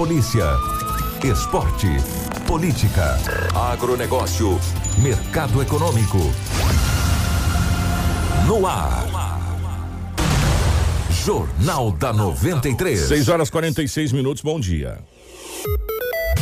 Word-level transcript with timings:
Polícia. 0.00 0.56
Esporte. 1.22 1.86
Política. 2.46 3.18
Agronegócio. 3.54 4.58
Mercado 4.96 5.60
econômico. 5.60 6.16
No 8.46 8.66
ar. 8.66 9.04
Jornal 11.22 11.92
da 11.92 12.14
93. 12.14 12.98
6 12.98 13.28
horas 13.28 13.50
46 13.50 14.12
minutos, 14.12 14.42
bom 14.42 14.58
dia. 14.58 15.00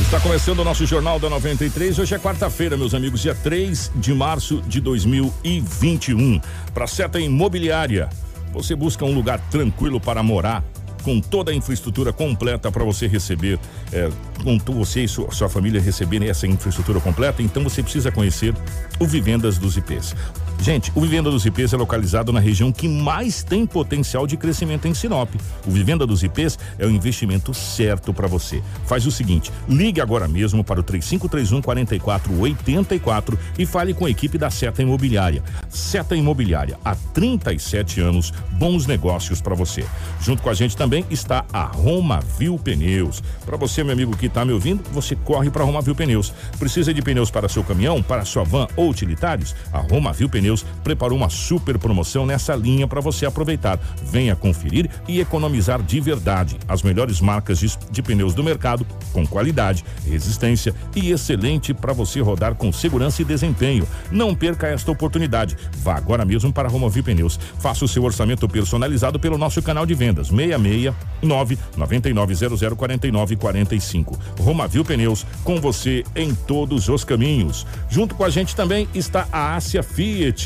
Está 0.03 0.21
começando 0.21 0.61
o 0.61 0.65
nosso 0.65 0.87
Jornal 0.87 1.19
da 1.19 1.29
93. 1.29 1.99
Hoje 1.99 2.15
é 2.15 2.19
quarta-feira, 2.21 2.77
meus 2.77 2.95
amigos, 2.95 3.21
dia 3.23 3.35
3 3.35 3.91
de 3.97 4.15
março 4.15 4.63
de 4.69 4.81
2021. 4.81 6.41
Para 6.73 6.87
Seta 6.87 7.19
Imobiliária, 7.19 8.09
você 8.53 8.77
busca 8.77 9.05
um 9.05 9.13
lugar 9.13 9.41
tranquilo 9.51 10.01
para 10.01 10.23
morar, 10.23 10.63
com 11.03 11.21
toda 11.21 11.51
a 11.51 11.55
infraestrutura 11.55 12.13
completa 12.13 12.71
para 12.71 12.85
você 12.85 13.07
receber, 13.07 13.59
é, 13.93 14.09
com 14.43 14.59
você 14.73 15.05
e 15.05 15.09
sua, 15.09 15.31
sua 15.31 15.49
família 15.49 15.81
receberem 15.81 16.29
essa 16.29 16.47
infraestrutura 16.47 17.01
completa, 17.01 17.43
então 17.43 17.63
você 17.63 17.83
precisa 17.83 18.11
conhecer 18.11 18.55
o 18.99 19.07
Vivendas 19.07 19.59
dos 19.59 19.77
IPs. 19.77 20.15
Gente, 20.61 20.91
o 20.95 21.01
Vivenda 21.01 21.31
dos 21.31 21.47
IPs 21.47 21.73
é 21.73 21.77
localizado 21.77 22.33
na 22.33 22.41
região 22.41 22.73
que 22.73 22.89
mais 22.89 23.45
tem 23.45 23.65
potencial 23.65 24.27
de 24.27 24.37
crescimento 24.37 24.89
em 24.89 24.93
Sinop. 24.93 25.31
O 25.65 25.71
Vivenda 25.71 26.05
dos 26.05 26.23
IPs 26.25 26.59
é 26.79 26.85
o 26.85 26.91
investimento 26.91 27.55
certo 27.55 28.13
para 28.13 28.27
você. 28.27 28.63
Faz 28.85 29.07
o 29.07 29.11
seguinte, 29.11 29.53
ligue 29.69 30.01
agora 30.01 30.27
mesmo 30.27 30.65
para 30.65 30.81
o 30.81 30.83
3531 30.83 31.63
4484 31.63 33.39
e 33.57 33.65
fale 33.65 33.95
com 33.95 34.05
a 34.05 34.11
equipe 34.11 34.37
da 34.37 34.51
Seta 34.51 34.83
Imobiliária. 34.83 35.43
Seta 35.69 36.17
Imobiliária, 36.17 36.77
há 36.85 36.95
37 36.95 38.01
anos, 38.01 38.33
bons 38.53 38.85
negócios 38.85 39.41
para 39.41 39.55
você. 39.55 39.85
Junto 40.21 40.43
com 40.43 40.51
a 40.51 40.55
gente 40.55 40.77
também 40.77 41.05
está 41.09 41.47
a 41.53 41.63
Roma 41.63 42.21
Viu 42.37 42.59
Pneus. 42.59 43.23
Para 43.47 43.57
você, 43.57 43.85
meu 43.85 43.93
amigo 43.93 44.17
que 44.17 44.27
está 44.27 44.45
me 44.45 44.53
ouvindo, 44.53 44.83
você 44.93 45.15
corre 45.15 45.51
para 45.51 45.65
Roma 45.65 45.81
Viu 45.81 45.95
Pneus. 45.95 46.33
Precisa 46.59 46.93
de 46.93 47.01
pneus 47.01 47.31
para 47.31 47.49
seu 47.49 47.63
caminhão, 47.63 48.03
para 48.03 48.25
sua 48.25 48.43
van 48.43 48.67
ou 48.77 48.91
utilitários? 48.91 49.55
A 49.73 49.79
Roma 49.79 50.13
Viu 50.13 50.29
Pneus 50.29 50.48
preparou 50.83 51.17
uma 51.17 51.29
super 51.29 51.79
promoção 51.79 52.27
nessa 52.27 52.55
linha 52.55 52.87
para 52.87 53.01
você 53.01 53.27
aproveitar. 53.27 53.79
Venha 54.03 54.37
conferir 54.37 54.91
e 55.07 55.21
economizar 55.21 55.83
de 55.83 56.01
verdade. 56.01 56.57
As 56.67 56.83
melhores 56.83 57.21
marcas 57.21 57.59
de, 57.59 57.71
de 57.91 58.03
pneus 58.03 58.35
do 58.35 58.43
mercado, 58.43 58.87
com 59.13 59.27
qualidade, 59.27 59.85
resistência 60.07 60.75
e 60.95 61.11
excelente 61.11 61.75
para 61.75 61.93
você 61.93 62.21
rodar 62.21 62.55
com 62.55 62.73
segurança 62.73 63.23
e 63.23 63.25
desempenho. 63.25 63.87
Não 64.11 64.35
perca 64.35 64.67
esta 64.67 64.91
oportunidade. 64.91 65.57
Vá 65.79 65.97
agora 65.97 66.25
mesmo 66.25 66.53
para 66.53 66.69
a 66.69 66.71
Romovil 66.71 67.05
Pneus. 67.05 67.39
Faça 67.59 67.85
o 67.85 67.89
seu 67.89 68.03
orçamento 68.05 68.49
personalizado 68.49 69.19
pelo 69.19 69.39
nosso 69.39 69.63
canal 69.63 69.85
de 69.85 69.95
vendas 69.95 70.29
669 70.29 71.59
9900 71.77 72.75
49 72.77 73.37
45. 73.37 74.19
Romavil 74.41 74.85
Pneus, 74.85 75.27
com 75.45 75.61
você 75.61 76.05
em 76.15 76.35
todos 76.35 76.89
os 76.89 77.05
caminhos. 77.05 77.67
Junto 77.89 78.15
com 78.15 78.25
a 78.25 78.31
gente 78.31 78.55
também 78.55 78.89
está 78.95 79.27
a 79.33 79.55
Ásia 79.55 79.83
Fiat. 79.83 80.38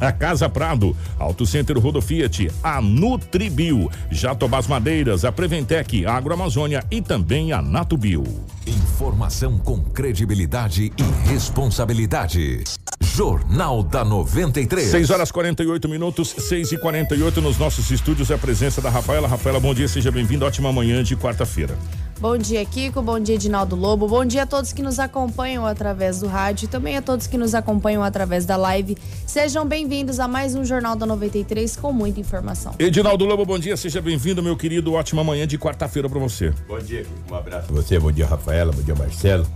A 0.00 0.10
Casa 0.10 0.48
Prado, 0.48 0.96
Auto 1.18 1.44
Center 1.44 1.78
Rodo 1.78 2.00
Fiat, 2.00 2.50
a 2.62 2.80
Nutribio, 2.80 3.90
Jatobás 4.10 4.66
Madeiras, 4.66 5.26
a 5.26 5.30
Preventec, 5.30 6.06
a 6.06 6.14
Agroamazônia 6.14 6.82
e 6.90 7.02
também 7.02 7.52
a 7.52 7.60
Natubio. 7.60 8.24
Informação 8.66 9.58
com 9.58 9.78
credibilidade 9.82 10.90
e 10.96 11.28
responsabilidade. 11.28 12.64
Jornal 13.02 13.82
da 13.82 14.02
93. 14.02 14.90
6 14.90 15.10
horas 15.10 15.30
48 15.30 15.88
minutos, 15.88 16.34
6 16.38 16.72
e 16.72 16.78
48 16.78 17.40
nos 17.42 17.58
nossos 17.58 17.90
estúdios. 17.90 18.30
É 18.30 18.34
a 18.34 18.38
presença 18.38 18.80
da 18.80 18.88
Rafaela. 18.88 19.28
Rafaela, 19.28 19.60
bom 19.60 19.74
dia, 19.74 19.88
seja 19.88 20.10
bem-vindo. 20.10 20.46
Ótima 20.46 20.72
manhã 20.72 21.02
de 21.02 21.16
quarta-feira. 21.16 21.76
Bom 22.20 22.36
dia, 22.36 22.62
Kiko. 22.66 23.00
Bom 23.00 23.18
dia, 23.18 23.36
Edinaldo 23.36 23.74
Lobo. 23.74 24.06
Bom 24.06 24.26
dia 24.26 24.42
a 24.42 24.46
todos 24.46 24.74
que 24.74 24.82
nos 24.82 24.98
acompanham 24.98 25.64
através 25.64 26.20
do 26.20 26.26
rádio 26.26 26.66
e 26.66 26.68
também 26.68 26.94
a 26.98 27.00
todos 27.00 27.26
que 27.26 27.38
nos 27.38 27.54
acompanham 27.54 28.02
através 28.02 28.44
da 28.44 28.58
live. 28.58 28.94
Sejam 29.26 29.66
bem-vindos 29.66 30.20
a 30.20 30.28
mais 30.28 30.54
um 30.54 30.62
Jornal 30.62 30.94
da 30.94 31.06
93 31.06 31.76
com 31.76 31.94
muita 31.94 32.20
informação. 32.20 32.74
Edinaldo 32.78 33.24
Lobo, 33.24 33.46
bom 33.46 33.58
dia, 33.58 33.74
seja 33.74 34.02
bem-vindo, 34.02 34.42
meu 34.42 34.54
querido. 34.54 34.92
Ótima 34.92 35.24
manhã 35.24 35.46
de 35.46 35.56
quarta-feira 35.56 36.10
para 36.10 36.18
você. 36.18 36.52
Bom 36.68 36.78
dia, 36.78 37.04
Kiko. 37.04 37.32
Um 37.32 37.36
abraço 37.36 37.68
pra 37.68 37.76
você. 37.76 37.98
Bom 37.98 38.12
dia, 38.12 38.26
Rafaela. 38.26 38.70
Bom 38.70 38.82
dia, 38.82 38.94
Marcelo. 38.94 39.46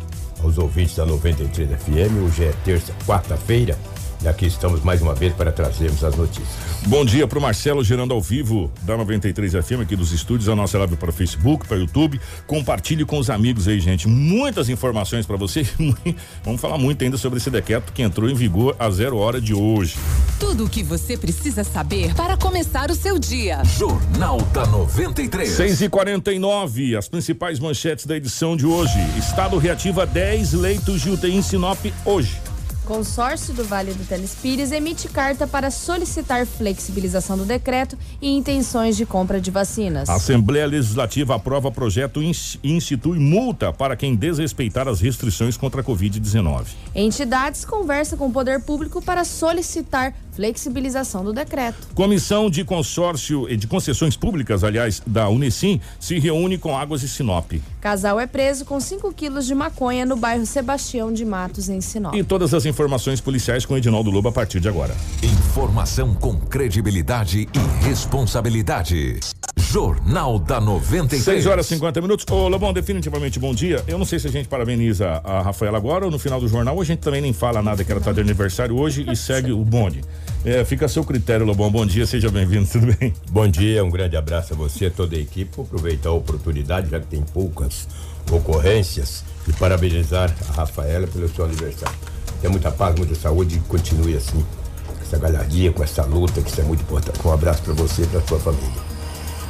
Aos 0.43 0.57
ouvintes 0.57 0.97
da 0.97 1.05
93 1.05 1.69
FM. 1.69 2.25
Hoje 2.25 2.45
é 2.45 2.55
terça, 2.65 2.95
quarta-feira. 3.07 3.79
E 4.25 4.29
aqui 4.29 4.47
estamos 4.47 4.83
mais 4.83 5.03
uma 5.03 5.15
vez 5.15 5.35
para 5.35 5.53
trazermos 5.53 6.03
as 6.03 6.17
notícias. 6.17 6.49
Bom 6.87 7.05
dia 7.05 7.29
pro 7.29 7.43
Marcelo, 7.43 7.85
gerando 7.85 8.15
ao 8.15 8.23
vivo 8.23 8.73
da 8.81 8.97
93 8.97 9.53
FM 9.53 9.83
aqui 9.83 9.95
dos 9.95 10.13
estúdios, 10.13 10.49
a 10.49 10.57
nossa 10.57 10.79
live 10.79 10.97
para 10.97 11.11
o 11.11 11.13
Facebook, 11.13 11.69
para 11.69 11.77
o 11.77 11.81
YouTube. 11.81 12.19
Compartilhe 12.47 13.05
com 13.05 13.19
os 13.19 13.29
amigos 13.29 13.69
aí, 13.69 13.79
gente. 13.79 14.09
Muitas 14.09 14.71
informações 14.71 15.27
para 15.27 15.37
você. 15.37 15.67
Vamos 16.43 16.59
falar 16.59 16.79
muito 16.79 17.05
ainda 17.05 17.19
sobre 17.19 17.39
esse 17.39 17.51
decreto 17.51 17.93
que 17.93 18.01
entrou 18.01 18.31
em 18.31 18.35
vigor 18.35 18.75
a 18.79 18.89
zero 18.89 19.19
hora 19.19 19.39
de 19.39 19.53
hoje. 19.53 19.95
Tudo 20.41 20.65
o 20.65 20.71
que 20.71 20.83
você 20.83 21.19
precisa 21.19 21.63
saber 21.63 22.15
para 22.15 22.35
começar 22.39 22.91
o 22.91 22.95
seu 22.95 23.19
dia. 23.19 23.63
Jornal 23.77 24.41
da 24.55 24.65
93. 24.65 25.51
6 25.51 25.83
e 25.83 25.89
49 25.91 26.97
as 26.97 27.09
principais 27.09 27.61
manchetes 27.61 28.07
da 28.07 28.17
edição 28.17 28.57
de 28.57 28.65
hoje. 28.65 28.99
Estado 29.19 29.59
reativa 29.59 30.07
10 30.07 30.55
leitos 30.55 31.03
de 31.03 31.11
UTI 31.11 31.37
em 31.37 31.43
Sinop 31.43 31.85
hoje. 32.07 32.54
Consórcio 32.85 33.55
do 33.55 33.65
Vale 33.65 33.95
do 33.95 34.05
Telespires 34.05 34.71
emite 34.71 35.09
carta 35.09 35.47
para 35.47 35.71
solicitar 35.71 36.47
flexibilização 36.47 37.37
do 37.37 37.45
decreto 37.45 37.97
e 38.21 38.29
intenções 38.29 38.95
de 38.95 39.07
compra 39.07 39.41
de 39.41 39.51
vacinas. 39.51 40.09
A 40.09 40.17
Assembleia 40.17 40.67
Legislativa 40.67 41.35
aprova 41.35 41.71
projeto 41.71 42.23
e 42.23 42.31
institui 42.63 43.19
multa 43.19 43.73
para 43.73 43.97
quem 43.97 44.15
desrespeitar 44.15 44.87
as 44.87 45.01
restrições 45.01 45.57
contra 45.57 45.81
a 45.81 45.85
Covid-19. 45.85 46.67
Entidades 46.95 47.65
conversam 47.65 48.19
com 48.19 48.27
o 48.27 48.33
poder 48.33 48.61
público 48.61 49.01
para 49.01 49.25
solicitar 49.25 50.15
flexibilização 50.35 51.25
do 51.25 51.33
decreto. 51.33 51.89
Comissão 51.95 52.51
de 52.51 52.65
consórcio 52.65 53.49
e 53.49 53.57
de 53.57 53.67
concessões 53.67 54.17
públicas, 54.17 54.65
aliás, 54.65 55.01
da 55.07 55.29
Unesim, 55.29 55.81
se 55.99 56.19
reúne 56.19 56.59
com 56.59 56.77
Águas 56.77 57.03
e 57.03 57.09
Sinop. 57.09 57.53
Casal 57.81 58.19
é 58.19 58.27
preso 58.27 58.65
com 58.65 58.81
5 58.81 59.13
quilos 59.13 59.47
de 59.47 59.55
maconha 59.55 60.05
no 60.05 60.17
bairro 60.17 60.47
Sebastião 60.47 61.13
de 61.13 61.25
Matos, 61.25 61.69
em 61.69 61.81
Sinop. 61.81 62.15
E 62.15 62.25
todas 62.25 62.53
as 62.55 62.67
informações 62.67 63.21
policiais 63.21 63.65
com 63.65 63.77
Edinaldo 63.77 64.11
Lobo 64.11 64.29
a 64.29 64.33
partir 64.33 64.61
de 64.61 64.69
agora. 64.69 64.95
Informação 65.23 66.15
com 66.15 66.39
credibilidade 66.39 67.49
e 67.53 67.85
responsabilidade. 67.85 69.21
Jornal 69.57 70.39
da 70.39 70.61
93. 70.61 71.23
6 71.23 71.47
horas 71.47 71.67
e 71.67 71.71
50 71.71 72.01
minutos. 72.01 72.25
Ô, 72.31 72.49
Lobão, 72.49 72.73
definitivamente 72.73 73.39
bom 73.39 73.55
dia. 73.55 73.83
Eu 73.89 73.99
não 73.99 74.05
sei 74.05 74.19
se 74.19 74.27
a 74.27 74.31
gente 74.31 74.49
parabeniza 74.49 75.21
a 75.25 75.43
Rafaela 75.43 75.77
agora 75.77 76.05
ou 76.05 76.11
no 76.11 76.19
final 76.19 76.41
do 76.41 76.47
jornal. 76.47 76.81
A 76.81 76.85
gente 76.85 77.01
também 77.01 77.21
nem 77.21 77.33
fala 77.33 77.61
nada 77.63 77.83
que 77.83 77.91
ela 77.91 78.01
tá 78.01 78.13
de 78.13 78.21
aniversário 78.21 78.79
hoje 78.79 79.05
e 79.11 79.17
segue 79.17 79.53
o 79.53 79.65
bonde. 79.65 80.03
É, 80.45 80.63
fica 80.63 80.85
a 80.85 80.89
seu 80.91 81.03
critério, 81.03 81.47
Lobão. 81.47 81.71
Bom 81.71 81.87
dia, 81.87 82.05
seja 82.05 82.29
bem-vindo, 82.29 82.69
tudo 82.71 82.95
bem? 82.95 83.15
Bom 83.31 83.49
dia, 83.49 83.83
um 83.83 83.89
grande 83.89 84.15
abraço 84.15 84.53
a 84.53 84.57
você, 84.57 84.91
toda 84.91 85.17
a 85.17 85.19
equipe. 85.19 85.57
Vou 85.57 85.65
aproveitar 85.65 86.11
a 86.11 86.13
oportunidade, 86.13 86.91
já 86.91 87.01
que 87.01 87.07
tem 87.07 87.23
poucas 87.23 87.89
ocorrências, 88.31 89.25
e 89.49 89.53
parabenizar 89.55 90.35
a 90.51 90.53
Rafaela 90.53 91.07
pelo 91.07 91.35
seu 91.35 91.47
aniversário. 91.47 91.97
Tenha 92.43 92.51
muita 92.51 92.71
paz, 92.71 92.95
muita 92.95 93.15
saúde 93.15 93.57
e 93.57 93.61
continue 93.61 94.15
assim, 94.17 94.45
com 94.87 95.03
essa 95.03 95.17
galhardia, 95.17 95.73
com 95.73 95.83
essa 95.83 96.05
luta, 96.05 96.43
que 96.43 96.51
isso 96.51 96.61
é 96.61 96.65
muito 96.65 96.83
importante. 96.83 97.27
Um 97.27 97.33
abraço 97.33 97.63
para 97.63 97.73
você 97.73 98.03
e 98.03 98.07
para 98.07 98.21
sua 98.21 98.39
família. 98.39 98.83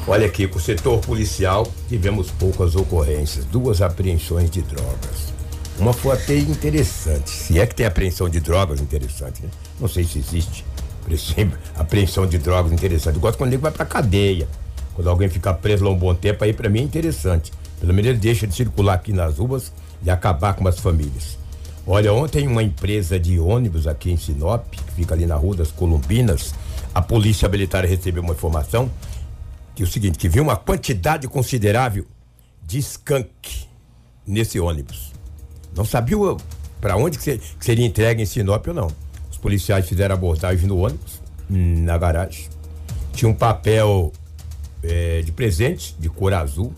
Olha 0.07 0.27
aqui, 0.27 0.47
com 0.47 0.59
o 0.59 0.63
setor 0.63 1.01
policial 1.01 1.67
tivemos 1.89 2.31
poucas 2.31 2.77
ocorrências, 2.77 3.45
duas 3.47 3.83
apreensões 3.83 4.49
de 4.49 4.63
drogas. 4.63 5.35
Uma 5.77 5.93
foi 5.93 6.13
até 6.13 6.37
interessante, 6.37 7.31
se 7.31 7.59
é 7.59 7.67
que 7.67 7.75
tem 7.75 7.85
apreensão 7.85 8.29
de 8.29 8.39
drogas 8.39 8.81
interessante, 8.81 9.43
né? 9.43 9.49
Não 9.81 9.89
sei 9.89 10.05
se 10.05 10.21
existe 10.21 10.65
apreensão 11.77 12.27
de 12.27 12.39
drogas 12.39 12.73
interessante. 12.73 13.15
Eu 13.17 13.21
gosto 13.21 13.39
quando 13.39 13.53
ele 13.53 13.61
vai 13.63 13.71
pra 13.71 13.85
cadeia. 13.85 14.49
Quando 14.95 15.11
alguém 15.11 15.29
fica 15.29 15.53
preso 15.53 15.85
lá 15.85 15.91
um 15.91 15.97
bom 15.99 16.15
tempo, 16.15 16.45
aí 16.45 16.53
para 16.53 16.69
mim 16.69 16.81
é 16.81 16.83
interessante. 16.83 17.53
Pelo 17.81 17.93
menos 17.93 18.11
ele 18.11 18.19
deixa 18.19 18.47
de 18.47 18.55
circular 18.55 18.95
aqui 18.95 19.13
nas 19.13 19.39
ruas 19.39 19.73
e 20.03 20.09
acabar 20.11 20.55
com 20.55 20.67
as 20.69 20.79
famílias. 20.79 21.37
Olha, 21.87 22.13
ontem 22.15 22.47
uma 22.47 22.63
empresa 22.63 23.19
de 23.19 23.39
ônibus 23.39 23.87
aqui 23.87 24.11
em 24.11 24.17
Sinop, 24.17 24.65
que 24.71 24.93
fica 24.93 25.15
ali 25.15 25.27
na 25.27 25.35
Rua 25.35 25.57
das 25.57 25.71
Columbinas, 25.71 26.55
a 26.95 27.03
polícia 27.03 27.49
militar 27.49 27.85
recebeu 27.85 28.23
uma 28.23 28.33
informação 28.33 28.91
que 29.75 29.83
é 29.83 29.87
o 29.87 29.89
seguinte, 29.89 30.17
que 30.17 30.29
viu 30.29 30.43
uma 30.45 30.57
quantidade 30.57 31.27
considerável 31.27 32.07
de 32.65 32.79
skunk 32.79 33.67
nesse 34.25 34.61
ônibus. 34.61 35.13
Não 35.77 35.85
sabia 35.85 36.17
para 36.81 36.97
onde 36.97 37.19
que, 37.19 37.25
se- 37.25 37.39
que 37.39 37.65
seria 37.65 37.85
entregue 37.85 38.23
em 38.23 38.27
Sinop 38.27 38.65
ou 38.69 38.75
não. 38.75 38.91
Os 39.45 39.51
policiais 39.51 39.87
fizeram 39.87 40.15
abordagem 40.15 40.67
no 40.67 40.79
ônibus, 40.79 41.21
na 41.51 41.99
garagem. 41.99 42.47
Tinha 43.13 43.31
um 43.31 43.35
papel 43.35 44.11
eh, 44.83 45.21
de 45.23 45.33
presente, 45.33 45.95
de 45.99 46.09
cor 46.09 46.33
azul, 46.33 46.73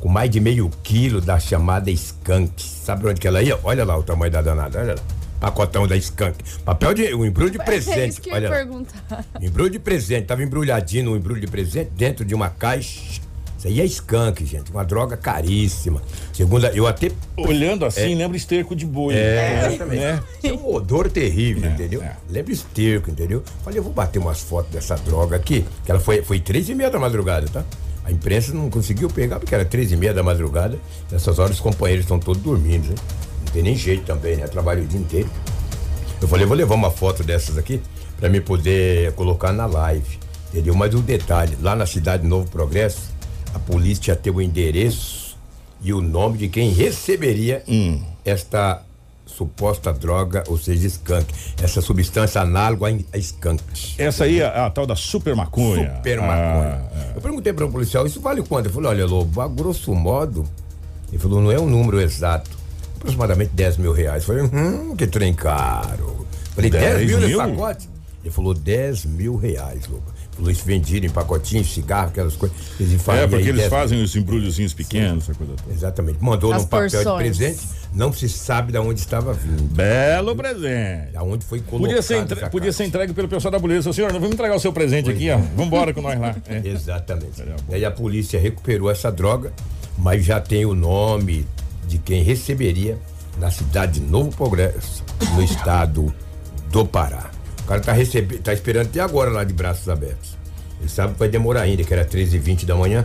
com 0.00 0.08
mais 0.08 0.28
de 0.28 0.40
meio 0.40 0.68
quilo 0.82 1.20
da 1.20 1.38
chamada 1.38 1.92
skunk. 1.92 2.60
Sabe 2.60 3.06
onde 3.06 3.20
que 3.20 3.28
ela 3.28 3.40
ia? 3.40 3.56
Olha 3.62 3.84
lá 3.84 3.96
o 3.96 4.02
tamanho 4.02 4.32
da 4.32 4.42
danada, 4.42 4.80
olha 4.80 4.94
lá. 4.94 5.00
Pacotão 5.38 5.86
da 5.86 5.96
skunk. 5.96 6.42
Papel 6.64 6.92
de. 6.92 7.14
um 7.14 7.24
embrulho 7.24 7.52
de 7.52 7.60
É 7.60 7.64
presente. 7.64 8.08
isso 8.10 8.20
que 8.20 8.30
eu 8.30 8.32
ia 8.32 8.38
olha 8.40 8.50
lá. 8.50 8.56
perguntar. 8.56 9.24
Embrulho 9.40 9.70
de 9.70 9.78
presente, 9.78 10.26
tava 10.26 10.42
embrulhadinho 10.42 11.04
no 11.04 11.16
embrulho 11.16 11.40
de 11.40 11.46
presente 11.46 11.92
dentro 11.96 12.24
de 12.24 12.34
uma 12.34 12.48
caixa. 12.50 13.20
Isso 13.62 13.68
aí 13.68 13.80
é 13.80 13.84
skunk, 13.84 14.44
gente, 14.44 14.72
uma 14.72 14.84
droga 14.84 15.16
caríssima. 15.16 16.02
Segunda, 16.32 16.72
eu 16.74 16.84
até. 16.84 17.12
Olhando 17.36 17.84
assim, 17.84 18.12
lembra 18.16 18.36
esterco 18.36 18.74
de 18.74 18.84
boi. 18.84 19.14
É, 19.14 19.16
né? 19.36 19.66
exatamente. 19.68 20.00
Né? 20.00 20.22
Tem 20.40 20.50
um 20.52 20.74
odor 20.74 21.08
terrível, 21.08 21.68
É, 21.70 21.72
entendeu? 21.72 22.02
é. 22.02 22.16
Lembra 22.28 22.52
esterco, 22.52 23.08
entendeu? 23.08 23.40
Falei, 23.62 23.78
eu 23.78 23.84
vou 23.84 23.92
bater 23.92 24.18
umas 24.18 24.40
fotos 24.40 24.72
dessa 24.72 24.96
droga 24.96 25.36
aqui, 25.36 25.64
que 25.84 25.92
ela 25.92 26.00
foi, 26.00 26.22
foi 26.22 26.40
três 26.40 26.68
e 26.68 26.74
meia 26.74 26.90
da 26.90 26.98
madrugada, 26.98 27.46
tá? 27.46 27.64
A 28.04 28.10
imprensa 28.10 28.52
não 28.52 28.68
conseguiu 28.68 29.08
pegar, 29.08 29.38
porque 29.38 29.54
era 29.54 29.64
três 29.64 29.92
e 29.92 29.96
meia 29.96 30.12
da 30.12 30.24
madrugada. 30.24 30.76
Nessas 31.08 31.38
horas 31.38 31.52
os 31.54 31.60
companheiros 31.60 32.04
estão 32.04 32.18
todos 32.18 32.42
dormindo, 32.42 32.88
né? 32.88 32.96
Não 33.46 33.52
tem 33.52 33.62
nem 33.62 33.76
jeito 33.76 34.02
também, 34.04 34.34
né? 34.34 34.48
Trabalho 34.48 34.82
o 34.82 34.86
dia 34.86 34.98
inteiro. 34.98 35.30
Eu 36.20 36.26
falei, 36.26 36.44
vou 36.44 36.56
levar 36.56 36.74
uma 36.74 36.90
foto 36.90 37.22
dessas 37.22 37.56
aqui 37.56 37.80
para 38.18 38.28
me 38.28 38.40
poder 38.40 39.12
colocar 39.12 39.52
na 39.52 39.66
live. 39.66 40.18
Entendeu? 40.48 40.74
Mas 40.74 40.92
um 40.96 41.00
detalhe, 41.00 41.56
lá 41.62 41.76
na 41.76 41.86
cidade 41.86 42.24
de 42.24 42.28
Novo 42.28 42.50
Progresso, 42.50 43.12
a 43.54 43.58
polícia 43.58 44.14
tem 44.16 44.32
o 44.32 44.40
endereço 44.40 45.36
e 45.82 45.92
o 45.92 46.00
nome 46.00 46.38
de 46.38 46.48
quem 46.48 46.70
receberia 46.70 47.62
esta 48.24 48.82
suposta 49.26 49.92
droga, 49.92 50.44
ou 50.46 50.58
seja, 50.58 50.86
skunk. 50.86 51.26
Essa 51.62 51.80
substância 51.80 52.40
análoga 52.40 52.86
a 53.12 53.18
skunk. 53.18 53.62
Essa 53.98 54.24
aí 54.24 54.40
é 54.40 54.44
a, 54.46 54.66
a 54.66 54.70
tal 54.70 54.86
da 54.86 54.94
super 54.94 55.34
maconha. 55.34 55.96
Super 55.96 56.18
maconha. 56.20 56.82
Ah, 56.94 57.12
Eu 57.16 57.20
perguntei 57.20 57.52
para 57.52 57.64
um 57.66 57.72
policial, 57.72 58.06
isso 58.06 58.20
vale 58.20 58.42
quanto? 58.42 58.66
Ele 58.66 58.74
falou, 58.74 58.90
olha, 58.90 59.06
Lobo, 59.06 59.40
a 59.40 59.48
grosso 59.48 59.94
modo, 59.94 60.44
ele 61.08 61.18
falou, 61.18 61.40
não 61.40 61.50
é 61.50 61.58
um 61.58 61.66
número 61.68 62.00
exato, 62.00 62.50
aproximadamente 62.96 63.52
10 63.54 63.78
mil 63.78 63.92
reais. 63.92 64.22
Eu 64.28 64.34
falei, 64.34 64.42
hum, 64.44 64.94
que 64.96 65.06
trem 65.06 65.32
caro. 65.34 66.18
Eu 66.20 66.26
Falei, 66.54 66.70
10, 66.70 66.82
10 66.96 67.06
mil 67.06 67.16
nesse 67.20 67.28
mil? 67.28 67.38
pacote? 67.38 67.88
Ele 68.22 68.30
falou, 68.32 68.54
10 68.54 69.04
mil 69.06 69.36
reais, 69.36 69.88
Lobo. 69.88 70.11
Ele 70.32 70.36
Falou, 70.36 70.50
isso 70.50 70.64
vendido 70.64 71.04
em 71.06 71.10
pacotinhos, 71.10 71.72
cigarro, 71.72 72.08
aquelas 72.08 72.34
coisas. 72.36 72.56
Eles 72.80 72.94
É, 73.08 73.26
porque 73.26 73.48
eles 73.48 73.56
10 73.60 73.68
fazem 73.70 74.02
os 74.02 74.16
embrulhozinhos 74.16 74.72
pequenos, 74.72 75.24
essa 75.24 75.34
coisa 75.34 75.52
toda. 75.62 75.72
Exatamente. 75.74 76.18
Mandou 76.22 76.52
As 76.52 76.62
num 76.62 76.68
papel 76.68 76.88
de 76.88 77.16
presente, 77.18 77.60
não 77.92 78.10
se 78.12 78.28
sabe 78.30 78.72
de 78.72 78.78
onde 78.78 78.98
estava 79.00 79.34
vindo. 79.34 79.62
Belo 79.74 80.34
presente. 80.34 81.12
Da 81.12 81.22
onde 81.22 81.44
foi 81.44 81.60
colocado. 81.60 81.86
Podia 81.88 82.02
ser, 82.02 82.16
entre- 82.16 82.48
podia 82.48 82.72
ser 82.72 82.84
entregue 82.84 83.12
pelo 83.12 83.28
pessoal 83.28 83.52
da 83.52 83.60
polícia. 83.60 83.92
Senhor, 83.92 84.10
nós 84.10 84.20
vamos 84.20 84.34
entregar 84.34 84.56
o 84.56 84.60
seu 84.60 84.72
presente 84.72 85.10
aqui, 85.10 85.30
ó. 85.30 85.36
Vambora 85.54 85.92
com 85.92 86.00
nós 86.00 86.18
lá. 86.18 86.34
É. 86.48 86.66
Exatamente. 86.66 87.36
Seria 87.36 87.54
bom. 87.54 87.72
E 87.72 87.74
aí 87.74 87.84
a 87.84 87.90
polícia 87.90 88.40
recuperou 88.40 88.90
essa 88.90 89.12
droga, 89.12 89.52
mas 89.98 90.24
já 90.24 90.40
tem 90.40 90.64
o 90.64 90.74
nome 90.74 91.46
de 91.86 91.98
quem 91.98 92.22
receberia 92.22 92.98
na 93.38 93.50
cidade 93.50 94.00
de 94.00 94.06
Novo 94.06 94.34
Progresso, 94.34 95.04
no 95.34 95.42
estado 95.42 96.12
do 96.70 96.86
Pará. 96.86 97.30
O 97.72 97.74
cara 97.74 97.80
tá, 97.80 97.92
recebe... 97.92 98.38
tá 98.38 98.52
esperando 98.52 98.86
até 98.88 99.00
agora 99.00 99.30
lá 99.30 99.44
de 99.44 99.54
braços 99.54 99.88
abertos. 99.88 100.36
Ele 100.78 100.88
sabe 100.90 101.14
que 101.14 101.18
vai 101.18 101.28
demorar 101.28 101.62
ainda, 101.62 101.82
que 101.82 101.92
era 101.94 102.04
13h20 102.04 102.66
da 102.66 102.74
manhã. 102.74 103.04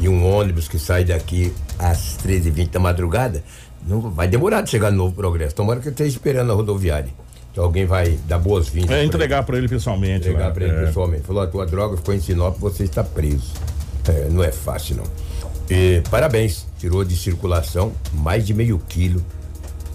E 0.00 0.08
um 0.08 0.24
ônibus 0.26 0.66
que 0.68 0.78
sai 0.78 1.04
daqui 1.04 1.52
às 1.78 2.16
13h20 2.24 2.70
da 2.70 2.78
madrugada, 2.80 3.42
não 3.86 4.00
vai 4.00 4.28
demorar 4.28 4.62
de 4.62 4.70
chegar 4.70 4.90
no 4.90 4.96
Novo 4.96 5.14
Progresso. 5.14 5.54
Tomara 5.54 5.80
que 5.80 5.88
ele 5.88 5.92
esteja 5.94 6.10
esperando 6.10 6.46
na 6.48 6.54
rodoviária. 6.54 7.12
Então 7.52 7.64
alguém 7.64 7.84
vai 7.84 8.18
dar 8.26 8.38
boas-vindas. 8.38 8.90
É 8.90 8.98
ele. 8.98 9.08
entregar 9.08 9.42
pra 9.42 9.58
ele 9.58 9.68
pessoalmente. 9.68 10.28
Entregar 10.28 10.46
lá. 10.46 10.50
pra 10.52 10.64
ele 10.64 10.76
É. 10.76 10.84
pessoalmente. 10.86 11.24
Falou, 11.24 11.42
a 11.42 11.46
tua 11.46 11.66
droga 11.66 11.96
ficou 11.96 12.14
em 12.14 12.20
Sinop, 12.20 12.56
você 12.58 12.84
está 12.84 13.02
preso. 13.04 13.52
É, 14.08 14.28
não 14.30 14.42
é 14.42 14.52
fácil, 14.52 14.96
não. 14.96 15.04
E, 15.68 16.00
parabéns, 16.10 16.66
tirou 16.78 17.04
de 17.04 17.14
circulação 17.16 17.92
mais 18.14 18.46
de 18.46 18.54
meio 18.54 18.80
quilo 18.88 19.22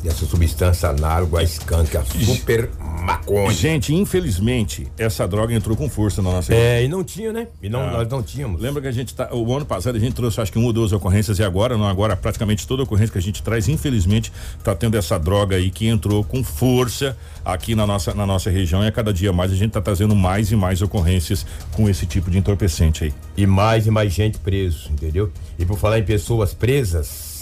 dessa 0.03 0.25
substância 0.25 0.89
análoga 0.89 1.39
à 1.39 1.43
skunk, 1.43 1.95
a 1.95 2.03
super 2.03 2.69
maconha. 3.01 3.51
Gente, 3.53 3.93
infelizmente, 3.93 4.87
essa 4.97 5.27
droga 5.27 5.53
entrou 5.53 5.75
com 5.77 5.89
força 5.89 6.21
na 6.21 6.31
nossa 6.31 6.53
É, 6.53 6.83
e 6.83 6.87
não 6.87 7.03
tinha, 7.03 7.31
né? 7.31 7.47
E 7.61 7.69
não, 7.69 7.81
Ah. 7.81 7.91
nós 7.91 8.07
não 8.09 8.21
tínhamos. 8.21 8.61
Lembra 8.61 8.81
que 8.81 8.87
a 8.87 8.91
gente 8.91 9.13
tá. 9.15 9.29
O 9.33 9.55
ano 9.55 9.65
passado 9.65 9.95
a 9.95 9.99
gente 9.99 10.13
trouxe 10.13 10.39
acho 10.41 10.51
que 10.51 10.57
uma 10.57 10.67
ou 10.67 10.73
duas 10.73 10.91
ocorrências 10.91 11.39
e 11.39 11.43
agora, 11.43 11.77
não 11.77 11.87
agora, 11.87 12.15
praticamente 12.15 12.67
toda 12.67 12.83
ocorrência 12.83 13.11
que 13.13 13.17
a 13.17 13.21
gente 13.21 13.41
traz, 13.41 13.67
infelizmente, 13.69 14.31
tá 14.63 14.75
tendo 14.75 14.97
essa 14.97 15.17
droga 15.17 15.55
aí 15.55 15.69
que 15.71 15.87
entrou 15.87 16.23
com 16.23 16.43
força 16.43 17.17
aqui 17.45 17.75
na 17.75 17.85
nossa, 17.87 18.13
na 18.13 18.25
nossa 18.25 18.49
região 18.49 18.83
e 18.83 18.87
a 18.87 18.91
cada 18.91 19.13
dia 19.13 19.31
mais 19.33 19.51
a 19.51 19.55
gente 19.55 19.71
tá 19.71 19.81
trazendo 19.81 20.15
mais 20.15 20.51
e 20.51 20.55
mais 20.55 20.81
ocorrências 20.81 21.45
com 21.71 21.89
esse 21.89 22.05
tipo 22.05 22.29
de 22.29 22.37
entorpecente 22.37 23.05
aí. 23.05 23.13
E 23.35 23.45
mais 23.45 23.87
e 23.87 23.91
mais 23.91 24.11
gente 24.13 24.37
preso, 24.37 24.89
entendeu? 24.91 25.31
E 25.57 25.65
por 25.65 25.77
falar 25.77 25.99
em 25.99 26.03
pessoas 26.03 26.53
presas, 26.53 27.32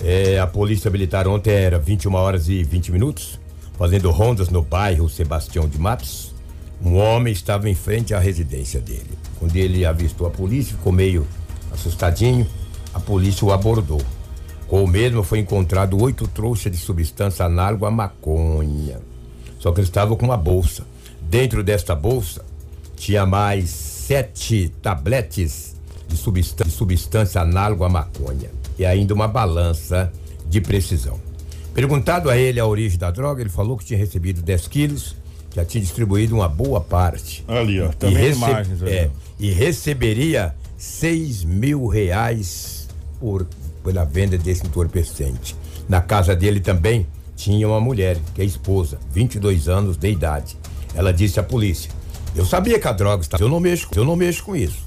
é, 0.00 0.38
a 0.40 0.46
polícia 0.46 0.90
militar 0.90 1.28
ontem 1.28 1.52
era 1.52 1.78
21 1.78 2.14
horas 2.14 2.48
e 2.48 2.62
20 2.64 2.90
minutos, 2.90 3.38
fazendo 3.78 4.10
rondas 4.10 4.48
no 4.48 4.62
bairro 4.62 5.08
Sebastião 5.08 5.68
de 5.68 5.78
Matos. 5.78 6.34
Um 6.84 6.96
homem 6.96 7.32
estava 7.32 7.70
em 7.70 7.74
frente 7.74 8.12
à 8.12 8.18
residência 8.18 8.80
dele. 8.80 9.10
Quando 9.38 9.54
ele 9.54 9.84
avistou 9.84 10.26
a 10.26 10.30
polícia, 10.30 10.76
ficou 10.76 10.92
meio 10.92 11.26
assustadinho, 11.70 12.46
a 12.92 12.98
polícia 12.98 13.46
o 13.46 13.52
abordou. 13.52 14.02
Com 14.66 14.82
o 14.82 14.88
mesmo 14.88 15.22
foi 15.22 15.38
encontrado 15.38 16.00
oito 16.02 16.26
trouxas 16.26 16.72
de 16.72 16.78
substância 16.78 17.44
análoga 17.44 17.86
à 17.86 17.90
maconha. 17.90 19.00
Só 19.60 19.70
que 19.70 19.80
ele 19.80 19.86
estava 19.86 20.16
com 20.16 20.26
uma 20.26 20.36
bolsa. 20.36 20.84
Dentro 21.20 21.62
desta 21.62 21.94
bolsa 21.94 22.44
tinha 22.96 23.24
mais 23.24 23.70
sete 23.70 24.72
tabletes 24.82 25.76
de 26.08 26.16
substância, 26.16 26.64
de 26.64 26.76
substância 26.76 27.40
análoga 27.40 27.86
à 27.86 27.88
maconha 27.88 28.61
e 28.78 28.84
ainda 28.84 29.12
uma 29.14 29.28
balança 29.28 30.12
de 30.48 30.60
precisão. 30.60 31.18
Perguntado 31.74 32.28
a 32.28 32.36
ele 32.36 32.60
a 32.60 32.66
origem 32.66 32.98
da 32.98 33.10
droga, 33.10 33.40
ele 33.40 33.48
falou 33.50 33.76
que 33.78 33.84
tinha 33.84 33.98
recebido 33.98 34.42
10 34.42 34.68
quilos, 34.68 35.16
já 35.54 35.64
tinha 35.64 35.82
distribuído 35.82 36.34
uma 36.34 36.48
boa 36.48 36.80
parte. 36.80 37.44
Ali, 37.48 37.80
ó, 37.80 37.88
também 37.88 38.16
rece- 38.18 38.36
imagens 38.36 38.82
ali. 38.82 38.90
é, 38.92 39.10
e 39.38 39.50
receberia 39.52 40.54
6 40.76 41.44
mil 41.44 41.86
reais 41.86 42.88
por, 43.18 43.46
pela 43.82 44.04
venda 44.04 44.36
desse 44.36 44.66
entorpecente. 44.66 45.56
Na 45.88 46.00
casa 46.00 46.34
dele 46.36 46.60
também 46.60 47.06
tinha 47.36 47.66
uma 47.66 47.80
mulher, 47.80 48.18
que 48.34 48.42
é 48.42 48.44
esposa, 48.44 48.98
22 49.12 49.68
anos 49.68 49.96
de 49.96 50.10
idade. 50.10 50.56
Ela 50.94 51.12
disse 51.12 51.40
à 51.40 51.42
polícia: 51.42 51.90
Eu 52.36 52.44
sabia 52.44 52.78
que 52.78 52.86
a 52.86 52.92
droga 52.92 53.22
estava. 53.22 53.42
Eu 53.42 53.48
não 53.48 53.58
mexo, 53.60 53.88
eu 53.96 54.04
não 54.04 54.14
mexo 54.14 54.44
com 54.44 54.54
isso. 54.54 54.86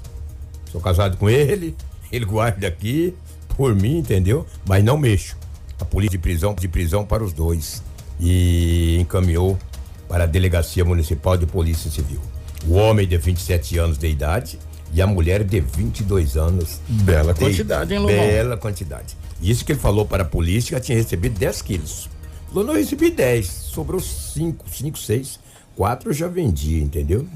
Sou 0.71 0.79
casado 0.79 1.17
com 1.17 1.29
ele, 1.29 1.75
ele 2.11 2.25
guarda 2.25 2.67
aqui 2.67 3.13
por 3.55 3.73
mim, 3.75 3.97
entendeu? 3.99 4.45
Mas 4.67 4.83
não 4.83 4.97
mexo. 4.97 5.35
A 5.79 5.85
polícia 5.85 6.17
de 6.17 6.21
prisão, 6.21 6.53
de 6.53 6.67
prisão 6.67 7.05
para 7.05 7.23
os 7.23 7.33
dois 7.33 7.83
e 8.19 8.97
encaminhou 8.99 9.57
para 10.07 10.23
a 10.23 10.27
delegacia 10.27 10.85
municipal 10.85 11.37
de 11.37 11.45
polícia 11.45 11.89
civil. 11.91 12.19
O 12.67 12.73
homem 12.75 13.07
de 13.07 13.17
27 13.17 13.77
anos 13.77 13.97
de 13.97 14.07
idade 14.07 14.57
e 14.93 15.01
a 15.01 15.07
mulher 15.07 15.43
de 15.43 15.59
22 15.59 16.37
anos. 16.37 16.79
Bela 16.87 17.33
de- 17.33 17.39
quantidade, 17.39 17.93
hein, 17.93 17.99
Lobão? 17.99 18.15
Bela 18.15 18.57
quantidade. 18.57 19.17
Isso 19.41 19.65
que 19.65 19.73
ele 19.73 19.79
falou 19.79 20.05
para 20.05 20.23
a 20.23 20.25
polícia 20.25 20.79
tinha 20.79 20.97
recebido 20.97 21.37
10 21.37 21.61
quilos. 21.61 22.09
Falou, 22.47 22.63
não, 22.63 22.73
eu 22.73 22.79
recebi 22.79 23.11
10, 23.11 23.45
sobrou 23.45 23.99
5, 23.99 24.65
5, 24.69 24.97
6. 24.97 25.39
4 25.75 26.09
eu 26.09 26.13
já 26.13 26.27
vendi, 26.29 26.79
entendeu? 26.81 27.27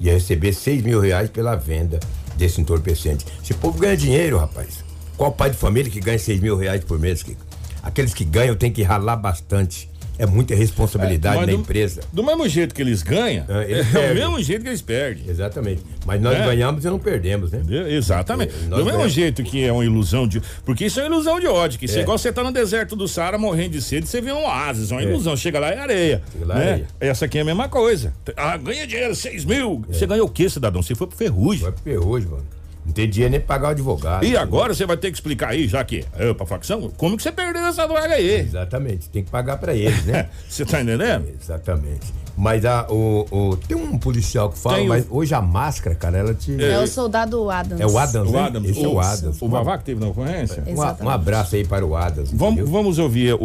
Ia 0.00 0.14
receber 0.14 0.54
6 0.54 0.82
mil 0.82 0.98
reais 0.98 1.28
pela 1.28 1.54
venda 1.54 2.00
desse 2.36 2.58
entorpecente. 2.60 3.26
Esse 3.42 3.52
povo 3.52 3.78
ganha 3.78 3.96
dinheiro, 3.96 4.38
rapaz. 4.38 4.82
Qual 5.22 5.30
pai 5.30 5.50
de 5.50 5.56
família 5.56 5.88
que 5.88 6.00
ganha 6.00 6.18
6 6.18 6.40
mil 6.40 6.56
reais 6.56 6.82
por 6.82 6.98
mês, 6.98 7.22
Kiko? 7.22 7.40
Aqueles 7.80 8.12
que 8.12 8.24
ganham 8.24 8.56
têm 8.56 8.72
que 8.72 8.82
ralar 8.82 9.14
bastante. 9.14 9.88
É 10.18 10.26
muita 10.26 10.52
responsabilidade 10.52 11.38
na 11.38 11.46
do- 11.46 11.52
empresa. 11.52 12.00
Do 12.12 12.24
mesmo 12.24 12.48
jeito 12.48 12.74
que 12.74 12.82
eles 12.82 13.04
ganham, 13.04 13.44
É, 13.48 13.70
eles 13.70 13.86
é, 13.94 14.10
o 14.10 14.14
mesmo 14.16 14.42
jeito 14.42 14.62
que 14.62 14.68
eles 14.68 14.82
perdem. 14.82 15.22
Exatamente. 15.28 15.80
Mas 16.04 16.20
nós 16.20 16.36
É. 16.36 16.44
ganhamos 16.44 16.84
e 16.84 16.88
não 16.90 16.98
perdemos, 16.98 17.52
né? 17.52 17.62
Exatamente. 17.88 18.52
É, 18.52 18.58
Do 18.64 18.70
mesmo 18.78 18.84
ganhamos. 18.90 19.12
jeito 19.12 19.44
que 19.44 19.62
é 19.64 19.72
uma 19.72 19.84
ilusão 19.84 20.26
de. 20.26 20.42
Porque 20.64 20.86
isso 20.86 20.98
é 20.98 21.04
uma 21.04 21.14
ilusão 21.14 21.38
de 21.38 21.46
ódio. 21.46 21.78
Que 21.78 21.84
isso 21.84 21.94
é 21.98 22.00
É. 22.00 22.02
igual 22.02 22.18
você 22.18 22.32
tá 22.32 22.42
no 22.42 22.50
deserto 22.50 22.96
do 22.96 23.06
Saara 23.06 23.38
morrendo 23.38 23.70
de 23.74 23.80
sede, 23.82 24.08
você 24.08 24.20
vê 24.20 24.32
um 24.32 24.42
oásis, 24.42 24.90
uma 24.90 25.02
É. 25.02 25.04
ilusão. 25.04 25.36
Chega 25.36 25.60
lá 25.60 25.70
é 25.70 25.78
areia. 25.78 26.20
Chega 26.32 26.46
lá 26.46 26.54
é 26.56 26.58
né? 26.64 26.70
areia. 26.72 26.86
Essa 26.98 27.26
aqui 27.26 27.38
é 27.38 27.42
a 27.42 27.44
mesma 27.44 27.68
coisa. 27.68 28.12
Ah, 28.36 28.56
ganha 28.56 28.88
dinheiro, 28.88 29.14
6 29.14 29.44
mil. 29.44 29.84
É. 29.88 29.92
Você 29.92 30.04
ganhou 30.04 30.26
o 30.26 30.30
quê, 30.30 30.50
cidadão? 30.50 30.82
Você 30.82 30.96
foi 30.96 31.06
pro 31.06 31.16
ferrugem. 31.16 31.62
Vai 31.62 31.70
pro 31.72 31.82
ferrugem, 31.84 32.28
mano. 32.28 32.44
Não 32.84 32.92
tem 32.92 33.08
dinheiro 33.08 33.30
nem 33.30 33.40
pra 33.40 33.54
pagar 33.54 33.68
o 33.68 33.70
advogado. 33.70 34.24
E 34.24 34.36
agora 34.36 34.74
você 34.74 34.84
vai 34.84 34.96
ter 34.96 35.10
que 35.10 35.16
explicar 35.16 35.50
aí, 35.50 35.68
já 35.68 35.84
que 35.84 36.04
é 36.18 36.34
pra 36.34 36.44
facção, 36.44 36.90
como 36.96 37.16
que 37.16 37.22
você 37.22 37.30
perdeu 37.30 37.64
essa 37.66 37.86
droga 37.86 38.14
aí? 38.14 38.40
Exatamente. 38.40 39.08
Tem 39.08 39.22
que 39.22 39.30
pagar 39.30 39.56
pra 39.58 39.72
eles, 39.74 40.04
né? 40.04 40.28
Você 40.48 40.64
tá 40.64 40.82
entendendo? 40.82 41.26
Exatamente. 41.40 42.12
Mas 42.36 42.64
a, 42.64 42.86
o, 42.88 43.26
o- 43.30 43.56
tem 43.56 43.76
um 43.76 43.98
policial 43.98 44.48
que 44.50 44.58
fala, 44.58 44.76
Tem 44.76 44.86
o- 44.86 44.88
mas 44.88 45.06
hoje 45.10 45.34
a 45.34 45.42
máscara, 45.42 45.94
cara, 45.94 46.16
ela 46.16 46.32
te. 46.34 46.60
É, 46.64 46.78
o 46.80 46.86
soldado 46.86 47.48
Adams. 47.50 47.78
É 47.80 47.86
o 47.86 47.98
Adams, 47.98 48.30
O 48.30 48.32
né? 48.32 48.40
Adams, 48.40 48.70
Esse 48.70 48.84
é 48.84 48.88
o 48.88 48.98
Adams. 48.98 49.42
O 49.42 49.48
Vavá 49.48 49.76
que 49.78 49.84
teve 49.84 50.00
na 50.00 50.06
ocorrência? 50.08 50.62
Um, 50.66 51.04
um 51.04 51.10
abraço 51.10 51.54
aí 51.56 51.64
para 51.64 51.84
o 51.84 51.94
Adams. 51.94 52.32
Vamos, 52.32 52.68
vamos 52.68 52.98
ouvir 52.98 53.34
o, 53.34 53.38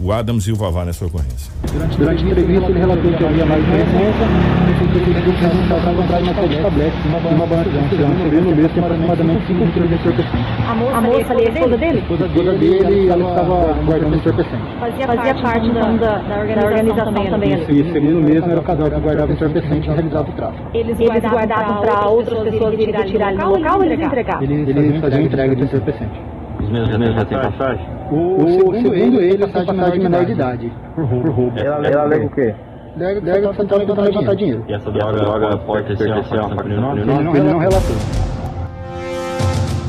o- 0.00 0.06
o 0.06 0.12
Adams 0.12 0.46
e 0.46 0.52
o 0.52 0.56
Vavá 0.56 0.84
nessa 0.84 1.04
ocorrência. 1.04 1.52
Durante, 1.72 1.98
durante 1.98 2.24
a 2.24 2.26
entrevista, 2.28 2.66
ele 2.70 2.78
relatou 2.78 3.12
que 3.18 3.24
havia 3.24 3.44
mais 3.46 3.64
presença 3.64 4.58
que 4.78 4.88
que 4.88 5.44
a 5.44 5.62
estava 5.62 5.90
uma 5.90 6.06
série 6.06 6.24
de 6.24 7.08
uma 7.34 7.46
banana 7.46 7.68
de 7.70 7.78
antiano 7.78 8.14
no 8.40 8.56
mês 8.56 8.72
tem 8.72 8.82
aproximadamente 8.82 9.46
5 9.46 9.64
litros 9.64 9.88
de 9.88 9.94
entorpecente. 9.94 10.44
A 10.68 10.74
moça, 10.74 10.96
a 10.96 11.00
moça 11.00 11.32
ali, 11.32 11.46
a 11.46 11.50
esposa 11.50 11.76
dele? 11.76 11.98
A 11.98 12.00
esposa 12.00 12.28
dele, 12.28 13.08
ela 13.08 13.28
estava 13.28 13.74
guardando 13.84 14.16
entorpecente. 14.16 14.62
Fazia, 14.80 15.34
parte, 15.42 15.66
então, 15.66 15.96
da, 15.96 16.18
da, 16.18 16.38
organização, 16.38 17.12
também. 17.12 17.54
Isso, 17.54 17.70
e 17.72 17.92
segundo 17.92 18.28
mesmo 18.28 18.50
era 18.50 18.60
o 18.60 18.62
casal 18.62 18.90
que 18.90 19.00
guardava 19.00 19.32
entorpecente 19.32 19.88
e 19.88 19.92
realizava 19.92 20.30
o 20.30 20.32
tráfico. 20.32 20.70
Eles, 20.74 20.98
guardavam 20.98 21.80
para 21.80 22.08
outras 22.08 22.38
pessoas 22.42 22.74
irem 22.74 22.94
retirar 22.94 23.34
no 23.34 23.50
local 23.50 23.78
ou 23.78 23.84
eles 23.84 24.00
entregavam? 24.00 24.42
Eles, 24.42 24.68
eles 24.68 25.00
faziam 25.00 25.22
entrega 25.22 25.56
de 25.56 25.62
entorpecente. 25.62 26.20
Os 26.60 26.68
meus 26.70 26.92
amigos 26.92 27.14
já 27.14 27.24
têm 27.24 27.38
passagem? 27.38 27.86
O, 28.10 28.74
segundo 28.74 28.94
ele, 28.94 29.16
ele 29.18 29.46
passagem 29.46 29.92
de 29.92 30.00
menor 30.00 30.24
de 30.24 30.32
idade. 30.32 30.72
Por 30.94 31.04
roubo. 31.04 31.58
Ela 31.58 31.76
alega 31.76 32.26
o 32.26 32.30
quê? 32.30 32.54
Deve, 32.98 33.20
deve 33.20 33.48
tentar 33.54 33.76
levantar, 33.76 34.02
levantar 34.02 34.34
dinheiro. 34.34 34.64
E 34.68 34.74
essa 34.74 34.90
droga, 34.90 35.18
droga 35.18 35.58
pode 35.58 35.86
pertencer 35.86 36.10
a 36.10 36.16
uma 36.16 36.24
facção 36.24 36.56
criminosa? 36.56 37.00
Ele 37.00 37.06
não, 37.06 37.36
ele 37.36 37.52
não 37.52 37.58
relatou. 37.58 37.96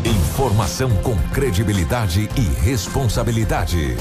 Informação 0.06 0.89
com 1.04 1.16
credibilidade 1.34 2.30
e 2.38 2.63
responsabilidade. 2.63 3.98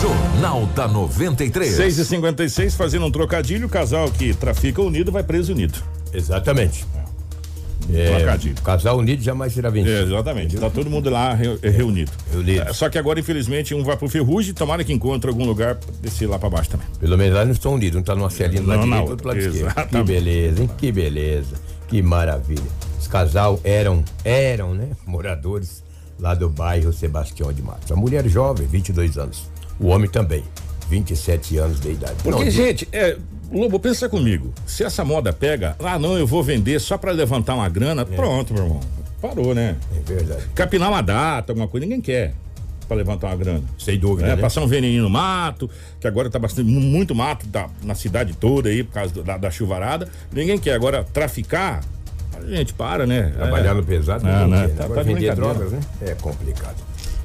Jornal 0.00 0.66
da 0.74 0.88
93. 0.88 1.74
6 1.74 1.98
e 1.98 2.04
56 2.06 2.74
fazendo 2.74 3.04
um 3.04 3.10
trocadilho, 3.10 3.66
o 3.66 3.70
casal 3.70 4.10
que 4.10 4.34
trafica 4.34 4.80
unido 4.80 5.12
vai 5.12 5.22
preso 5.22 5.52
unido. 5.52 5.78
Exatamente. 6.12 6.86
É, 7.92 8.62
casal 8.62 8.98
unido 8.98 9.22
jamais 9.22 9.52
será 9.52 9.70
vencido. 9.70 9.92
É, 9.96 10.02
exatamente. 10.02 10.56
Tá 10.58 10.68
todo 10.68 10.90
mundo 10.90 11.08
lá 11.08 11.32
re- 11.34 11.58
reunido. 11.62 12.10
Reunido. 12.30 12.62
É, 12.62 12.72
Só 12.72 12.88
que 12.88 12.98
agora, 12.98 13.18
infelizmente, 13.18 13.74
um 13.74 13.82
vai 13.82 13.96
pro 13.96 14.08
Ferrugem, 14.08 14.52
tomara 14.52 14.84
que 14.84 14.92
encontre 14.92 15.30
algum 15.30 15.44
lugar 15.46 15.76
pra 15.76 15.88
descer 16.02 16.28
lá 16.28 16.38
pra 16.38 16.50
baixo 16.50 16.70
também. 16.70 16.86
Pelo 17.00 17.16
menos 17.16 17.34
lá 17.34 17.44
não 17.44 17.52
estão 17.52 17.74
unidos, 17.74 17.98
um 17.98 18.02
tá 18.02 18.14
numa 18.14 18.30
celinha 18.30 18.60
do 18.62 18.68
lado 18.68 18.80
Não, 18.80 18.86
direito, 18.88 19.10
outro 19.10 19.22
do 19.24 19.28
lado 19.28 19.38
esquerdo. 19.40 19.88
Que 19.88 20.02
beleza, 20.02 20.62
hein? 20.62 20.70
Que 20.76 20.92
beleza. 20.92 21.56
Que 21.88 22.02
maravilha. 22.02 22.62
Os 23.00 23.06
casal 23.06 23.58
eram, 23.64 24.04
eram, 24.24 24.74
né? 24.74 24.88
Moradores 25.06 25.82
lá 26.20 26.34
do 26.34 26.48
bairro 26.48 26.92
Sebastião 26.92 27.52
de 27.52 27.62
Matos. 27.62 27.90
A 27.90 27.96
mulher 27.96 28.26
jovem, 28.28 28.66
22 28.66 29.16
anos. 29.16 29.44
O 29.80 29.86
homem 29.86 30.10
também, 30.10 30.42
27 30.90 31.56
anos 31.58 31.80
de 31.80 31.90
idade. 31.92 32.14
Porque, 32.22 32.44
Não, 32.44 32.50
gente, 32.50 32.86
é, 32.92 33.16
Lobo, 33.50 33.80
pensa 33.80 34.08
comigo. 34.08 34.52
Se 34.66 34.84
essa 34.84 35.04
moda 35.04 35.32
pega, 35.32 35.74
ah, 35.78 35.98
não, 35.98 36.18
eu 36.18 36.26
vou 36.26 36.42
vender 36.42 36.78
só 36.80 36.98
pra 36.98 37.12
levantar 37.12 37.54
uma 37.54 37.68
grana, 37.68 38.04
pronto, 38.04 38.52
meu 38.52 38.64
irmão. 38.64 38.80
Parou, 39.22 39.54
né? 39.54 39.76
É 39.96 40.00
verdade. 40.12 40.42
Capinar 40.54 40.90
uma 40.90 41.00
data, 41.02 41.52
alguma 41.52 41.66
coisa, 41.66 41.86
ninguém 41.86 42.00
quer 42.00 42.34
pra 42.86 42.96
levantar 42.96 43.28
uma 43.28 43.36
grana. 43.36 43.62
Sem 43.78 43.98
dúvida. 43.98 44.28
É, 44.28 44.36
né? 44.36 44.40
Passar 44.40 44.60
um 44.62 44.66
veneninho 44.66 45.02
no 45.02 45.10
mato, 45.10 45.68
que 46.00 46.06
agora 46.06 46.28
tá 46.30 46.38
bastante, 46.38 46.68
mu- 46.70 46.80
muito 46.80 47.14
mato 47.14 47.46
da- 47.46 47.68
na 47.82 47.94
cidade 47.94 48.34
toda 48.34 48.68
aí, 48.68 48.82
por 48.84 48.92
causa 48.92 49.12
do- 49.14 49.22
da, 49.22 49.36
da 49.38 49.50
chuvarada. 49.50 50.08
Ninguém 50.32 50.58
quer. 50.58 50.74
Agora, 50.74 51.02
traficar, 51.04 51.82
a 52.36 52.46
gente 52.56 52.72
para, 52.74 53.06
né? 53.06 53.32
Trabalhar 53.34 53.70
É. 53.70 53.74
no 53.74 53.82
pesado, 53.82 54.26
É, 54.28 54.32
ninguém 54.32 54.48
né? 54.50 54.56
quer, 54.60 54.68
né? 54.68 54.74
Tá- 54.76 54.84
Agora 54.84 55.00
tá 55.00 55.06
de 55.08 55.14
vender 55.14 55.34
drogas, 55.34 55.72
né? 55.72 55.80
É 56.02 56.14
complicado. 56.14 56.76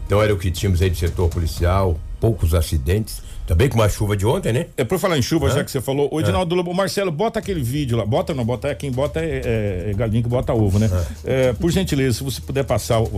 Então 0.06 0.22
era 0.22 0.34
o 0.34 0.38
que 0.38 0.50
tínhamos 0.51 0.82
aí 0.82 0.89
do 0.89 0.98
setor 0.98 1.30
policial, 1.30 1.98
poucos 2.24 2.53
acidentes. 2.53 3.22
Também 3.46 3.68
com 3.68 3.75
uma 3.75 3.89
chuva 3.89 4.15
de 4.15 4.25
ontem, 4.25 4.53
né? 4.53 4.68
É 4.77 4.86
por 4.86 4.98
falar 4.98 5.18
em 5.18 5.22
chuva, 5.22 5.50
já 5.50 5.62
que 5.65 5.70
você 5.70 5.82
falou, 5.82 6.08
o 6.10 6.22
Edinaldo 6.22 6.56
Lobo, 6.56 6.74
Marcelo, 6.74 7.12
bota 7.12 7.39
aquele 7.39 7.62
vídeo 7.62 7.98
lá. 7.98 8.06
Bota, 8.06 8.34
não, 8.34 8.46
bota, 8.46 8.74
quem 8.74 8.89
bota 8.89 9.20
é, 9.20 9.42
é, 9.44 9.92
é 9.92 9.94
galinha 9.94 10.24
que 10.24 10.30
bota 10.30 10.53
ovo, 10.53 10.80
né? 10.80 10.89
É, 11.25 11.51
por 11.51 11.70
gentileza, 11.70 12.20
se 12.20 12.24
você 12.24 12.39
puder 12.39 12.63
passar, 12.63 13.01
o 13.01 13.10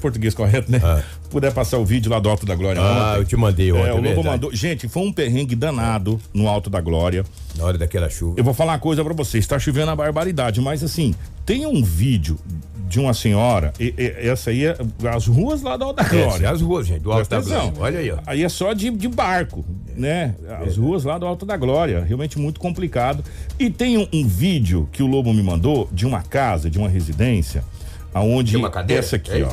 português 0.00 0.32
correto, 0.34 0.70
né? 0.70 0.80
Puder 1.30 1.52
passar 1.52 1.78
o 1.78 1.84
vídeo 1.84 2.08
lá 2.12 2.20
do 2.20 2.28
Alto 2.28 2.46
da 2.46 2.54
Glória. 2.54 2.80
Ah, 2.80 3.10
ontem. 3.10 3.18
eu 3.18 3.24
te 3.24 3.36
mandei 3.36 3.72
ontem, 3.72 3.80
É, 3.80 3.86
o 3.86 3.88
é 3.88 3.92
Lobo 3.94 4.02
verdade. 4.04 4.28
mandou. 4.28 4.54
Gente, 4.54 4.86
foi 4.86 5.02
um 5.02 5.12
perrengue 5.12 5.56
danado 5.56 6.20
no 6.32 6.46
Alto 6.46 6.70
da 6.70 6.80
Glória. 6.80 7.24
Na 7.56 7.64
hora 7.64 7.76
daquela 7.76 8.08
chuva. 8.08 8.34
Eu 8.38 8.44
vou 8.44 8.54
falar 8.54 8.74
uma 8.74 8.78
coisa 8.78 9.02
pra 9.02 9.12
vocês, 9.12 9.44
tá 9.48 9.58
chovendo 9.58 9.90
a 9.90 9.96
barbaridade, 9.96 10.60
mas 10.60 10.84
assim, 10.84 11.12
tem 11.44 11.66
um 11.66 11.82
vídeo 11.82 12.38
de 12.90 12.98
uma 12.98 13.14
senhora, 13.14 13.72
e- 13.78 13.94
e- 13.96 14.28
essa 14.28 14.50
aí 14.50 14.64
é 14.66 14.76
as 15.14 15.26
ruas 15.28 15.62
lá 15.62 15.76
do 15.76 15.84
Alto 15.84 15.96
da 16.02 16.02
É, 16.02 16.24
Glória. 16.24 16.50
as 16.50 16.60
ruas, 16.60 16.86
gente, 16.86 17.00
do 17.02 17.12
Alto 17.12 17.30
da 17.30 17.40
Glória. 17.40 17.72
Olha 17.78 17.98
aí, 18.00 18.10
ó. 18.10 18.18
Aí 18.26 18.42
é 18.42 18.48
só 18.48 18.72
de, 18.72 18.90
de 18.90 19.06
barco, 19.06 19.64
né? 19.96 20.34
As 20.66 20.76
ruas 20.76 21.04
lá 21.04 21.16
do 21.16 21.24
Alto 21.24 21.46
da 21.46 21.56
Glória, 21.56 22.02
realmente 22.04 22.36
muito 22.38 22.58
complicado. 22.58 23.24
E 23.58 23.70
tem 23.70 23.96
um, 23.96 24.08
um 24.12 24.26
vídeo 24.26 24.88
que 24.90 25.02
o 25.02 25.06
Lobo 25.06 25.32
me 25.32 25.42
mandou 25.42 25.88
de 25.92 26.04
uma 26.04 26.20
casa, 26.20 26.68
de 26.68 26.78
uma 26.78 26.88
residência, 26.88 27.62
aonde 28.12 28.50
De 28.50 28.56
uma 28.56 28.70
cadeira? 28.70 29.00
essa 29.00 29.14
aqui, 29.14 29.40
É 29.40 29.44
ó. 29.44 29.52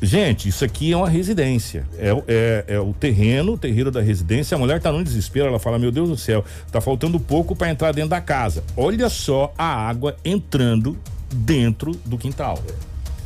Gente, 0.00 0.48
isso 0.48 0.62
aqui 0.62 0.92
é 0.92 0.96
uma 0.96 1.08
residência. 1.08 1.84
É, 1.98 2.12
o- 2.12 2.22
é, 2.28 2.64
é 2.68 2.78
o 2.78 2.92
terreno, 2.92 3.54
o 3.54 3.58
terreiro 3.58 3.90
da 3.90 4.02
residência. 4.02 4.54
A 4.54 4.58
mulher 4.58 4.78
tá 4.80 4.92
num 4.92 5.02
desespero. 5.02 5.46
Ela 5.48 5.58
fala: 5.58 5.78
Meu 5.78 5.90
Deus 5.90 6.08
do 6.10 6.16
céu, 6.18 6.44
tá 6.70 6.80
faltando 6.82 7.18
pouco 7.18 7.56
para 7.56 7.70
entrar 7.70 7.92
dentro 7.92 8.10
da 8.10 8.20
casa. 8.20 8.62
Olha 8.76 9.08
só 9.08 9.52
a 9.56 9.64
água 9.64 10.14
entrando 10.22 10.96
dentro 11.32 11.92
do 12.04 12.16
quintal. 12.18 12.62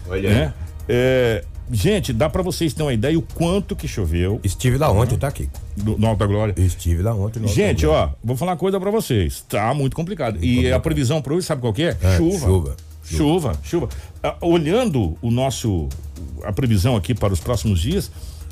Olha. 0.09 0.31
Né? 0.31 0.55
É, 0.89 1.45
gente, 1.71 2.13
dá 2.13 2.29
para 2.29 2.43
vocês 2.43 2.73
terem 2.73 2.87
uma 2.87 2.95
ideia 2.95 3.19
o 3.19 3.23
quanto 3.23 3.77
que 3.77 3.87
choveu 3.87 4.41
Estive 4.43 4.77
lá 4.77 4.91
ontem, 4.91 5.17
tá 5.17 5.29
aqui. 5.29 5.49
no, 5.77 5.97
no 5.97 6.07
Alto 6.07 6.19
da 6.19 6.27
Glória. 6.27 6.55
Estive 6.57 7.03
lá 7.03 7.15
ontem. 7.15 7.47
Gente, 7.47 7.87
ó, 7.87 8.11
vou 8.23 8.37
falar 8.37 8.53
uma 8.53 8.59
coisa 8.59 8.81
pra 8.81 8.91
vocês. 8.91 9.45
Tá 9.49 9.73
muito 9.75 9.95
complicado. 9.95 10.43
e 10.45 10.73
a 10.73 10.81
previsão 10.81 11.23
para 11.23 11.35
hoje, 11.35 11.47
sabe 11.47 11.61
qual 11.61 11.73
que 11.73 11.85
é? 11.85 11.97
É, 12.03 12.17
chuva. 12.17 12.39
chuva. 12.39 12.77
Chuva, 13.03 13.53
chuva. 13.65 13.89
Ah, 14.23 14.37
olhando 14.41 15.17
o 15.21 15.31
nosso 15.31 15.89
a 16.45 16.53
previsão 16.53 16.97
aqui 16.97 17.15
para 17.15 17.33
os 17.33 17.41
próximos 17.41 17.81
dias, 17.81 18.11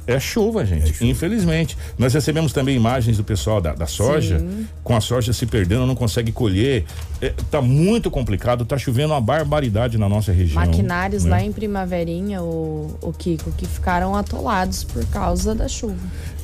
é 0.09 0.19
chuva, 0.19 0.65
gente. 0.65 1.07
Infelizmente. 1.07 1.77
Nós 1.99 2.15
recebemos 2.15 2.51
também 2.51 2.75
imagens 2.75 3.19
do 3.19 3.25
pessoal 3.25 3.61
da, 3.61 3.75
da 3.75 3.87
soja, 3.87 4.43
com 4.83 4.97
a 4.97 5.01
soja 5.03 5.35
se 5.35 5.45
perdendo, 5.45 5.87
não 5.87 5.95
consegue 5.95 6.33
colher. 6.33 6.87
É, 7.21 7.35
tá 7.51 7.61
muito 7.61 8.11
complicado, 8.11 8.65
tá 8.65 8.79
chovendo 8.79 9.13
uma 9.13 9.21
barbaridade 9.21 9.99
na 9.99 10.09
nossa 10.09 10.33
região. 10.33 10.65
Maquinários 10.65 11.25
né? 11.25 11.31
lá 11.33 11.43
em 11.43 11.53
Primaverinha, 11.53 12.43
o, 12.43 12.97
o 13.03 13.13
Kiko, 13.13 13.53
que 13.53 13.67
ficaram 13.67 14.17
atolados 14.17 14.83
por 14.83 15.05
causa 15.07 15.55
da 15.55 15.69
chuva. 15.69 15.99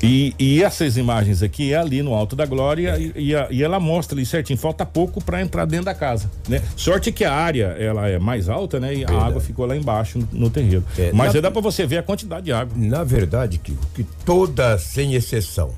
E, 0.04 0.34
e 0.38 0.62
essas 0.62 0.96
imagens 0.96 1.42
aqui 1.42 1.72
é 1.72 1.76
ali 1.76 2.02
no 2.02 2.14
Alto 2.14 2.36
da 2.36 2.44
Glória 2.46 2.98
e, 2.98 3.28
e 3.30 3.34
a- 3.36 3.48
e 3.50 3.62
ela 3.62 3.80
mostra 3.80 4.14
ali 4.16 4.26
certinho, 4.26 4.58
falta 4.58 4.84
pouco 4.84 5.22
para 5.22 5.40
entrar 5.40 5.64
dentro 5.64 5.86
da 5.86 5.94
casa, 5.94 6.30
né? 6.48 6.62
Sorte 6.76 7.10
que 7.10 7.24
a 7.24 7.32
área 7.32 7.66
ela 7.78 8.08
é 8.08 8.18
mais 8.18 8.48
alta, 8.48 8.78
né? 8.78 8.94
E 8.94 9.04
a 9.04 9.08
água 9.10 9.40
ficou 9.40 9.66
lá 9.66 9.76
embaixo 9.76 10.18
no, 10.18 10.28
no 10.32 10.50
terreiro. 10.50 10.84
É, 10.98 11.10
Mas 11.12 11.34
aí 11.34 11.40
dá 11.40 11.50
para 11.50 11.60
você 11.60 11.86
ver 11.86 11.98
a 11.98 12.02
quantidade 12.02 12.44
de 12.46 12.52
água. 12.52 12.72
Na 12.76 13.02
verdade, 13.04 13.58
Kiko, 13.58 13.84
que 13.94 14.04
todas, 14.24 14.82
sem 14.82 15.14
exceção, 15.14 15.70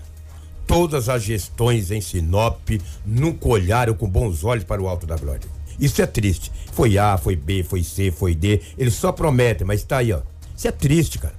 todas 0.67 1.09
as 1.09 1.23
gestões 1.23 1.91
em 1.91 2.01
Sinop 2.01 2.69
nunca 3.05 3.49
olharam 3.49 3.95
com 3.95 4.09
bons 4.09 4.43
olhos 4.45 4.65
para 4.65 4.83
o 4.83 4.89
Alto 4.89 5.07
da 5.07 5.17
Glória. 5.17 5.43
Isso 5.79 6.01
é 6.03 6.07
triste. 6.07 6.51
Foi 6.73 6.97
A, 6.99 7.17
foi 7.19 7.37
B, 7.37 7.63
foi 7.63 7.83
C, 7.85 8.11
foi 8.11 8.35
D. 8.35 8.61
Eles 8.79 8.95
só 8.95 9.13
prometem, 9.13 9.67
mas 9.67 9.83
tá 9.85 9.99
aí, 9.99 10.13
ó. 10.13 10.21
Isso 10.57 10.67
é 10.67 10.73
triste, 10.73 11.19
cara. 11.19 11.35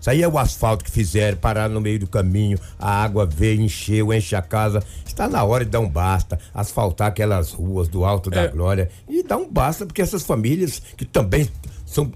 Isso 0.00 0.08
aí 0.08 0.22
é 0.22 0.28
o 0.28 0.38
asfalto 0.38 0.84
que 0.84 0.90
fizeram, 0.90 1.36
parar 1.36 1.68
no 1.68 1.80
meio 1.80 1.98
do 1.98 2.06
caminho, 2.06 2.58
a 2.78 3.02
água 3.02 3.26
veio, 3.26 3.60
encheu, 3.60 4.12
enche 4.12 4.34
a 4.34 4.42
casa. 4.42 4.82
Está 5.06 5.28
na 5.28 5.44
hora 5.44 5.64
de 5.64 5.70
dar 5.70 5.80
um 5.80 5.88
basta, 5.88 6.38
asfaltar 6.54 7.08
aquelas 7.08 7.52
ruas 7.52 7.86
do 7.86 8.04
Alto 8.04 8.30
da 8.30 8.42
É. 8.42 8.48
Glória 8.48 8.90
e 9.08 9.22
dar 9.22 9.36
um 9.36 9.48
basta, 9.48 9.84
porque 9.84 10.00
essas 10.00 10.22
famílias 10.22 10.80
que 10.96 11.04
também 11.04 11.48
são. 11.84 12.10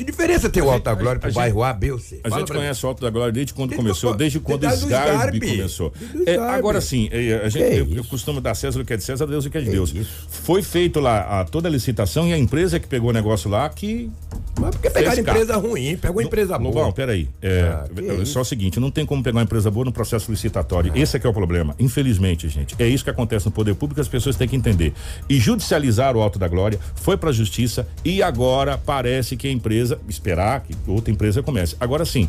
É, 0.00 0.04
que 0.04 0.10
diferença 0.10 0.48
tem 0.48 0.62
o 0.62 0.70
Alto 0.70 0.84
da 0.84 0.94
Glória 0.94 1.20
pro 1.20 1.32
bairro 1.32 1.62
A, 1.62 1.72
B 1.72 1.92
ou 1.92 1.98
C? 1.98 2.20
A 2.24 2.28
Fala 2.28 2.40
gente 2.40 2.46
pra 2.48 2.56
mim. 2.56 2.60
conhece 2.62 2.84
o 2.84 2.88
Alto 2.88 3.02
da 3.02 3.10
Glória 3.10 3.32
desde 3.32 3.52
quando 3.54 3.70
Desde 3.70 3.82
começou, 3.84 4.14
desde 4.14 4.40
quando 4.40 4.64
o 4.64 4.68
desde 4.68 4.84
o 4.84 4.88
Sgarbi 4.88 5.40
começou. 5.40 5.92
É, 6.26 6.36
agora 6.36 6.80
sim, 6.80 7.08
é, 7.12 7.42
a 7.44 7.48
gente, 7.48 7.64
Que 7.70 7.76
eu, 7.78 7.96
eu 7.96 8.04
costumo 8.04 8.40
dar 8.40 8.54
César 8.54 8.80
o 8.80 8.84
que 8.84 8.92
é 8.92 8.96
de 8.96 9.04
César, 9.04 9.26
Deus 9.26 9.44
o 9.46 9.50
que 9.50 9.58
é 9.58 9.60
de 9.60 9.70
Deus. 9.70 9.94
isso? 9.94 10.10
Foi 10.28 10.62
feito 10.62 11.00
lá 11.00 11.40
a, 11.40 11.44
toda 11.44 11.68
a 11.68 11.70
licitação 11.70 12.26
e 12.28 12.32
a 12.32 12.38
empresa 12.38 12.78
que 12.80 12.86
pegou 12.86 13.10
o 13.10 13.12
negócio 13.12 13.50
lá 13.50 13.68
que 13.68 14.10
Mas 14.58 14.70
por 14.74 14.82
que 14.82 14.90
pegar 14.90 15.12
Fez 15.12 15.18
empresa 15.26 15.56
ruim? 15.56 15.96
Pega 15.96 16.12
uma 16.12 16.22
empresa 16.22 16.58
boa. 16.58 16.74
Lobão, 16.74 16.92
peraí. 16.92 17.28
É, 17.40 17.60
Ah, 17.70 17.84
é 17.96 18.14
isso? 18.22 18.32
só 18.32 18.40
o 18.40 18.44
seguinte, 18.44 18.78
não 18.80 18.90
tem 18.90 19.04
como 19.06 19.22
pegar 19.22 19.38
uma 19.38 19.44
empresa 19.44 19.70
boa 19.70 19.84
no 19.84 19.92
processo 19.92 20.30
licitatório. 20.30 20.92
Esse 20.94 21.16
é 21.16 21.20
que 21.20 21.26
é 21.26 21.30
o 21.30 21.32
problema. 21.32 21.74
Infelizmente, 21.78 22.48
gente. 22.48 22.74
É 22.78 22.86
isso 22.86 23.04
que 23.04 23.10
acontece 23.10 23.46
no 23.46 23.52
poder 23.52 23.74
público, 23.74 24.00
as 24.00 24.08
pessoas 24.08 24.36
têm 24.36 24.48
que 24.48 24.56
entender. 24.56 24.92
E 25.28 25.38
judicializar 25.38 26.16
o 26.16 26.20
Alto 26.20 26.38
da 26.38 26.48
Glória, 26.48 26.78
foi 26.94 27.16
pra 27.16 27.32
justiça 27.32 27.86
e 28.04 28.22
agora 28.22 28.76
parece 28.78 29.36
que 29.36 29.48
a 29.48 29.50
empresa, 29.50 29.89
esperar 30.08 30.60
que 30.62 30.74
outra 30.86 31.12
empresa 31.12 31.42
comece. 31.42 31.76
Agora 31.80 32.04
sim. 32.04 32.28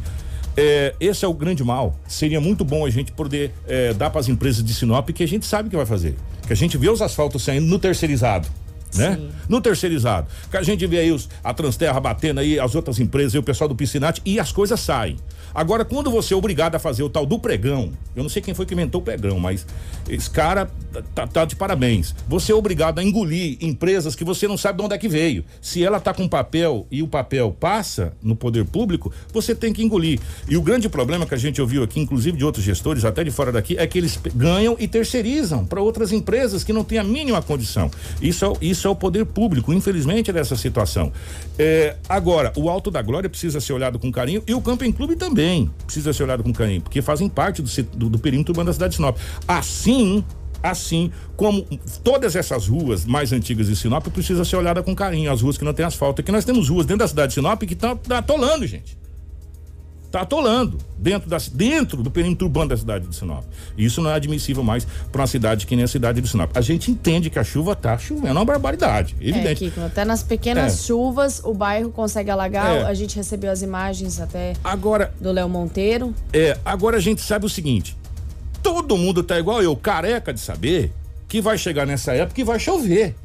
é, 0.56 0.96
esse 1.00 1.26
é 1.26 1.28
o 1.28 1.34
grande 1.34 1.64
mal. 1.64 1.98
Seria 2.08 2.40
muito 2.42 2.64
bom 2.64 2.86
a 2.86 2.90
gente 2.90 3.12
poder 3.12 3.52
é, 3.68 3.94
dar 3.94 4.10
para 4.10 4.20
as 4.20 4.28
empresas 4.28 4.64
de 4.64 4.74
Sinop 4.74 5.10
que 5.10 5.24
a 5.24 5.28
gente 5.28 5.46
sabe 5.46 5.70
que 5.70 5.76
vai 5.76 5.86
fazer. 5.86 6.16
Que 6.46 6.54
a 6.54 6.56
gente 6.56 6.78
vê 6.78 6.90
os 6.90 7.02
asfaltos 7.02 7.44
saindo 7.44 7.68
no 7.68 7.80
terceirizado. 7.80 8.48
Né? 8.96 9.16
Sim. 9.16 9.30
No 9.48 9.62
terceirizado. 9.62 10.28
Que 10.50 10.58
a 10.58 10.64
gente 10.64 10.86
vê 10.86 11.00
aí 11.00 11.12
os, 11.12 11.30
a 11.44 11.54
Transterra 11.54 12.00
batendo 12.00 12.40
aí, 12.40 12.60
as 12.60 12.76
outras 12.76 13.00
empresas 13.00 13.34
e 13.34 13.38
o 13.38 13.44
pessoal 13.44 13.68
do 13.68 13.76
Piscinati 13.76 14.22
e 14.26 14.40
as 14.40 14.52
coisas 14.52 14.80
saem. 14.80 15.18
Agora, 15.54 15.84
quando 15.84 16.10
você 16.10 16.34
é 16.34 16.38
obrigado 16.38 16.76
a 16.76 16.80
fazer 16.80 17.04
o 17.04 17.10
tal 17.10 17.26
do 17.26 17.38
pregão, 17.38 17.92
eu 18.16 18.24
não 18.24 18.30
sei 18.30 18.42
quem 18.42 18.54
foi 18.54 18.66
que 18.66 18.74
inventou 18.74 19.02
o 19.02 19.04
pregão, 19.04 19.40
mas 19.40 19.66
esse 20.08 20.30
cara 20.30 20.70
tá, 21.14 21.28
tá 21.28 21.46
de 21.46 21.56
parabéns. 21.56 22.16
Você 22.28 22.52
é 22.52 22.56
obrigado 22.56 23.00
a 23.00 23.04
engolir 23.04 23.58
empresas 23.60 24.16
que 24.16 24.24
você 24.24 24.48
não 24.48 24.58
sabe 24.58 24.80
de 24.80 24.86
onde 24.86 24.96
é 24.96 24.98
que 24.98 25.10
veio. 25.10 25.44
Se 25.62 25.84
ela 25.84 26.00
tá 26.00 26.14
com 26.14 26.28
papel 26.28 26.88
e 26.90 27.04
o 27.04 27.08
papel 27.08 27.56
passa 27.60 28.14
no 28.22 28.36
poder 28.36 28.66
público, 28.66 29.12
você 29.34 29.54
tem 29.54 29.74
que 29.74 29.84
engolir. 29.84 30.20
E 30.48 30.56
o 30.56 30.62
grande 30.62 30.88
problema 30.88 31.26
que 31.26 31.34
a 31.34 31.38
gente 31.38 31.62
ouviu 31.62 31.84
aqui, 31.84 32.00
inclusive 32.00 32.38
de 32.38 32.46
outros 32.46 32.64
gestores, 32.64 33.04
até 33.04 33.24
de 33.24 33.32
fora 33.32 33.52
daqui, 33.52 33.76
é 33.78 33.86
que 33.86 33.98
eles 33.98 34.18
ganham 34.34 34.78
e 34.80 34.88
terceirizam 34.88 35.66
para 35.66 35.82
outras 35.82 36.12
empresas 36.12 36.64
que 36.64 36.72
não 36.72 36.84
têm 36.84 36.98
a 36.98 37.04
mínima 37.04 37.42
condição. 37.42 37.92
Isso 38.22 38.46
é, 38.46 38.54
isso 38.62 38.88
é 38.88 38.92
o 38.92 38.96
poder 38.96 39.26
público, 39.26 39.74
infelizmente, 39.74 40.30
é 40.30 40.34
dessa 40.34 40.56
situação. 40.56 41.12
É, 41.60 41.98
agora, 42.08 42.54
o 42.56 42.70
Alto 42.70 42.90
da 42.90 43.02
Glória 43.02 43.30
precisa 43.30 43.60
ser 43.60 43.74
olhado 43.74 44.00
com 44.00 44.12
carinho 44.12 44.42
e 44.48 44.54
o 44.54 44.62
Camping 44.62 44.92
Clube 44.92 45.16
também 45.16 45.41
precisa 45.86 46.14
ser 46.14 46.24
olhado 46.24 46.44
com 46.44 46.54
carinho, 46.54 46.82
porque 46.82 47.02
fazem 47.02 47.28
parte 47.30 47.62
do, 47.62 47.84
do, 47.96 48.10
do 48.10 48.20
perímetro 48.20 48.52
urbano 48.52 48.68
da 48.68 48.74
cidade 48.74 48.92
de 48.92 48.96
Sinop. 48.98 49.18
Assim, 49.48 50.24
assim 50.62 51.12
como 51.36 51.66
todas 52.04 52.36
essas 52.36 52.68
ruas 52.68 53.06
mais 53.06 53.34
antigas 53.34 53.68
de 53.68 53.76
Sinop 53.76 54.08
precisa 54.08 54.46
ser 54.46 54.56
olhada 54.56 54.82
com 54.84 54.96
carinho, 54.96 55.32
as 55.32 55.42
ruas 55.42 55.58
que 55.58 55.66
não 55.66 55.74
têm 55.74 55.86
asfalto, 55.86 56.22
que 56.24 56.32
nós 56.32 56.46
temos 56.46 56.70
ruas 56.70 56.86
dentro 56.86 57.00
da 57.00 57.08
cidade 57.08 57.30
de 57.30 57.34
Sinop 57.36 57.62
que 57.64 57.74
estão 57.74 57.96
tá 57.98 58.20
atolando, 58.20 58.66
gente. 58.68 59.01
Tá 60.12 60.22
atolando 60.22 60.78
dentro, 60.98 61.30
da, 61.30 61.38
dentro 61.54 62.04
do 62.04 62.12
perímetro 62.12 62.46
urbano 62.46 62.70
da 62.70 62.76
cidade 62.78 63.08
de 63.08 63.16
Sinop. 63.16 63.46
Isso 63.78 64.02
não 64.02 64.10
é 64.10 64.14
admissível 64.16 64.62
mais 64.62 64.86
para 65.10 65.22
uma 65.22 65.28
cidade 65.28 65.66
que 65.66 65.74
nem 65.74 65.86
a 65.86 65.88
cidade 65.88 66.20
de 66.20 66.28
Sinop. 66.28 66.52
A 66.54 66.60
gente 66.60 66.92
entende 66.92 67.30
que 67.30 67.40
a 67.40 67.44
chuva 67.46 67.78
tá 67.78 67.98
chovendo, 67.98 68.28
é 68.28 68.32
uma 68.34 68.44
barbaridade, 68.44 69.16
É, 69.22 69.30
evidente. 69.30 69.56
Kiko, 69.70 69.80
até 69.80 70.04
nas 70.04 70.22
pequenas 70.22 70.74
É. 70.74 70.84
chuvas 70.84 71.42
o 71.46 71.54
bairro 71.54 71.92
consegue 71.92 72.30
alagar. 72.30 72.76
É. 72.76 72.84
A 72.84 72.94
gente 72.94 73.16
recebeu 73.16 73.50
as 73.50 73.62
imagens 73.62 74.20
até 74.20 74.54
Agora, 74.62 75.14
do 75.20 75.32
Léo 75.32 75.48
Monteiro. 75.48 76.14
É, 76.34 76.58
agora 76.66 76.98
a 76.98 77.02
gente 77.02 77.22
sabe 77.22 77.46
o 77.46 77.50
seguinte: 77.50 77.96
todo 78.62 78.98
mundo 78.98 79.24
tá 79.24 79.40
igual 79.40 79.64
eu, 79.64 79.74
careca 79.78 80.34
de 80.34 80.42
saber 80.42 80.92
que 81.30 81.40
vai 81.40 81.58
chegar 81.58 81.88
nessa 81.88 82.12
época 82.14 82.42
e 82.42 82.44
vai 82.44 82.60
chover. 82.60 83.16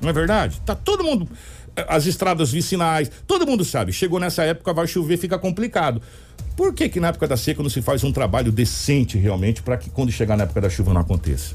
Não 0.00 0.08
é 0.08 0.12
verdade? 0.14 0.60
Tá 0.64 0.74
todo 0.74 1.04
mundo. 1.04 1.28
As 1.88 2.06
estradas 2.06 2.52
vicinais, 2.52 3.10
todo 3.26 3.46
mundo 3.46 3.64
sabe. 3.64 3.92
Chegou 3.92 4.20
nessa 4.20 4.42
época, 4.44 4.72
vai 4.72 4.86
chover, 4.86 5.16
fica 5.16 5.38
complicado. 5.38 6.00
Por 6.56 6.72
que 6.72 6.88
que 6.88 7.00
na 7.00 7.08
época 7.08 7.26
da 7.26 7.36
seca 7.36 7.62
não 7.62 7.70
se 7.70 7.82
faz 7.82 8.04
um 8.04 8.12
trabalho 8.12 8.52
decente 8.52 9.18
realmente 9.18 9.62
para 9.62 9.76
que 9.76 9.90
quando 9.90 10.12
chegar 10.12 10.36
na 10.36 10.44
época 10.44 10.60
da 10.60 10.70
chuva 10.70 10.92
não 10.94 11.00
aconteça? 11.00 11.54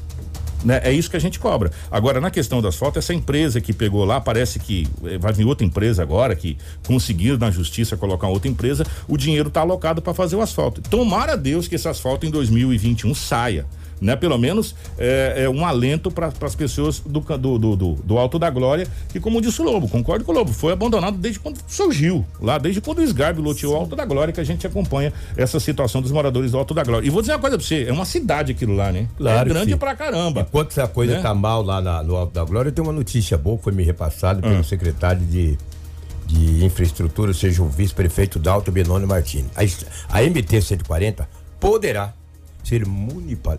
Né? 0.64 0.80
É 0.84 0.92
isso 0.92 1.10
que 1.10 1.16
a 1.16 1.20
gente 1.20 1.38
cobra. 1.38 1.70
Agora, 1.90 2.20
na 2.20 2.30
questão 2.30 2.60
do 2.60 2.68
asfalto, 2.68 2.98
essa 2.98 3.14
empresa 3.14 3.60
que 3.60 3.72
pegou 3.72 4.04
lá, 4.04 4.20
parece 4.20 4.58
que 4.58 4.86
eh, 5.04 5.18
vai 5.18 5.32
vir 5.32 5.46
outra 5.46 5.66
empresa 5.66 6.02
agora, 6.02 6.36
que 6.36 6.56
conseguiram 6.86 7.38
na 7.38 7.50
justiça 7.50 7.96
colocar 7.96 8.28
outra 8.28 8.50
empresa, 8.50 8.84
o 9.08 9.16
dinheiro 9.16 9.48
está 9.48 9.62
alocado 9.62 10.02
para 10.02 10.12
fazer 10.12 10.36
o 10.36 10.42
asfalto. 10.42 10.82
Tomara 10.82 11.32
a 11.32 11.36
Deus 11.36 11.66
que 11.66 11.74
esse 11.74 11.88
asfalto 11.88 12.26
em 12.26 12.30
2021 12.30 13.14
saia. 13.14 13.66
Né? 14.00 14.16
Pelo 14.16 14.38
menos 14.38 14.74
é, 14.98 15.44
é 15.44 15.50
um 15.50 15.64
alento 15.64 16.10
para 16.10 16.32
as 16.40 16.54
pessoas 16.54 17.00
do, 17.00 17.20
do, 17.20 17.58
do, 17.58 17.94
do, 17.94 18.18
Alto 18.18 18.38
da 18.38 18.48
Glória, 18.48 18.86
que, 19.10 19.20
como 19.20 19.40
disse 19.40 19.60
o 19.60 19.64
Lobo, 19.64 19.88
concordo 19.88 20.24
com 20.24 20.32
o 20.32 20.34
Lobo, 20.34 20.52
foi 20.52 20.72
abandonado 20.72 21.18
desde 21.18 21.38
quando 21.38 21.58
surgiu, 21.68 22.24
lá 22.40 22.56
desde 22.56 22.80
quando 22.80 23.00
o 23.00 23.02
Sgarbi 23.02 23.40
loteou 23.42 23.74
o 23.74 23.76
Alto 23.76 23.94
da 23.94 24.04
Glória, 24.04 24.32
que 24.32 24.40
a 24.40 24.44
gente 24.44 24.66
acompanha 24.66 25.12
essa 25.36 25.60
situação 25.60 26.00
dos 26.00 26.10
moradores 26.10 26.52
do 26.52 26.58
Alto 26.58 26.72
da 26.72 26.82
Glória. 26.82 27.06
E 27.06 27.10
vou 27.10 27.20
dizer 27.20 27.32
uma 27.34 27.38
coisa 27.38 27.58
pra 27.58 27.66
você, 27.66 27.84
é 27.84 27.92
uma 27.92 28.04
cidade 28.04 28.52
aquilo 28.52 28.74
lá, 28.74 28.90
né? 28.90 29.06
Claro 29.18 29.50
é 29.50 29.52
grande 29.52 29.72
sim. 29.72 29.76
pra 29.78 29.94
caramba. 29.94 30.40
Enquanto 30.48 30.70
essa 30.70 30.88
coisa 30.88 31.14
Né? 31.16 31.20
tá 31.22 31.34
mal 31.34 31.62
lá 31.62 31.80
na- 31.80 32.02
no 32.02 32.16
Alto 32.16 32.32
da 32.32 32.44
Glória, 32.44 32.72
tem 32.72 32.82
uma 32.82 32.92
notícia 32.92 33.36
boa 33.36 33.58
que 33.58 33.64
foi 33.64 33.72
me 33.72 33.82
repassada 33.82 34.40
pelo 34.40 34.64
secretário 34.64 35.20
de, 35.26 35.58
de 36.26 36.64
Infraestrutura, 36.64 37.34
seja, 37.34 37.62
o 37.62 37.68
vice-prefeito 37.68 38.38
Dalto 38.38 38.70
Benoni 38.72 39.04
Martins. 39.06 39.46
A, 39.56 40.18
a 40.18 40.22
MT 40.22 40.62
140 40.62 41.28
poderá 41.58 42.14
ser 42.64 42.82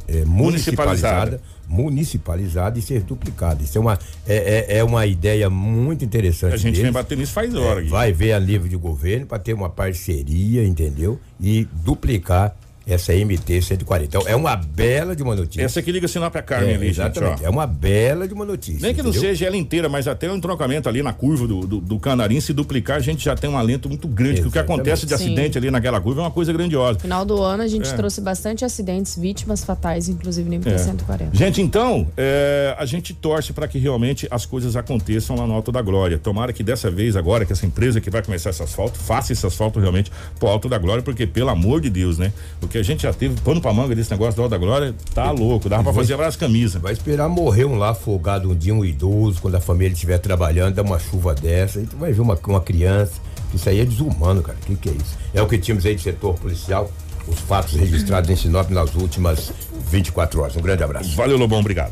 é, 0.07 0.25
municipalizada, 0.25 1.41
municipalizada 1.67 2.77
e 2.77 2.81
ser 2.81 3.01
duplicada. 3.01 3.63
Isso 3.63 3.77
é 3.77 3.81
uma, 3.81 3.97
é, 4.27 4.67
é- 4.75 4.77
é 4.79 4.83
uma 4.83 5.05
ideia 5.05 5.49
muito 5.49 6.03
interessante. 6.05 6.53
A 6.53 6.57
gente 6.57 6.73
vem 6.75 6.83
deles. 6.83 6.93
batendo 6.93 7.19
nisso 7.19 7.33
faz 7.33 7.53
hora. 7.55 7.81
É, 7.81 7.87
vai 7.87 8.11
ver 8.13 8.33
a 8.33 8.39
nível 8.39 8.67
de 8.67 8.75
governo 8.75 9.25
para 9.25 9.39
ter 9.39 9.53
uma 9.53 9.69
parceria, 9.69 10.63
entendeu? 10.65 11.19
E 11.39 11.67
duplicar 11.83 12.55
essa 12.85 13.13
MT 13.13 13.61
140. 13.61 14.05
Então, 14.05 14.23
é 14.27 14.35
uma 14.35 14.55
bela 14.55 15.15
de 15.15 15.21
uma 15.23 15.35
notícia. 15.35 15.61
Essa 15.63 15.81
que 15.81 15.91
liga 15.91 16.07
Sinop 16.07 16.35
a 16.35 16.41
Carmen 16.41 16.71
É, 16.71 16.75
ali, 16.75 16.87
gente, 16.87 16.99
exatamente. 16.99 17.43
ó. 17.43 17.47
é 17.47 17.49
uma 17.49 17.67
bela 17.67 18.27
de 18.27 18.33
uma 18.33 18.43
notícia. 18.45 18.79
Nem 18.81 18.93
que 18.95 19.01
não 19.03 19.09
entendeu? 19.11 19.29
seja 19.29 19.45
ela 19.47 19.55
inteira, 19.57 19.87
mas 19.87 20.07
até 20.07 20.29
o 20.31 20.35
entroncamento 20.35 20.89
ali 20.89 21.03
na 21.03 21.13
curva 21.13 21.47
do, 21.47 21.61
do, 21.61 21.79
do 21.79 21.99
Canarim, 21.99 22.39
se 22.41 22.53
duplicar, 22.53 22.97
a 22.97 22.99
gente 22.99 23.23
já 23.23 23.35
tem 23.35 23.49
um 23.49 23.57
alento 23.57 23.87
muito 23.87 24.07
grande. 24.07 24.41
Que 24.41 24.47
o 24.47 24.51
que 24.51 24.59
acontece 24.59 25.05
de 25.05 25.09
Sim. 25.09 25.23
acidente 25.25 25.57
ali 25.57 25.69
naquela 25.69 26.01
curva 26.01 26.21
é 26.21 26.23
uma 26.23 26.31
coisa 26.31 26.51
grandiosa. 26.51 26.99
Final 26.99 27.23
do 27.25 27.41
ano 27.41 27.63
a 27.63 27.67
gente 27.67 27.87
É. 27.89 27.93
trouxe 27.93 28.19
bastante 28.21 28.65
acidentes, 28.65 29.15
vítimas 29.17 29.63
fatais, 29.63 30.09
inclusive 30.09 30.49
no 30.49 30.55
É. 30.55 30.57
MT-140. 30.57 31.29
Gente, 31.33 31.61
então, 31.61 32.07
é, 32.17 32.75
a 32.77 32.85
gente 32.85 33.13
torce 33.13 33.53
para 33.53 33.67
que 33.67 33.77
realmente 33.77 34.27
as 34.31 34.45
coisas 34.45 34.75
aconteçam 34.75 35.35
lá 35.35 35.45
no 35.45 35.53
Alto 35.53 35.71
da 35.71 35.81
Glória. 35.81 36.17
Tomara 36.17 36.51
que 36.51 36.63
dessa 36.63 36.89
vez, 36.89 37.15
agora, 37.15 37.45
que 37.45 37.53
essa 37.53 37.65
empresa 37.65 38.01
que 38.01 38.09
vai 38.09 38.21
começar 38.23 38.49
esse 38.49 38.61
asfalto, 38.63 38.97
faça 38.97 39.31
esse 39.33 39.45
asfalto 39.45 39.79
realmente 39.79 40.11
pro 40.39 40.47
Alto 40.49 40.67
da 40.67 40.77
Glória, 40.77 41.03
porque, 41.03 41.25
pelo 41.27 41.49
amor 41.49 41.79
de 41.81 41.89
Deus, 41.89 42.17
né? 42.17 42.31
Porque 42.71 42.79
a 42.79 42.83
gente 42.83 43.03
já 43.03 43.11
teve 43.11 43.35
pano 43.41 43.59
pra 43.59 43.73
manga 43.73 43.93
desse 43.93 44.09
negócio 44.11 44.33
do 44.33 44.43
Alto 44.43 44.51
da 44.51 44.57
Glória, 44.57 44.95
tá 45.13 45.29
louco. 45.29 45.67
Dava 45.67 45.83
pra 45.83 45.91
fazer 45.91 46.15
várias 46.15 46.37
camisas. 46.37 46.81
Vai 46.81 46.93
esperar 46.93 47.27
morrer 47.27 47.65
um 47.65 47.75
lá 47.75 47.89
afogado 47.89 48.49
um 48.49 48.55
dia, 48.55 48.73
um 48.73 48.85
idoso, 48.85 49.41
quando 49.41 49.55
a 49.55 49.59
família 49.59 49.91
estiver 49.91 50.17
trabalhando, 50.19 50.75
dá 50.75 50.81
uma 50.81 50.97
chuva 50.97 51.35
dessa, 51.35 51.79
aí 51.79 51.85
tu 51.85 51.97
vai 51.97 52.13
ver 52.13 52.21
uma, 52.21 52.39
uma 52.47 52.61
criança. 52.61 53.15
Isso 53.53 53.67
aí 53.67 53.81
é 53.81 53.83
desumano, 53.83 54.41
cara. 54.41 54.57
O 54.61 54.65
que, 54.65 54.75
que 54.77 54.87
é 54.87 54.93
isso? 54.93 55.17
É 55.33 55.41
o 55.41 55.47
que 55.49 55.57
tínhamos 55.57 55.85
aí 55.85 55.95
de 55.95 56.01
setor 56.01 56.35
policial, 56.35 56.89
os 57.27 57.37
fatos 57.39 57.73
registrados 57.73 58.29
em 58.29 58.37
Sinop 58.37 58.69
nas 58.69 58.95
últimas 58.95 59.51
24 59.89 60.39
horas. 60.39 60.55
Um 60.55 60.61
grande 60.61 60.81
abraço. 60.81 61.13
Valeu, 61.17 61.37
Lobão, 61.37 61.59
obrigado. 61.59 61.91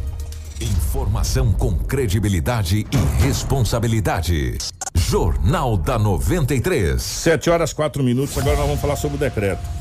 Informação 0.61 1.51
com 1.51 1.77
credibilidade 1.77 2.87
e 2.89 3.21
responsabilidade. 3.21 4.57
Jornal 4.95 5.75
da 5.75 5.99
93. 5.99 7.01
Sete 7.01 7.49
horas, 7.49 7.73
quatro 7.73 8.01
minutos. 8.01 8.37
Agora 8.37 8.55
nós 8.55 8.65
vamos 8.65 8.79
falar 8.79 8.95
sobre 8.95 9.17
o 9.17 9.19
decreto. 9.19 9.78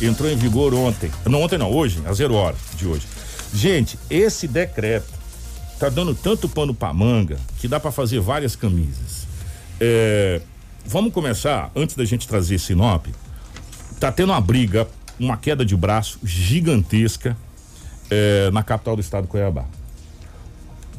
Entrou 0.00 0.30
em 0.30 0.36
vigor 0.36 0.74
ontem. 0.74 1.10
Não, 1.24 1.42
ontem 1.42 1.58
não, 1.58 1.72
hoje, 1.72 2.02
às 2.04 2.18
zero 2.18 2.34
hora 2.34 2.56
de 2.74 2.86
hoje. 2.86 3.06
Gente, 3.54 3.98
esse 4.10 4.46
decreto 4.46 5.08
tá 5.78 5.88
dando 5.88 6.14
tanto 6.14 6.48
pano 6.48 6.74
pra 6.74 6.92
manga 6.92 7.38
que 7.58 7.68
dá 7.68 7.80
pra 7.80 7.90
fazer 7.90 8.20
várias 8.20 8.54
camisas. 8.56 9.26
É, 9.80 10.40
vamos 10.84 11.12
começar, 11.12 11.70
antes 11.74 11.96
da 11.96 12.04
gente 12.04 12.26
trazer 12.28 12.58
Sinop, 12.58 13.06
tá 13.98 14.10
tendo 14.12 14.32
uma 14.32 14.40
briga, 14.40 14.86
uma 15.18 15.36
queda 15.36 15.64
de 15.64 15.76
braço 15.76 16.18
gigantesca 16.22 17.36
é, 18.10 18.50
na 18.50 18.62
capital 18.62 18.96
do 18.96 19.00
estado, 19.00 19.26
Cuiabá. 19.26 19.64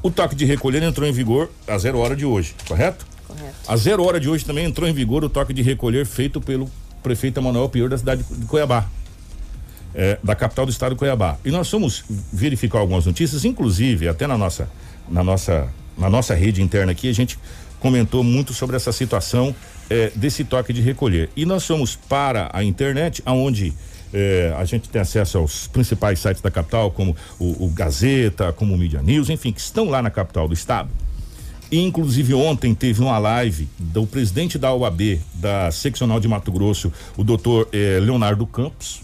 O 0.01 0.11
toque 0.11 0.35
de 0.35 0.45
recolher 0.45 0.83
entrou 0.83 1.07
em 1.07 1.11
vigor 1.11 1.49
às 1.67 1.81
zero 1.81 1.99
hora 1.99 2.15
de 2.15 2.25
hoje, 2.25 2.55
correto? 2.67 3.05
Correto. 3.27 3.55
Às 3.67 3.81
zero 3.81 4.03
hora 4.03 4.19
de 4.19 4.29
hoje 4.29 4.45
também 4.45 4.65
entrou 4.65 4.87
em 4.87 4.93
vigor 4.93 5.23
o 5.23 5.29
toque 5.29 5.53
de 5.53 5.61
recolher 5.61 6.05
feito 6.05 6.39
pelo 6.39 6.69
prefeito 7.03 7.39
Emanuel 7.39 7.69
Pior 7.69 7.89
da 7.89 7.97
cidade 7.97 8.23
de 8.23 8.45
Cuiabá. 8.45 8.87
é, 9.97 10.19
da 10.23 10.35
capital 10.35 10.65
do 10.65 10.71
estado 10.71 10.93
de 10.93 10.99
Cuiabá. 10.99 11.37
E 11.43 11.49
nós 11.49 11.69
fomos 11.69 12.03
verificar 12.31 12.79
algumas 12.79 13.05
notícias, 13.05 13.43
inclusive 13.43 14.07
até 14.07 14.27
na 14.27 14.37
nossa, 14.37 14.69
na 15.09 15.23
nossa, 15.23 15.67
na 15.97 16.09
nossa 16.09 16.35
rede 16.35 16.61
interna 16.61 16.91
aqui, 16.91 17.09
a 17.09 17.13
gente 17.13 17.39
comentou 17.79 18.23
muito 18.23 18.53
sobre 18.53 18.75
essa 18.75 18.91
situação 18.91 19.55
é, 19.89 20.11
desse 20.15 20.43
toque 20.43 20.71
de 20.71 20.81
recolher. 20.81 21.29
E 21.35 21.45
nós 21.45 21.65
fomos 21.65 21.95
para 21.95 22.49
a 22.53 22.63
internet, 22.63 23.23
aonde 23.25 23.73
é, 24.13 24.53
a 24.57 24.65
gente 24.65 24.87
tem 24.87 25.01
acesso 25.01 25.39
aos 25.39 25.67
principais 25.67 26.19
sites 26.19 26.41
da 26.41 26.51
capital, 26.51 26.91
como 26.91 27.15
o, 27.39 27.65
o 27.65 27.69
Gazeta, 27.69 28.53
como 28.53 28.75
o 28.75 28.77
Media 28.77 29.01
News, 29.01 29.29
enfim, 29.29 29.51
que 29.51 29.59
estão 29.59 29.89
lá 29.89 30.01
na 30.01 30.09
capital 30.11 30.47
do 30.47 30.53
estado. 30.53 30.89
Inclusive 31.71 32.33
ontem 32.33 32.73
teve 32.73 33.01
uma 33.01 33.17
live 33.17 33.67
do 33.77 34.07
presidente 34.07 34.57
da 34.57 34.73
OAB 34.73 35.19
da 35.33 35.69
seccional 35.71 36.19
de 36.19 36.27
Mato 36.27 36.51
Grosso, 36.51 36.91
o 37.17 37.23
doutor 37.23 37.67
eh, 37.73 37.99
Leonardo 38.01 38.45
Campos. 38.47 39.01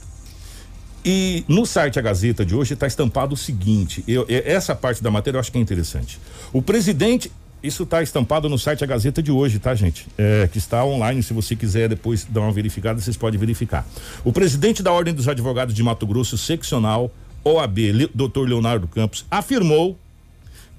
E 1.06 1.44
no 1.50 1.66
site 1.66 2.00
A 2.00 2.02
Gazeta 2.02 2.46
de 2.46 2.56
hoje 2.56 2.74
está 2.74 2.88
estampado 2.88 3.34
o 3.34 3.38
seguinte: 3.38 4.02
eu- 4.08 4.26
eh, 4.30 4.44
essa 4.46 4.74
parte 4.74 5.04
da 5.04 5.12
matéria 5.12 5.36
eu 5.38 5.42
acho 5.42 5.52
que 5.52 5.58
é 5.58 5.62
interessante. 5.62 6.18
O 6.54 6.62
presidente, 6.62 7.30
isso 7.62 7.84
está 7.84 8.02
estampado 8.02 8.48
no 8.48 8.58
site 8.58 8.86
A 8.86 8.88
Gazeta 8.88 9.22
de 9.22 9.30
hoje, 9.30 9.60
tá, 9.60 9.76
gente? 9.76 10.08
É, 10.18 10.48
que 10.50 10.58
está 10.58 10.86
online. 10.86 11.22
Se 11.22 11.34
você 11.34 11.58
quiser 11.58 11.90
depois 11.90 12.26
dar 12.30 12.40
uma 12.40 12.52
verificada, 12.54 13.02
vocês 13.02 13.18
podem 13.18 13.38
verificar. 13.38 13.86
O 14.24 14.32
presidente 14.32 14.82
da 14.82 14.94
Ordem 14.94 15.14
dos 15.14 15.28
Advogados 15.28 15.76
de 15.76 15.84
Mato 15.84 16.08
Grosso, 16.08 16.38
seccional 16.38 17.12
OAB, 17.44 17.78
Le, 17.92 18.10
doutor 18.16 18.48
Leonardo 18.48 18.88
Campos, 18.88 19.26
afirmou 19.30 20.00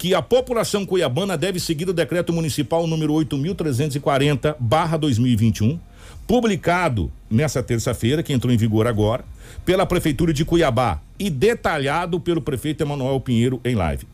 que 0.04 0.14
a 0.14 0.20
população 0.20 0.84
cuiabana 0.84 1.34
deve 1.34 1.58
seguir 1.58 1.88
o 1.88 1.92
decreto 1.94 2.30
municipal 2.30 2.86
número 2.86 3.14
8.340/2021, 3.14 5.78
publicado 6.26 7.10
nessa 7.30 7.62
terça-feira, 7.62 8.22
que 8.22 8.34
entrou 8.34 8.52
em 8.52 8.56
vigor 8.58 8.86
agora, 8.86 9.24
pela 9.64 9.86
prefeitura 9.86 10.30
de 10.30 10.44
Cuiabá 10.44 11.00
e 11.18 11.30
detalhado 11.30 12.20
pelo 12.20 12.42
prefeito 12.42 12.82
Emanuel 12.82 13.18
Pinheiro 13.18 13.58
em 13.64 13.74
live. 13.74 14.06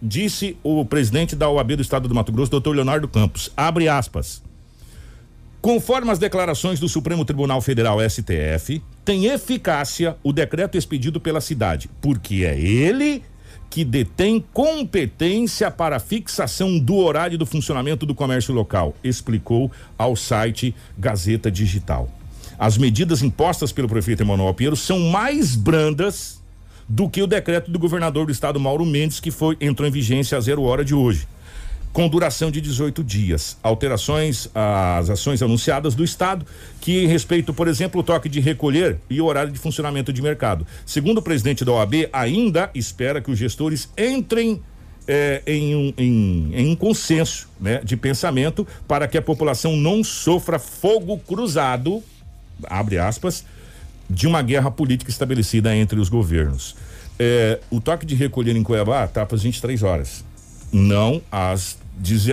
disse 0.00 0.56
o 0.62 0.84
presidente 0.84 1.34
da 1.34 1.50
OAB 1.50 1.74
do 1.74 1.82
estado 1.82 2.06
do 2.06 2.14
Mato 2.14 2.30
Grosso, 2.30 2.52
doutor 2.52 2.76
Leonardo 2.76 3.08
Campos. 3.08 3.50
Abre 3.56 3.88
aspas. 3.88 4.40
Conforme 5.60 6.12
as 6.12 6.20
declarações 6.20 6.78
do 6.78 6.88
Supremo 6.88 7.24
Tribunal 7.24 7.60
Federal 7.60 7.98
STF, 8.00 8.80
tem 9.04 9.26
eficácia 9.26 10.16
o 10.22 10.32
decreto 10.32 10.78
expedido 10.78 11.20
pela 11.20 11.40
cidade, 11.40 11.90
porque 12.00 12.44
é 12.44 12.56
ele 12.60 13.24
que 13.72 13.86
detém 13.86 14.44
competência 14.52 15.70
para 15.70 15.98
fixação 15.98 16.78
do 16.78 16.96
horário 16.96 17.38
do 17.38 17.46
funcionamento 17.46 18.04
do 18.04 18.14
comércio 18.14 18.52
local, 18.52 18.94
explicou 19.02 19.72
ao 19.96 20.14
site 20.14 20.74
Gazeta 20.98 21.50
Digital. 21.50 22.06
As 22.58 22.76
medidas 22.76 23.22
impostas 23.22 23.72
pelo 23.72 23.88
prefeito 23.88 24.22
Emanuel 24.22 24.52
Pinheiro 24.52 24.76
são 24.76 25.00
mais 25.00 25.56
brandas 25.56 26.38
do 26.86 27.08
que 27.08 27.22
o 27.22 27.26
decreto 27.26 27.70
do 27.70 27.78
governador 27.78 28.26
do 28.26 28.32
estado 28.32 28.60
Mauro 28.60 28.84
Mendes 28.84 29.18
que 29.18 29.30
foi 29.30 29.56
entrou 29.58 29.88
em 29.88 29.90
vigência 29.90 30.36
a 30.36 30.40
zero 30.42 30.64
hora 30.64 30.84
de 30.84 30.94
hoje 30.94 31.26
com 31.92 32.08
duração 32.08 32.50
de 32.50 32.60
18 32.60 33.04
dias. 33.04 33.56
Alterações 33.62 34.48
às 34.54 35.10
ações 35.10 35.42
anunciadas 35.42 35.94
do 35.94 36.02
Estado, 36.02 36.46
que 36.80 37.06
respeitam, 37.06 37.54
por 37.54 37.68
exemplo, 37.68 38.00
o 38.00 38.04
toque 38.04 38.28
de 38.28 38.40
recolher 38.40 38.98
e 39.10 39.20
o 39.20 39.26
horário 39.26 39.52
de 39.52 39.58
funcionamento 39.58 40.12
de 40.12 40.22
mercado. 40.22 40.66
Segundo 40.86 41.18
o 41.18 41.22
presidente 41.22 41.64
da 41.64 41.72
OAB, 41.72 42.08
ainda 42.12 42.70
espera 42.74 43.20
que 43.20 43.30
os 43.30 43.38
gestores 43.38 43.90
entrem 43.96 44.60
eh, 45.06 45.42
em, 45.46 45.74
um, 45.74 45.92
em, 45.98 46.50
em 46.54 46.70
um 46.70 46.76
consenso 46.76 47.48
né, 47.60 47.80
de 47.84 47.96
pensamento 47.96 48.66
para 48.88 49.06
que 49.06 49.18
a 49.18 49.22
população 49.22 49.76
não 49.76 50.02
sofra 50.02 50.58
fogo 50.58 51.18
cruzado, 51.18 52.02
abre 52.64 52.98
aspas, 52.98 53.44
de 54.08 54.26
uma 54.26 54.42
guerra 54.42 54.70
política 54.70 55.10
estabelecida 55.10 55.74
entre 55.74 55.98
os 55.98 56.08
governos. 56.08 56.76
Eh, 57.18 57.58
o 57.70 57.80
toque 57.80 58.06
de 58.06 58.14
recolher 58.14 58.56
em 58.56 58.62
Cuiabá 58.62 59.04
está 59.04 59.26
para 59.26 59.36
as 59.36 59.42
23 59.42 59.82
horas, 59.82 60.24
não 60.72 61.20
às 61.30 61.81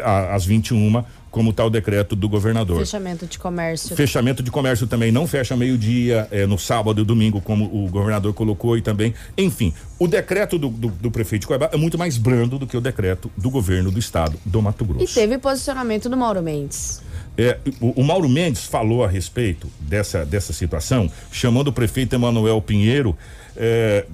às 0.04 0.46
21, 0.46 1.04
como 1.32 1.52
está 1.52 1.64
o 1.64 1.70
decreto 1.70 2.16
do 2.16 2.28
governador. 2.28 2.80
Fechamento 2.80 3.26
de 3.26 3.38
comércio. 3.38 3.96
Fechamento 3.96 4.42
de 4.42 4.50
comércio 4.50 4.88
também 4.88 5.12
não 5.12 5.28
fecha 5.28 5.56
meio-dia, 5.56 6.28
é, 6.32 6.46
no 6.46 6.58
sábado 6.58 7.02
e 7.02 7.06
domingo, 7.06 7.40
como 7.42 7.66
o 7.66 7.88
governador 7.90 8.34
colocou 8.34 8.78
e 8.78 8.82
também. 8.82 9.14
Enfim, 9.38 9.74
o 9.98 10.08
decreto 10.08 10.58
do, 10.58 10.70
do, 10.70 10.88
do 10.90 11.12
prefeito 11.12 11.42
de 11.42 11.48
Cuiabá 11.48 11.70
é 11.72 11.78
muito 11.78 11.98
mais 11.98 12.18
brando 12.18 12.58
do 12.58 12.66
que 12.66 12.76
o 12.76 12.82
decreto 12.82 13.32
do 13.38 13.50
governo 13.50 13.92
do 13.92 14.00
estado 14.00 14.40
do 14.46 14.62
Mato 14.62 14.84
Grosso. 14.84 15.04
E 15.04 15.08
teve 15.08 15.38
posicionamento 15.38 16.10
do 16.10 16.18
Mauro 16.18 16.42
Mendes. 16.42 17.02
É, 17.38 17.58
o, 17.80 18.02
o, 18.02 18.04
Mauro 18.04 18.28
Mendes 18.28 18.66
falou 18.66 19.04
a 19.04 19.08
respeito 19.08 19.70
dessa, 19.80 20.26
dessa 20.26 20.52
situação, 20.52 21.10
chamando 21.32 21.70
o 21.70 21.74
prefeito 21.74 22.14
Emanuel 22.14 22.62
Pinheiro. 22.62 23.16
É, 23.56 24.06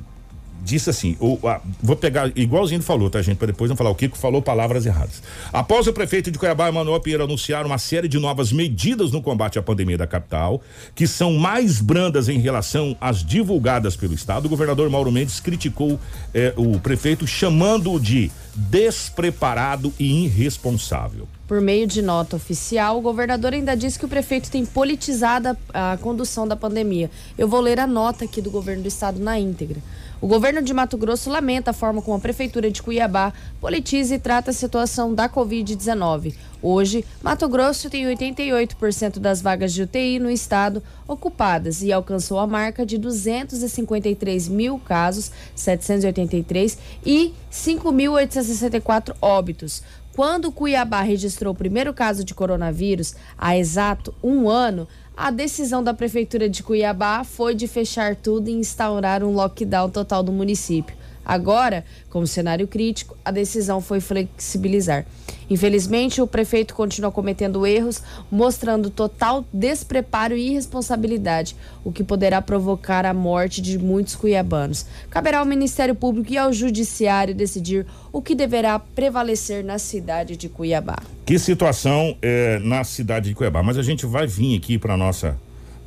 disse 0.66 0.90
assim: 0.90 1.16
o, 1.20 1.40
a, 1.48 1.62
vou 1.82 1.96
pegar 1.96 2.32
igualzinho 2.36 2.82
falou, 2.82 3.10
tá, 3.10 3.22
gente? 3.22 3.38
Para 3.38 3.48
depois 3.48 3.70
não 3.70 3.78
falar. 3.78 3.92
O 3.92 3.96
Kiko 3.96 4.18
falou 4.18 4.42
palavras 4.42 4.86
erradas. 4.86 5.22
Após 5.54 5.88
o 5.88 5.94
prefeito 5.94 6.32
de 6.32 6.40
Cuiabá, 6.40 6.68
Emanuel 6.68 7.00
Pinheiro, 7.00 7.24
anunciar 7.24 7.66
uma 7.66 7.78
série 7.78 8.08
de 8.08 8.20
novas 8.20 8.52
medidas 8.52 9.12
no 9.12 9.22
combate 9.22 9.60
à 9.60 9.62
pandemia 9.62 9.98
da 9.98 10.08
capital, 10.08 10.62
que 10.96 11.06
são 11.06 11.34
mais 11.34 11.80
brandas 11.80 12.28
em 12.28 12.40
relação 12.40 12.98
às 13.00 13.24
divulgadas 13.24 13.96
pelo 13.96 14.14
Estado, 14.14 14.48
o 14.48 14.50
governador 14.50 14.90
Mauro 14.90 15.12
Mendes 15.12 15.40
criticou 15.40 16.00
eh, 16.34 16.54
o 16.58 16.80
prefeito, 16.80 17.28
chamando-o 17.28 18.00
de 18.00 18.32
despreparado 18.56 19.94
e 20.00 20.24
irresponsável. 20.24 21.28
Por 21.48 21.62
meio 21.62 21.86
de 21.86 22.02
nota 22.02 22.36
oficial, 22.36 22.98
o 22.98 23.02
governador 23.02 23.54
ainda 23.54 23.76
disse 23.76 24.00
que 24.00 24.06
o 24.06 24.08
prefeito 24.08 24.50
tem 24.50 24.66
politizado 24.66 25.56
a, 25.72 25.94
a 25.94 25.98
condução 25.98 26.48
da 26.48 26.56
pandemia. 26.56 27.12
Eu 27.38 27.48
vou 27.48 27.62
ler 27.62 27.80
a 27.80 27.86
nota 27.86 28.26
aqui 28.26 28.42
do 28.42 28.50
governo 28.50 28.82
do 28.82 28.88
estado 28.88 29.20
na 29.20 29.40
íntegra. 29.40 29.80
O 30.22 30.28
governo 30.28 30.62
de 30.62 30.74
Mato 30.74 30.98
Grosso 30.98 31.30
lamenta 31.30 31.72
a 31.72 31.74
forma 31.74 32.02
como 32.02 32.16
a 32.16 32.20
prefeitura 32.20 32.72
de 32.72 32.82
Cuiabá 32.82 33.34
politiza 33.60 34.16
e 34.16 34.20
trata 34.20 34.52
a 34.52 34.54
situação 34.54 35.14
da 35.14 35.28
Covid-19. 35.28 36.34
Hoje, 36.62 37.04
Mato 37.22 37.48
Grosso 37.50 37.90
tem 37.90 38.06
88% 38.06 39.20
das 39.20 39.42
vagas 39.42 39.74
de 39.74 39.84
UTI 39.84 40.18
no 40.20 40.32
estado 40.32 40.82
ocupadas 41.06 41.84
e 41.84 41.92
alcançou 41.92 42.40
a 42.40 42.48
marca 42.48 42.86
de 42.86 42.98
253 42.98 44.48
mil 44.48 44.80
casos, 44.80 45.32
783 45.54 46.78
e 47.06 47.34
5.864 47.52 49.16
óbitos. 49.22 49.84
Quando 50.16 50.50
Cuiabá 50.50 51.02
registrou 51.02 51.52
o 51.52 51.58
primeiro 51.58 51.94
caso 51.94 52.24
de 52.24 52.34
coronavírus, 52.34 53.16
há 53.38 53.58
exato 53.58 54.16
um 54.24 54.50
ano, 54.50 54.88
a 55.16 55.32
decisão 55.32 55.82
da 55.82 55.94
Prefeitura 55.94 56.50
de 56.50 56.62
Cuiabá 56.62 57.24
foi 57.24 57.56
de 57.56 57.68
fechar 57.68 58.16
tudo 58.16 58.50
e 58.50 58.54
instaurar 58.54 59.24
um 59.24 59.34
lockdown 59.34 59.90
total 59.90 60.22
do 60.22 60.32
município. 60.32 60.96
Agora, 61.26 61.84
como 62.10 62.28
cenário 62.28 62.68
crítico, 62.68 63.18
a 63.26 63.32
decisão 63.32 63.82
foi 63.82 64.00
flexibilizar. 64.00 65.06
Infelizmente, 65.50 66.22
o 66.22 66.28
prefeito 66.28 66.74
continua 66.74 67.12
cometendo 67.12 67.66
erros, 67.66 68.02
mostrando 68.32 68.90
total 68.90 69.46
despreparo 69.54 70.36
e 70.36 70.50
irresponsabilidade, 70.50 71.56
o 71.84 71.92
que 71.92 72.04
poderá 72.04 72.42
provocar 72.42 73.06
a 73.06 73.14
morte 73.14 73.62
de 73.62 73.78
muitos 73.78 74.16
cuiabanos. 74.16 74.86
Caberá 75.10 75.40
ao 75.40 75.46
Ministério 75.46 75.96
Público 75.96 76.32
e 76.32 76.38
ao 76.38 76.52
Judiciário 76.52 77.36
decidir 77.36 77.86
o 78.12 78.22
que 78.22 78.36
deverá 78.36 78.80
prevalecer 78.80 79.64
na 79.64 79.78
cidade 79.78 80.36
de 80.36 80.50
Cuiabá. 80.50 80.98
Que 81.26 81.38
situação 81.38 82.16
é, 82.22 82.60
na 82.60 82.84
cidade 82.84 83.30
de 83.30 83.36
Cuiabá? 83.36 83.62
Mas 83.62 83.78
a 83.78 83.84
gente 83.84 84.06
vai 84.06 84.28
vir 84.28 84.58
aqui 84.58 84.78
para 84.78 84.96
nossa 84.96 85.38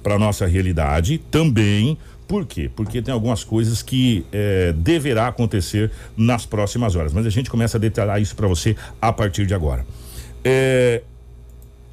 para 0.00 0.16
nossa 0.18 0.46
realidade 0.46 1.18
também 1.18 1.98
por 2.28 2.44
quê? 2.44 2.70
Porque 2.76 3.00
tem 3.00 3.12
algumas 3.12 3.42
coisas 3.42 3.82
que 3.82 4.24
é, 4.30 4.72
deverá 4.74 5.28
acontecer 5.28 5.90
nas 6.14 6.44
próximas 6.44 6.94
horas. 6.94 7.12
Mas 7.12 7.24
a 7.24 7.30
gente 7.30 7.48
começa 7.48 7.78
a 7.78 7.80
detalhar 7.80 8.20
isso 8.20 8.36
para 8.36 8.46
você 8.46 8.76
a 9.00 9.10
partir 9.10 9.46
de 9.46 9.54
agora. 9.54 9.86
É, 10.44 11.02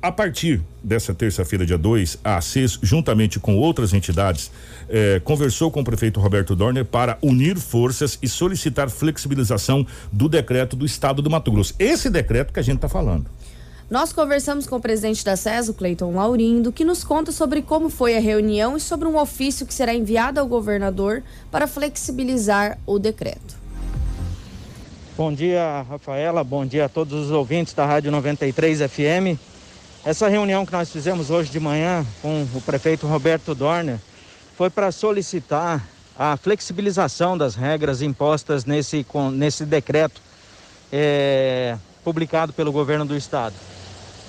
a 0.05 0.11
partir 0.11 0.61
dessa 0.83 1.15
terça-feira, 1.15 1.65
dia 1.65 1.79
2, 1.79 2.19
a 2.23 2.37
ACES, 2.37 2.77
juntamente 2.83 3.39
com 3.39 3.57
outras 3.57 3.91
entidades, 3.91 4.51
eh, 4.87 5.19
conversou 5.23 5.71
com 5.71 5.79
o 5.81 5.83
prefeito 5.83 6.19
Roberto 6.19 6.55
Dorner 6.55 6.85
para 6.85 7.17
unir 7.23 7.57
forças 7.57 8.19
e 8.21 8.27
solicitar 8.27 8.87
flexibilização 8.87 9.83
do 10.11 10.29
decreto 10.29 10.75
do 10.75 10.85
estado 10.85 11.23
do 11.23 11.29
Mato 11.29 11.51
Grosso. 11.51 11.73
Esse 11.79 12.07
decreto 12.07 12.53
que 12.53 12.59
a 12.59 12.63
gente 12.63 12.75
está 12.75 12.87
falando. 12.87 13.25
Nós 13.95 14.11
conversamos 14.11 14.67
com 14.67 14.75
o 14.75 14.81
presidente 14.81 15.23
da 15.23 15.37
SES, 15.37 15.69
o 15.69 15.73
Cleiton 15.73 16.13
Laurindo, 16.13 16.69
que 16.69 16.83
nos 16.83 17.01
conta 17.01 17.31
sobre 17.31 17.61
como 17.61 17.89
foi 17.89 18.17
a 18.17 18.19
reunião 18.19 18.75
e 18.75 18.79
sobre 18.81 19.07
um 19.07 19.17
ofício 19.17 19.65
que 19.65 19.73
será 19.73 19.93
enviado 19.93 20.37
ao 20.37 20.45
governador 20.45 21.23
para 21.49 21.65
flexibilizar 21.65 22.77
o 22.85 22.99
decreto. 22.99 23.55
Bom 25.15 25.31
dia, 25.31 25.85
Rafaela. 25.89 26.43
Bom 26.43 26.65
dia 26.65 26.83
a 26.83 26.89
todos 26.89 27.27
os 27.27 27.31
ouvintes 27.31 27.73
da 27.73 27.85
Rádio 27.85 28.11
93 28.11 28.79
FM. 28.79 29.39
Essa 30.03 30.27
reunião 30.27 30.65
que 30.65 30.73
nós 30.73 30.91
fizemos 30.91 31.29
hoje 31.29 31.49
de 31.49 31.61
manhã 31.61 32.05
com 32.21 32.45
o 32.53 32.59
prefeito 32.59 33.07
Roberto 33.07 33.55
Dorner 33.55 33.97
foi 34.57 34.69
para 34.69 34.91
solicitar 34.91 35.87
a 36.19 36.35
flexibilização 36.35 37.37
das 37.37 37.55
regras 37.55 38.01
impostas 38.01 38.65
nesse, 38.65 39.05
nesse 39.31 39.63
decreto 39.63 40.21
é, 40.91 41.77
publicado 42.03 42.51
pelo 42.51 42.73
governo 42.73 43.05
do 43.05 43.15
estado. 43.15 43.55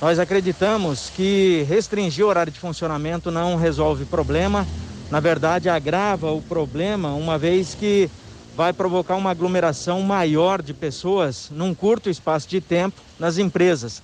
Nós 0.01 0.19
acreditamos 0.19 1.09
que 1.09 1.65
restringir 1.67 2.25
o 2.25 2.29
horário 2.29 2.53
de 2.53 2.61
funcionamento 2.61 3.31
não 3.31 3.57
resolve 3.57 4.05
problema, 4.05 4.69
na 5.11 5.21
verdade 5.21 5.71
agrava 5.71 6.31
o 6.31 6.43
problema, 6.43 7.15
uma 7.15 7.39
vez 7.39 7.75
que 7.75 8.11
vai 8.55 8.75
provocar 8.75 9.17
uma 9.17 9.31
aglomeração 9.31 10.03
maior 10.03 10.61
de 10.61 10.75
pessoas 10.75 11.49
num 11.51 11.75
curto 11.75 12.11
espaço 12.11 12.47
de 12.47 12.61
tempo 12.61 13.01
nas 13.19 13.39
empresas. 13.39 14.03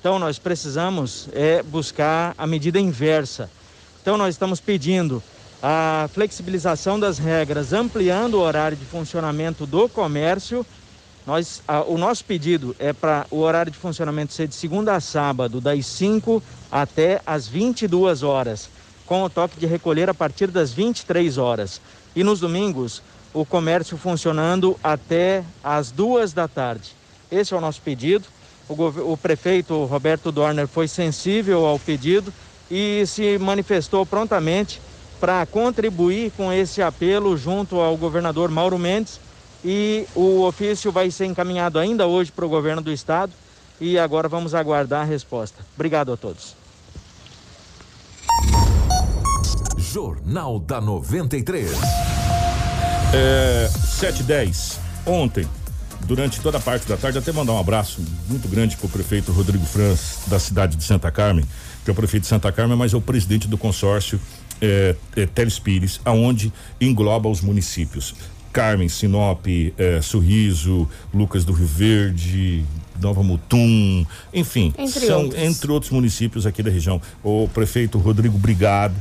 Então 0.00 0.18
nós 0.18 0.38
precisamos 0.38 1.28
é, 1.32 1.62
buscar 1.62 2.34
a 2.38 2.46
medida 2.46 2.80
inversa. 2.80 3.50
Então 4.00 4.16
nós 4.16 4.34
estamos 4.34 4.58
pedindo 4.58 5.22
a 5.62 6.08
flexibilização 6.12 6.98
das 6.98 7.18
regras, 7.18 7.74
ampliando 7.74 8.34
o 8.34 8.40
horário 8.40 8.76
de 8.76 8.86
funcionamento 8.86 9.66
do 9.66 9.86
comércio 9.86 10.64
nós, 11.26 11.60
a, 11.66 11.82
o 11.82 11.98
nosso 11.98 12.24
pedido 12.24 12.76
é 12.78 12.92
para 12.92 13.26
o 13.32 13.40
horário 13.40 13.72
de 13.72 13.76
funcionamento 13.76 14.32
ser 14.32 14.46
de 14.46 14.54
segunda 14.54 14.94
a 14.94 15.00
sábado, 15.00 15.60
das 15.60 15.84
5 15.84 16.40
até 16.70 17.20
as 17.26 17.48
22 17.48 18.22
horas, 18.22 18.70
com 19.04 19.24
o 19.24 19.28
toque 19.28 19.58
de 19.58 19.66
recolher 19.66 20.08
a 20.08 20.14
partir 20.14 20.46
das 20.46 20.72
23 20.72 21.36
horas. 21.36 21.80
E 22.14 22.22
nos 22.22 22.38
domingos, 22.38 23.02
o 23.34 23.44
comércio 23.44 23.98
funcionando 23.98 24.78
até 24.82 25.42
as 25.64 25.90
duas 25.90 26.32
da 26.32 26.46
tarde. 26.46 26.92
Esse 27.30 27.52
é 27.52 27.56
o 27.56 27.60
nosso 27.60 27.82
pedido. 27.82 28.24
O, 28.68 29.12
o 29.12 29.16
prefeito 29.16 29.84
Roberto 29.84 30.30
Dorner 30.30 30.68
foi 30.68 30.86
sensível 30.86 31.66
ao 31.66 31.78
pedido 31.78 32.32
e 32.70 33.04
se 33.06 33.36
manifestou 33.38 34.06
prontamente 34.06 34.80
para 35.18 35.44
contribuir 35.46 36.30
com 36.36 36.52
esse 36.52 36.80
apelo 36.82 37.36
junto 37.36 37.80
ao 37.80 37.96
governador 37.96 38.48
Mauro 38.50 38.78
Mendes 38.78 39.25
e 39.68 40.06
o 40.14 40.42
ofício 40.42 40.92
vai 40.92 41.10
ser 41.10 41.26
encaminhado 41.26 41.80
ainda 41.80 42.06
hoje 42.06 42.30
para 42.30 42.46
o 42.46 42.48
governo 42.48 42.80
do 42.80 42.92
estado 42.92 43.32
e 43.80 43.98
agora 43.98 44.28
vamos 44.28 44.54
aguardar 44.54 45.02
a 45.02 45.04
resposta. 45.04 45.58
Obrigado 45.74 46.12
a 46.12 46.16
todos. 46.16 46.54
Jornal 49.76 50.60
da 50.60 50.80
93. 50.80 51.68
É, 53.12 53.68
710. 53.68 54.78
Ontem, 55.04 55.48
durante 56.04 56.40
toda 56.40 56.58
a 56.58 56.60
parte 56.60 56.86
da 56.86 56.96
tarde, 56.96 57.18
até 57.18 57.32
mandar 57.32 57.54
um 57.54 57.58
abraço 57.58 58.00
muito 58.28 58.46
grande 58.46 58.76
para 58.76 58.86
o 58.86 58.88
prefeito 58.88 59.32
Rodrigo 59.32 59.66
Franz, 59.66 60.20
da 60.28 60.38
cidade 60.38 60.76
de 60.76 60.84
Santa 60.84 61.10
Carmen, 61.10 61.44
que 61.84 61.90
é 61.90 61.92
o 61.92 61.96
prefeito 61.96 62.22
de 62.22 62.28
Santa 62.28 62.52
Carmen, 62.52 62.76
mas 62.76 62.94
é 62.94 62.96
o 62.96 63.00
presidente 63.00 63.48
do 63.48 63.58
consórcio 63.58 64.20
é, 64.60 64.94
é, 65.16 65.26
Teles 65.26 65.58
Pires, 65.58 66.00
aonde 66.04 66.52
engloba 66.80 67.28
os 67.28 67.40
municípios. 67.40 68.14
Carmen, 68.56 68.88
Sinop, 68.88 69.46
é, 69.76 70.00
Sorriso, 70.00 70.88
Lucas 71.12 71.44
do 71.44 71.52
Rio 71.52 71.66
Verde, 71.66 72.64
Nova 72.98 73.22
Mutum, 73.22 74.06
enfim, 74.32 74.72
Entre 74.78 75.06
são 75.06 75.24
outros. 75.24 75.42
entre 75.42 75.70
outros 75.70 75.92
municípios 75.92 76.46
aqui 76.46 76.62
da 76.62 76.70
região. 76.70 76.98
O 77.22 77.46
prefeito 77.52 77.98
Rodrigo 77.98 78.38
Brigado, 78.38 78.94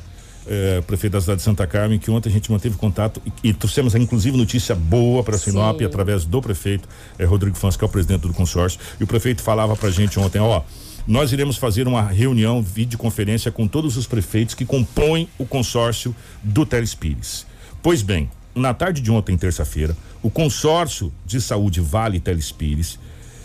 eh, 0.45 0.83
prefeito 0.85 1.13
da 1.13 1.21
cidade 1.21 1.37
de 1.37 1.43
Santa 1.43 1.65
Carmen, 1.65 1.97
que 1.97 2.11
ontem 2.11 2.27
a 2.27 2.31
gente 2.33 2.51
manteve 2.51 2.75
contato 2.75 3.21
e, 3.25 3.49
e 3.49 3.53
trouxemos 3.53 3.95
inclusive 3.95 4.35
notícia 4.35 4.75
boa 4.75 5.23
para 5.23 5.37
Sinop 5.37 5.79
Sim. 5.79 5.85
através 5.85 6.25
do 6.25 6.41
prefeito 6.41 6.89
eh, 7.17 7.23
Rodrigo 7.23 7.55
Fans, 7.55 7.77
que 7.77 7.83
é 7.85 7.87
o 7.87 7.89
presidente 7.89 8.23
do 8.23 8.33
consórcio. 8.33 8.77
E 8.99 9.05
o 9.05 9.07
prefeito 9.07 9.41
falava 9.41 9.73
pra 9.77 9.89
gente 9.89 10.19
ontem, 10.19 10.39
ó. 10.39 10.63
Nós 11.07 11.31
iremos 11.31 11.55
fazer 11.55 11.87
uma 11.87 12.01
reunião, 12.01 12.61
videoconferência 12.61 13.51
com 13.51 13.67
todos 13.69 13.95
os 13.95 14.05
prefeitos 14.05 14.53
que 14.53 14.65
compõem 14.65 15.29
o 15.37 15.45
consórcio 15.45 16.13
do 16.43 16.65
Teles 16.65 16.93
Pires. 16.93 17.45
Pois 17.81 18.01
bem, 18.01 18.29
na 18.55 18.73
tarde 18.73 19.01
de 19.01 19.11
ontem, 19.11 19.37
terça-feira, 19.37 19.95
o 20.23 20.29
consórcio 20.29 21.13
de 21.25 21.41
saúde 21.41 21.81
Vale 21.81 22.19
Teles 22.19 22.51
Pires 22.51 22.97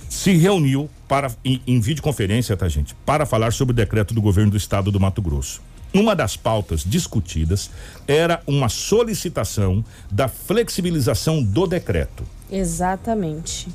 se 0.08 0.32
reuniu 0.32 0.88
para 1.08 1.30
em, 1.44 1.60
em 1.66 1.80
videoconferência, 1.80 2.56
tá 2.56 2.68
gente, 2.68 2.94
para 3.04 3.26
falar 3.26 3.52
sobre 3.52 3.72
o 3.72 3.76
decreto 3.76 4.14
do 4.14 4.22
governo 4.22 4.52
do 4.52 4.56
estado 4.56 4.90
do 4.90 5.00
Mato 5.00 5.20
Grosso. 5.20 5.60
Uma 5.92 6.14
das 6.14 6.36
pautas 6.36 6.84
discutidas 6.84 7.70
era 8.06 8.40
uma 8.46 8.68
solicitação 8.68 9.84
da 10.10 10.28
flexibilização 10.28 11.42
do 11.42 11.66
decreto. 11.66 12.24
Exatamente. 12.50 13.68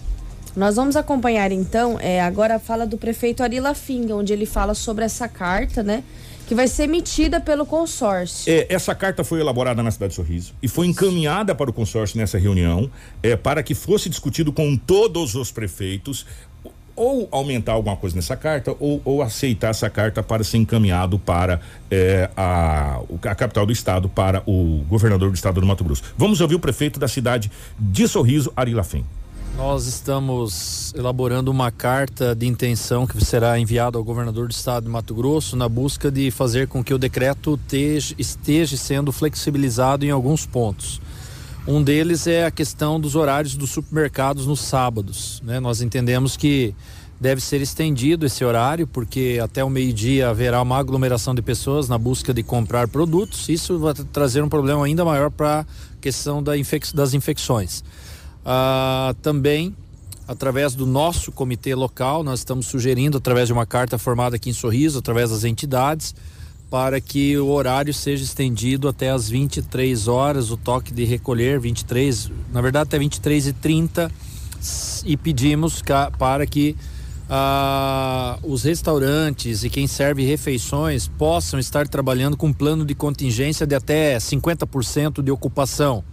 Nós 0.56 0.78
vamos 0.78 0.96
acompanhar 0.96 1.52
então, 1.52 2.00
é, 2.00 2.22
agora 2.22 2.56
a 2.56 2.60
fala 2.60 2.88
do 2.88 2.98
prefeito 2.98 3.44
Ari 3.44 3.60
Lafinga, 3.60 4.16
onde 4.16 4.32
ele 4.32 4.46
fala 4.46 4.74
sobre 4.74 5.04
essa 5.04 5.28
carta, 5.28 5.84
né? 5.84 6.02
Que 6.48 6.54
vai 6.54 6.68
ser 6.68 6.84
emitida 6.84 7.40
pelo 7.42 7.66
consórcio. 7.66 8.52
É, 8.52 8.68
essa 8.70 8.94
carta 8.94 9.24
foi 9.24 9.40
elaborada 9.40 9.82
na 9.82 9.90
cidade 9.92 10.12
de 10.12 10.16
Sorriso 10.16 10.54
e 10.62 10.68
foi 10.68 10.88
encaminhada 10.88 11.56
para 11.56 11.70
o 11.70 11.74
consórcio 11.74 12.18
nessa 12.18 12.38
reunião 12.38 12.90
é, 13.24 13.36
para 13.36 13.64
que 13.64 13.74
fosse 13.74 14.10
discutido 14.10 14.54
com 14.54 14.78
todos 14.78 15.36
os 15.36 15.52
prefeitos 15.52 16.26
ou 16.96 17.28
aumentar 17.32 17.74
alguma 17.74 17.98
coisa 17.98 18.16
nessa 18.16 18.36
carta 18.36 18.76
ou, 18.80 19.02
ou 19.04 19.22
aceitar 19.22 19.70
essa 19.70 19.90
carta 19.90 20.24
para 20.24 20.44
ser 20.44 20.58
encaminhado 20.58 21.20
para 21.20 21.60
é, 21.92 22.30
a, 22.38 23.02
a 23.24 23.36
capital 23.36 23.66
do 23.66 23.74
estado, 23.74 24.08
para 24.08 24.42
o 24.46 24.84
governador 24.88 25.30
do 25.30 25.36
estado 25.36 25.60
do 25.60 25.68
Mato 25.68 25.84
Grosso. 25.84 26.04
Vamos 26.18 26.40
ouvir 26.40 26.56
o 26.56 26.60
prefeito 26.60 27.00
da 27.00 27.08
cidade 27.08 27.52
de 27.78 28.08
Sorriso, 28.08 28.52
Ari 28.56 28.74
Lafim. 28.74 29.04
Nós 29.58 29.88
estamos 29.88 30.94
elaborando 30.96 31.50
uma 31.50 31.72
carta 31.72 32.36
de 32.36 32.46
intenção 32.46 33.08
que 33.08 33.24
será 33.24 33.58
enviada 33.58 33.98
ao 33.98 34.04
governador 34.04 34.48
do 34.48 34.52
estado 34.52 34.84
de 34.84 34.90
Mato 34.90 35.16
Grosso 35.16 35.56
na 35.56 35.68
busca 35.70 36.12
de 36.12 36.30
fazer 36.30 36.68
com 36.68 36.84
que 36.84 36.94
o 36.94 36.98
decreto 36.98 37.60
esteja, 38.18 38.78
sendo 38.78 39.12
flexibilizado 39.12 40.06
em 40.06 40.12
alguns 40.12 40.46
pontos. 40.46 41.02
Um 41.66 41.82
deles 41.82 42.28
é 42.28 42.46
a 42.46 42.52
questão 42.52 43.00
dos 43.00 43.16
horários 43.16 43.56
dos 43.56 43.72
supermercados 43.72 44.46
nos 44.46 44.60
sábados. 44.60 45.42
né? 45.44 45.60
Nós 45.60 45.82
entendemos 45.82 46.36
que 46.38 46.76
deve 47.20 47.42
ser 47.42 47.62
estendido 47.62 48.26
esse 48.26 48.44
horário, 48.44 48.86
porque 48.86 49.40
até 49.42 49.64
o 49.64 49.70
meio-dia 49.70 50.30
haverá 50.30 50.62
uma 50.62 50.78
aglomeração 50.78 51.34
de 51.34 51.42
pessoas 51.42 51.88
na 51.88 51.98
busca 51.98 52.34
de 52.34 52.44
comprar 52.44 52.88
produtos. 52.90 53.48
Isso 53.50 53.80
vai 53.80 53.94
tra- 53.94 54.06
trazer 54.12 54.44
um 54.44 54.50
problema 54.50 54.86
ainda 54.86 55.04
maior 55.06 55.32
para 55.32 55.62
a 55.62 55.66
questão 56.02 56.44
da 56.44 56.58
infec- 56.58 56.94
das 56.94 57.14
infecções. 57.14 57.84
Ah, 58.46 59.16
também, 59.22 59.76
através 60.28 60.76
do 60.76 60.86
nosso 60.86 61.32
comitê 61.32 61.74
local, 61.74 62.24
nós 62.24 62.40
estamos 62.40 62.68
sugerindo, 62.68 63.18
através 63.18 63.48
de 63.48 63.54
uma 63.54 63.66
carta 63.66 63.98
formada 63.98 64.36
aqui 64.36 64.52
em 64.52 64.54
Sorriso, 64.54 65.00
através 65.00 65.32
das 65.32 65.44
entidades, 65.44 66.14
para 66.70 67.02
que 67.02 67.38
o 67.38 67.48
horário 67.48 67.94
seja 67.94 68.24
estendido 68.24 68.88
até 68.88 69.10
as 69.10 69.30
23 69.30 70.08
horas, 70.08 70.52
o 70.52 70.58
toque 70.58 70.94
de 70.94 71.06
recolher 71.06 71.60
23, 71.60 72.30
na 72.54 72.62
verdade 72.62 72.88
até 72.90 73.00
23 73.00 73.48
e 73.48 73.54
30 73.54 74.12
e 75.06 75.16
pedimos 75.16 75.82
para 76.18 76.46
que 76.46 76.76
ah, 77.30 78.38
os 78.44 78.64
restaurantes 78.64 79.64
e 79.64 79.70
quem 79.70 79.88
serve 79.88 80.24
refeições 80.24 81.08
possam 81.08 81.60
estar 81.60 81.88
trabalhando 81.88 82.38
com 82.38 82.48
um 82.48 82.54
plano 82.54 82.86
de 82.86 82.94
contingência 82.94 83.66
de 83.66 83.76
até 83.76 84.18
50% 84.18 85.22
de 85.22 85.32
ocupação, 85.32 86.04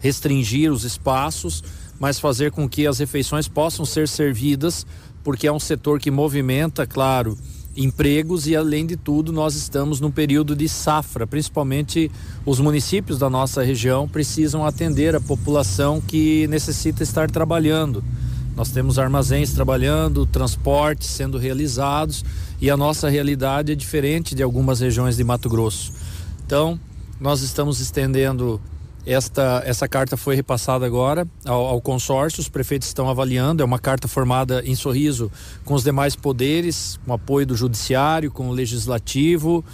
restringir 0.00 0.72
os 0.72 0.84
espaços, 0.84 1.62
mas 1.98 2.18
fazer 2.18 2.50
com 2.50 2.68
que 2.68 2.86
as 2.86 2.98
refeições 2.98 3.48
possam 3.48 3.84
ser 3.84 4.08
servidas, 4.08 4.86
porque 5.22 5.46
é 5.46 5.52
um 5.52 5.60
setor 5.60 6.00
que 6.00 6.10
movimenta, 6.10 6.86
claro, 6.86 7.38
empregos 7.76 8.46
e 8.46 8.54
além 8.54 8.84
de 8.84 8.96
tudo 8.96 9.32
nós 9.32 9.54
estamos 9.54 10.00
num 10.00 10.10
período 10.10 10.54
de 10.54 10.68
safra, 10.68 11.26
principalmente 11.26 12.10
os 12.44 12.60
municípios 12.60 13.18
da 13.18 13.30
nossa 13.30 13.62
região 13.62 14.06
precisam 14.06 14.66
atender 14.66 15.14
a 15.16 15.20
população 15.20 16.00
que 16.00 16.46
necessita 16.48 17.02
estar 17.02 17.30
trabalhando. 17.30 18.04
Nós 18.54 18.70
temos 18.70 18.98
armazéns 18.98 19.52
trabalhando, 19.52 20.26
transportes 20.26 21.08
sendo 21.08 21.38
realizados 21.38 22.22
e 22.60 22.70
a 22.70 22.76
nossa 22.76 23.08
realidade 23.08 23.72
é 23.72 23.74
diferente 23.74 24.34
de 24.34 24.42
algumas 24.42 24.80
regiões 24.80 25.16
de 25.16 25.24
Mato 25.24 25.48
Grosso. 25.48 25.92
Então, 26.44 26.78
nós 27.18 27.40
estamos 27.40 27.80
estendendo 27.80 28.60
esta 29.04 29.62
essa 29.64 29.88
carta 29.88 30.16
foi 30.16 30.36
repassada 30.36 30.86
agora 30.86 31.26
ao, 31.44 31.66
ao 31.66 31.80
consórcio, 31.80 32.40
os 32.40 32.48
prefeitos 32.48 32.88
estão 32.88 33.08
avaliando, 33.08 33.62
é 33.62 33.66
uma 33.66 33.78
carta 33.78 34.06
formada 34.06 34.62
em 34.64 34.74
Sorriso 34.74 35.30
com 35.64 35.74
os 35.74 35.82
demais 35.82 36.14
poderes, 36.14 36.98
com 37.04 37.12
apoio 37.12 37.46
do 37.46 37.56
judiciário, 37.56 38.30
com 38.30 38.48
o 38.48 38.52
legislativo, 38.52 39.64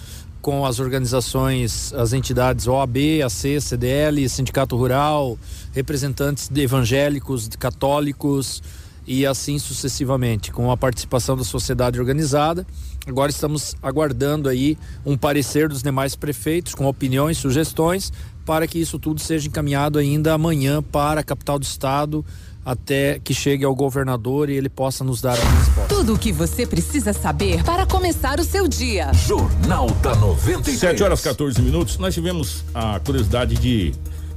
com 0.41 0.65
as 0.65 0.81
organizações, 0.81 1.93
as 1.93 2.13
entidades 2.13 2.67
OAB, 2.67 2.97
AC, 3.25 3.61
CDL, 3.61 4.29
Sindicato 4.29 4.77
Rural, 4.77 5.39
representantes 5.73 6.49
de 6.49 6.63
evangélicos, 6.63 7.49
de 7.49 7.59
católicos 7.59 8.63
e 9.07 9.27
assim 9.27 9.59
sucessivamente, 9.59 10.53
com 10.53 10.71
a 10.71 10.77
participação 10.77 11.37
da 11.37 11.43
sociedade 11.43 11.99
organizada. 11.99 12.67
Agora 13.07 13.31
estamos 13.31 13.75
aguardando 13.83 14.51
aí 14.51 14.77
um 15.05 15.17
parecer 15.17 15.67
dos 15.69 15.83
demais 15.83 16.15
prefeitos 16.15 16.75
com 16.75 16.85
opiniões, 16.85 17.39
sugestões, 17.39 18.13
para 18.49 18.67
que 18.67 18.79
isso 18.79 18.99
tudo 18.99 19.21
seja 19.21 19.47
encaminhado 19.47 19.99
ainda 19.99 20.33
amanhã 20.33 20.83
para 20.83 21.21
a 21.21 21.23
capital 21.23 21.59
do 21.59 21.65
estado, 21.65 22.25
até 22.65 23.19
que 23.19 23.35
chegue 23.35 23.63
ao 23.63 23.75
governador 23.75 24.49
e 24.49 24.55
ele 24.55 24.71
possa 24.71 25.05
nos 25.05 25.21
dar 25.21 25.33
a 25.33 25.35
resposta. 25.35 25.95
Tudo 25.95 26.15
o 26.15 26.19
que 26.19 26.33
você 26.33 26.67
precisa 26.67 27.13
saber 27.13 27.63
para 27.63 27.85
começar 27.85 28.41
o 28.41 28.45
seu 28.45 28.67
dia. 28.67 29.13
Jornal 29.13 29.91
da 30.03 30.15
93. 30.15 30.79
7 30.79 31.03
horas 31.03 31.21
14 31.21 31.61
minutos. 31.61 31.99
Nós 31.99 32.15
tivemos 32.15 32.65
a 32.75 32.99
curiosidade 33.01 33.55
de. 33.57 33.93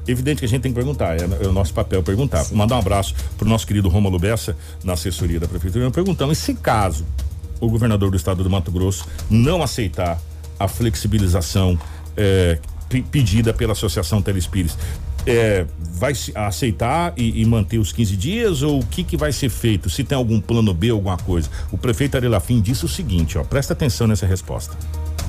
Evidente 0.06 0.40
que 0.40 0.46
a 0.46 0.50
gente 0.50 0.62
tem 0.62 0.74
que 0.74 0.76
perguntar, 0.76 1.16
é, 1.16 1.24
é 1.42 1.48
o 1.48 1.54
nosso 1.54 1.74
papel 1.74 2.04
perguntar. 2.04 2.46
Mandar 2.52 2.76
um 2.76 2.80
abraço 2.80 3.16
pro 3.38 3.48
nosso 3.48 3.66
querido 3.66 3.88
Rômulo 3.88 4.20
Bessa, 4.20 4.58
na 4.84 4.94
assessoria 4.94 5.40
da 5.40 5.48
prefeitura, 5.48 5.90
perguntando: 5.90 6.34
e 6.34 6.36
se 6.36 6.54
caso 6.54 7.06
o 7.62 7.70
governador 7.70 8.12
do 8.12 8.18
estado 8.18 8.44
do 8.44 8.50
Mato 8.50 8.74
Grosso 8.74 9.06
não 9.30 9.64
aceitar 9.64 10.20
a 10.60 10.68
flexibilização 10.68 11.80
é, 12.18 12.60
pedida 13.12 13.54
pela 13.54 13.74
Associação 13.74 14.22
Telespires, 14.22 14.78
é, 15.26 15.66
vai 15.78 16.14
aceitar 16.36 17.14
e, 17.16 17.42
e 17.42 17.46
manter 17.46 17.78
os 17.78 17.92
15 17.92 18.18
dias 18.18 18.62
ou 18.62 18.80
o 18.80 18.86
que, 18.86 19.04
que 19.04 19.16
vai 19.16 19.32
ser 19.32 19.50
feito? 19.50 19.90
Se 19.90 20.04
tem 20.04 20.18
algum 20.18 20.40
plano 20.40 20.74
B, 20.74 20.90
alguma 20.90 21.18
coisa? 21.18 21.50
O 21.72 21.78
prefeito 21.78 22.18
Arelafim 22.18 22.60
disse 22.60 22.86
o 22.86 22.88
seguinte, 22.88 23.38
ó, 23.38 23.44
presta 23.44 23.74
atenção 23.74 24.08
nessa 24.08 24.26
resposta. 24.26 24.76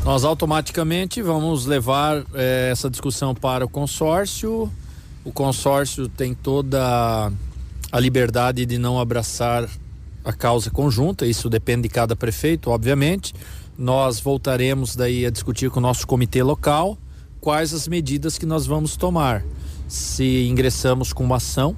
Nós 0.05 0.25
automaticamente 0.25 1.23
vamos 1.23 1.67
levar 1.67 2.25
eh, 2.35 2.71
essa 2.73 2.91
discussão 2.91 3.35
para 3.35 3.65
o 3.65 3.69
consórcio. 3.69 4.71
O 5.25 5.31
consórcio 5.31 6.09
tem 6.09 6.35
toda 6.35 7.31
a 7.93 8.01
liberdade 8.01 8.67
de 8.67 8.79
não 8.79 8.99
abraçar 8.99 9.69
a 10.25 10.33
causa 10.33 10.71
conjunta, 10.71 11.27
isso 11.27 11.51
depende 11.51 11.83
de 11.83 11.89
cada 11.89 12.17
prefeito, 12.17 12.71
obviamente. 12.71 13.35
Nós 13.77 14.19
voltaremos 14.19 14.97
daí 14.97 15.27
a 15.27 15.31
discutir 15.31 15.71
com 15.71 15.79
o 15.79 15.83
nosso 15.83 16.07
comitê 16.07 16.43
local 16.43 16.97
quais 17.43 17.75
as 17.75 17.89
medidas 17.89 18.39
que 18.39 18.47
nós 18.47 18.65
vamos 18.67 18.97
tomar. 18.97 19.45
Se 19.89 20.47
ingressamos 20.49 21.13
com 21.13 21.25
uma 21.25 21.37
ação, 21.37 21.77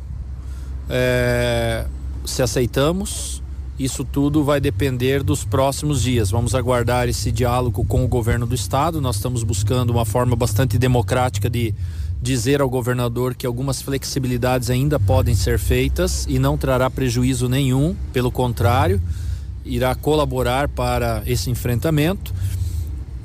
eh, 0.90 1.86
se 2.22 2.42
aceitamos, 2.42 3.42
isso 3.78 4.04
tudo 4.04 4.44
vai 4.44 4.60
depender 4.60 5.22
dos 5.22 5.42
próximos 5.42 6.02
dias. 6.02 6.30
Vamos 6.30 6.54
aguardar 6.54 7.08
esse 7.08 7.32
diálogo 7.32 7.82
com 7.86 8.04
o 8.04 8.06
governo 8.06 8.46
do 8.46 8.54
estado. 8.54 9.00
Nós 9.00 9.16
estamos 9.16 9.42
buscando 9.42 9.88
uma 9.88 10.04
forma 10.04 10.36
bastante 10.36 10.76
democrática 10.78 11.48
de 11.48 11.74
dizer 12.20 12.60
ao 12.60 12.68
governador 12.68 13.34
que 13.34 13.46
algumas 13.46 13.80
flexibilidades 13.80 14.68
ainda 14.68 15.00
podem 15.00 15.34
ser 15.34 15.58
feitas 15.58 16.26
e 16.28 16.38
não 16.38 16.58
trará 16.58 16.90
prejuízo 16.90 17.48
nenhum, 17.48 17.96
pelo 18.12 18.30
contrário, 18.30 19.00
irá 19.64 19.94
colaborar 19.94 20.68
para 20.68 21.22
esse 21.26 21.50
enfrentamento. 21.50 22.34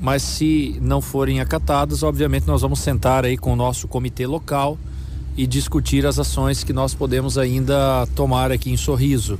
Mas 0.00 0.22
se 0.22 0.78
não 0.80 1.00
forem 1.00 1.40
acatadas, 1.40 2.02
obviamente 2.02 2.46
nós 2.46 2.62
vamos 2.62 2.80
sentar 2.80 3.24
aí 3.24 3.36
com 3.36 3.52
o 3.52 3.56
nosso 3.56 3.86
comitê 3.86 4.26
local 4.26 4.78
e 5.36 5.46
discutir 5.46 6.06
as 6.06 6.18
ações 6.18 6.64
que 6.64 6.72
nós 6.72 6.94
podemos 6.94 7.36
ainda 7.36 8.06
tomar 8.14 8.50
aqui 8.50 8.70
em 8.70 8.76
Sorriso. 8.76 9.38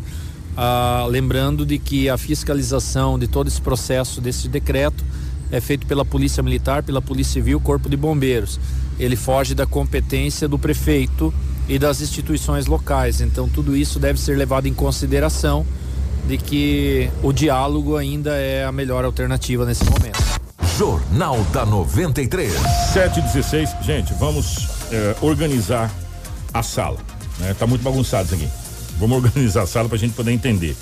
Ah, 0.57 1.07
lembrando 1.09 1.65
de 1.65 1.79
que 1.79 2.09
a 2.09 2.19
fiscalização 2.19 3.19
de 3.19 3.27
todo 3.27 3.49
esse 3.49 3.61
processo 3.61 4.21
desse 4.21 4.49
decreto 4.49 5.03
é 5.51 5.61
feito 5.61 5.87
pela 5.87 6.05
Polícia 6.05 6.43
Militar, 6.43 6.83
pela 6.83 7.01
Polícia 7.01 7.35
Civil, 7.35 7.59
Corpo 7.61 7.89
de 7.89 7.97
Bombeiros. 7.97 8.61
Ele 8.99 9.17
foge 9.17 9.55
da 9.55 9.67
competência 9.67 10.47
do 10.47 10.59
prefeito 10.59 11.33
e 11.69 11.79
das 11.79 12.01
instituições 12.03 12.67
locais. 12.67 13.21
Então 13.21 13.49
tudo 13.49 13.77
isso 13.77 13.99
deve 13.99 14.21
ser 14.21 14.37
levado 14.37 14.67
em 14.67 14.75
consideração 14.75 15.65
de 16.29 16.37
que 16.37 17.11
o 17.23 17.33
diálogo 17.33 17.97
ainda 17.97 18.37
é 18.37 18.65
a 18.65 18.71
melhor 18.71 19.05
alternativa 19.05 19.65
nesse 19.65 19.85
momento. 19.85 20.40
Jornal 20.81 21.45
da 21.53 21.67
93. 21.67 22.55
716. 22.95 23.77
Gente, 23.83 24.15
vamos 24.15 24.67
eh, 24.91 25.15
organizar 25.21 25.95
a 26.55 26.63
sala. 26.63 26.97
Né? 27.39 27.53
Tá 27.53 27.67
muito 27.67 27.83
bagunçado 27.83 28.25
isso 28.25 28.35
aqui. 28.35 28.49
Vamos 28.99 29.19
organizar 29.23 29.65
a 29.65 29.67
sala 29.67 29.91
pra 29.91 29.99
gente 29.99 30.15
poder 30.15 30.33
entender. 30.33 30.75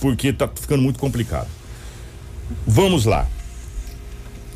Porque 0.00 0.32
tá 0.32 0.50
ficando 0.52 0.82
muito 0.82 0.98
complicado. 0.98 1.46
Vamos 2.66 3.04
lá. 3.04 3.28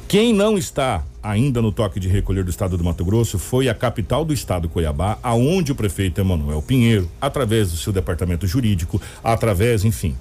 Quem 0.08 0.34
não 0.34 0.58
está 0.58 1.04
ainda 1.22 1.62
no 1.62 1.70
toque 1.70 2.00
de 2.00 2.08
recolher 2.08 2.42
do 2.42 2.50
estado 2.50 2.76
do 2.76 2.82
Mato 2.82 3.04
Grosso 3.04 3.38
foi 3.38 3.68
a 3.68 3.74
capital 3.76 4.24
do 4.24 4.34
estado, 4.34 4.68
Cuiabá, 4.68 5.16
aonde 5.22 5.70
o 5.70 5.76
prefeito 5.76 6.20
Emanuel 6.20 6.60
Pinheiro, 6.60 7.08
através 7.20 7.70
do 7.70 7.76
seu 7.76 7.92
departamento 7.92 8.48
jurídico, 8.48 9.00
através, 9.22 9.84
enfim, 9.84 10.16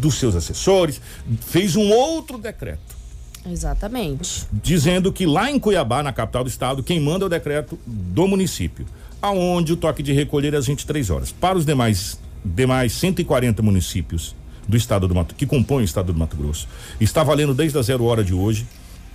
dos 0.00 0.14
seus 0.14 0.36
assessores, 0.36 1.00
fez 1.40 1.74
um 1.74 1.90
outro 1.90 2.38
decreto 2.38 2.95
Exatamente. 3.50 4.46
dizendo 4.52 5.12
que 5.12 5.26
lá 5.26 5.50
em 5.50 5.58
Cuiabá, 5.58 6.02
na 6.02 6.12
capital 6.12 6.44
do 6.44 6.50
estado, 6.50 6.82
quem 6.82 7.00
manda 7.00 7.24
é 7.24 7.26
o 7.26 7.28
decreto 7.28 7.78
do 7.86 8.26
município, 8.26 8.86
aonde 9.20 9.72
o 9.72 9.76
toque 9.76 10.02
de 10.02 10.12
recolher 10.12 10.54
é 10.54 10.56
às 10.56 10.66
23 10.66 11.10
horas. 11.10 11.32
Para 11.32 11.56
os 11.56 11.64
demais 11.64 12.18
demais 12.54 12.92
140 12.92 13.60
municípios 13.62 14.34
do 14.68 14.76
estado 14.76 15.08
do 15.08 15.14
Mato 15.14 15.34
que 15.34 15.46
compõem 15.46 15.82
o 15.82 15.84
estado 15.84 16.12
do 16.12 16.18
Mato 16.18 16.36
Grosso, 16.36 16.68
está 17.00 17.22
valendo 17.22 17.54
desde 17.54 17.78
a 17.78 17.82
zero 17.82 18.04
hora 18.04 18.22
de 18.22 18.34
hoje 18.34 18.66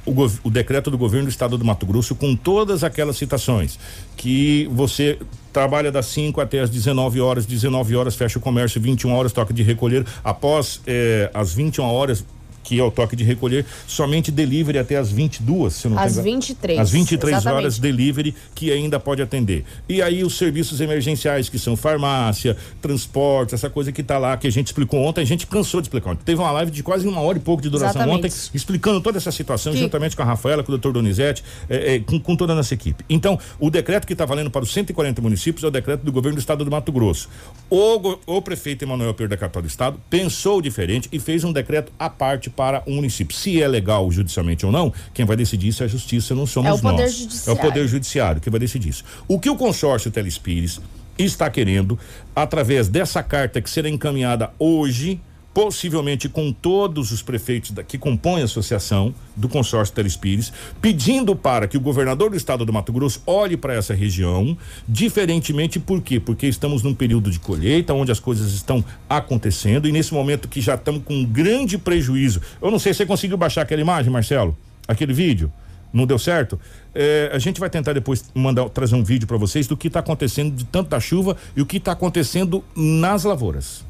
o, 0.05 0.13
o 0.43 0.49
decreto 0.49 0.89
do 0.89 0.97
governo 0.97 1.27
do 1.27 1.29
estado 1.29 1.57
do 1.57 1.63
Mato 1.63 1.85
Grosso 1.85 2.15
com 2.15 2.35
todas 2.35 2.83
aquelas 2.83 3.17
citações 3.17 3.77
que 4.17 4.67
você 4.71 5.19
trabalha 5.53 5.91
das 5.91 6.07
5 6.07 6.41
até 6.41 6.59
as 6.59 6.69
19 6.69 7.21
horas, 7.21 7.45
19 7.45 7.95
horas 7.95 8.15
fecha 8.15 8.39
o 8.39 8.41
comércio, 8.41 8.81
21 8.81 9.13
horas 9.13 9.31
toque 9.31 9.53
de 9.53 9.63
recolher, 9.63 10.05
após 10.23 10.81
eh, 10.87 11.29
as 11.33 11.53
21 11.53 11.83
horas 11.83 12.25
que 12.63 12.80
é 12.80 12.84
o 12.84 12.91
toque 12.91 13.15
de 13.15 13.24
recolher, 13.24 13.65
somente 13.88 14.32
delivery 14.32 14.78
até 14.78 14.97
as 14.97 15.12
22, 15.12 15.74
se 15.74 15.88
não 15.88 15.97
Às 15.97 16.13
engan- 16.13 16.24
23, 16.24 16.80
Às 16.80 16.91
23 16.91 17.34
horas 17.45 17.74
exatamente. 17.76 17.82
delivery 17.82 18.36
que 18.56 18.71
ainda 18.71 19.00
pode 19.00 19.21
atender. 19.21 19.63
E 19.88 20.02
aí 20.02 20.24
os 20.24 20.38
serviços 20.38 20.80
emergenciais 20.82 21.50
que 21.50 21.58
são 21.60 21.76
farmácia, 21.76 22.56
transporte, 22.82 23.54
essa 23.56 23.69
coisa 23.69 23.91
que 23.91 24.04
tá 24.04 24.17
lá 24.17 24.36
que 24.38 24.47
a 24.47 24.52
gente 24.52 24.67
explicou 24.67 25.00
ontem, 25.02 25.21
a 25.21 25.26
gente 25.26 25.47
cansou 25.47 25.82
de 25.82 25.86
explicar 25.88 26.12
ontem. 26.12 26.24
Teve 26.26 26.41
uma 26.41 26.52
live 26.52 26.71
de 26.71 26.84
quase 26.84 27.08
uma 27.08 27.21
hora 27.21 27.38
e 27.38 27.41
pouco 27.41 27.62
de 27.62 27.69
duração 27.69 28.02
Exatamente. 28.02 28.26
ontem, 28.28 28.50
explicando 28.54 29.02
toda 29.02 29.17
essa 29.17 29.32
situação, 29.32 29.74
Que- 29.74 29.80
juntamente 29.80 30.15
com 30.15 30.21
a 30.21 30.26
Rafaela, 30.26 30.63
com 30.63 30.69
o 30.71 30.74
doutor 30.78 30.93
Donizete, 30.93 31.43
eh, 31.69 31.95
eh, 31.95 32.00
com, 32.00 32.19
com 32.19 32.36
toda 32.36 32.54
a 32.54 32.56
nossa 32.56 32.74
equipe. 32.74 33.04
Então, 33.10 33.39
o 33.60 33.69
decreto 33.69 34.06
que 34.06 34.13
está 34.13 34.26
valendo 34.26 34.52
para 34.52 34.63
os 34.63 34.71
140 34.71 35.21
municípios 35.21 35.63
é 35.63 35.67
o 35.67 35.71
decreto 35.71 36.04
do 36.04 36.12
governo 36.12 36.36
do 36.36 36.39
estado 36.39 36.63
do 36.65 36.69
Mato 36.71 36.91
Grosso. 36.91 37.30
O, 37.69 38.17
o 38.26 38.41
prefeito 38.41 38.84
Emanuel 38.84 39.13
Pedro 39.13 39.30
da 39.30 39.38
capital 39.38 39.62
do 39.62 39.67
estado 39.67 40.00
pensou 40.10 40.62
diferente 40.62 41.08
e 41.12 41.19
fez 41.19 41.43
um 41.43 41.52
decreto 41.54 41.91
à 41.97 42.10
parte 42.10 42.50
para 42.51 42.83
o 42.85 42.91
município. 42.91 43.35
Se 43.35 43.61
é 43.61 43.67
legal 43.67 44.09
judicialmente 44.11 44.65
ou 44.65 44.71
não, 44.71 44.93
quem 45.13 45.25
vai 45.25 45.35
decidir 45.35 45.69
isso 45.69 45.83
é 45.83 45.85
a 45.85 45.89
justiça, 45.89 46.35
não 46.35 46.45
somos 46.45 46.69
É 46.69 46.73
o 46.73 46.79
Poder 46.79 47.03
nós. 47.03 47.13
Judiciário. 47.13 47.49
É 47.49 47.53
o 47.53 47.67
poder 47.67 47.87
judiciário 47.87 48.41
que 48.41 48.49
vai 48.49 48.59
decidir 48.59 48.89
isso. 48.89 49.03
O 49.27 49.39
que 49.39 49.49
o 49.49 49.55
consórcio 49.55 50.11
Telespires 50.11 50.79
está 51.17 51.49
querendo, 51.49 51.97
através 52.35 52.87
dessa 52.87 53.21
carta 53.21 53.61
que 53.61 53.69
será 53.69 53.89
encaminhada 53.89 54.51
hoje, 54.57 55.19
possivelmente 55.53 56.29
com 56.29 56.51
todos 56.51 57.11
os 57.11 57.21
prefeitos 57.21 57.71
da- 57.71 57.83
que 57.83 57.97
compõem 57.97 58.41
a 58.41 58.45
associação 58.45 59.13
do 59.35 59.49
consórcio 59.49 59.93
Telespires, 59.93 60.51
pedindo 60.81 61.35
para 61.35 61.67
que 61.67 61.77
o 61.77 61.81
governador 61.81 62.29
do 62.29 62.37
estado 62.37 62.65
do 62.65 62.71
Mato 62.71 62.93
Grosso 62.93 63.21
olhe 63.25 63.57
para 63.57 63.73
essa 63.73 63.93
região, 63.93 64.57
diferentemente 64.87 65.79
por 65.79 66.01
quê? 66.01 66.19
Porque 66.19 66.47
estamos 66.47 66.83
num 66.83 66.93
período 66.93 67.29
de 67.29 67.39
colheita, 67.39 67.93
onde 67.93 68.11
as 68.11 68.19
coisas 68.19 68.53
estão 68.53 68.83
acontecendo 69.09 69.87
e 69.87 69.91
nesse 69.91 70.13
momento 70.13 70.47
que 70.47 70.61
já 70.61 70.75
estamos 70.75 71.03
com 71.03 71.13
um 71.15 71.25
grande 71.25 71.77
prejuízo. 71.77 72.41
Eu 72.61 72.71
não 72.71 72.79
sei 72.79 72.93
se 72.93 72.97
você 72.99 73.05
conseguiu 73.05 73.37
baixar 73.37 73.63
aquela 73.63 73.81
imagem, 73.81 74.11
Marcelo, 74.11 74.57
aquele 74.87 75.13
vídeo. 75.13 75.51
Não 75.93 76.05
deu 76.05 76.17
certo? 76.17 76.57
É, 76.95 77.29
a 77.33 77.37
gente 77.39 77.59
vai 77.59 77.69
tentar 77.69 77.91
depois 77.91 78.23
mandar 78.33 78.69
trazer 78.69 78.95
um 78.95 79.03
vídeo 79.03 79.27
para 79.27 79.35
vocês 79.35 79.67
do 79.67 79.75
que 79.75 79.87
está 79.87 79.99
acontecendo 79.99 80.55
de 80.55 80.63
tanta 80.63 80.97
chuva 81.01 81.35
e 81.53 81.61
o 81.61 81.65
que 81.65 81.75
está 81.77 81.91
acontecendo 81.91 82.63
nas 82.73 83.25
lavouras. 83.25 83.83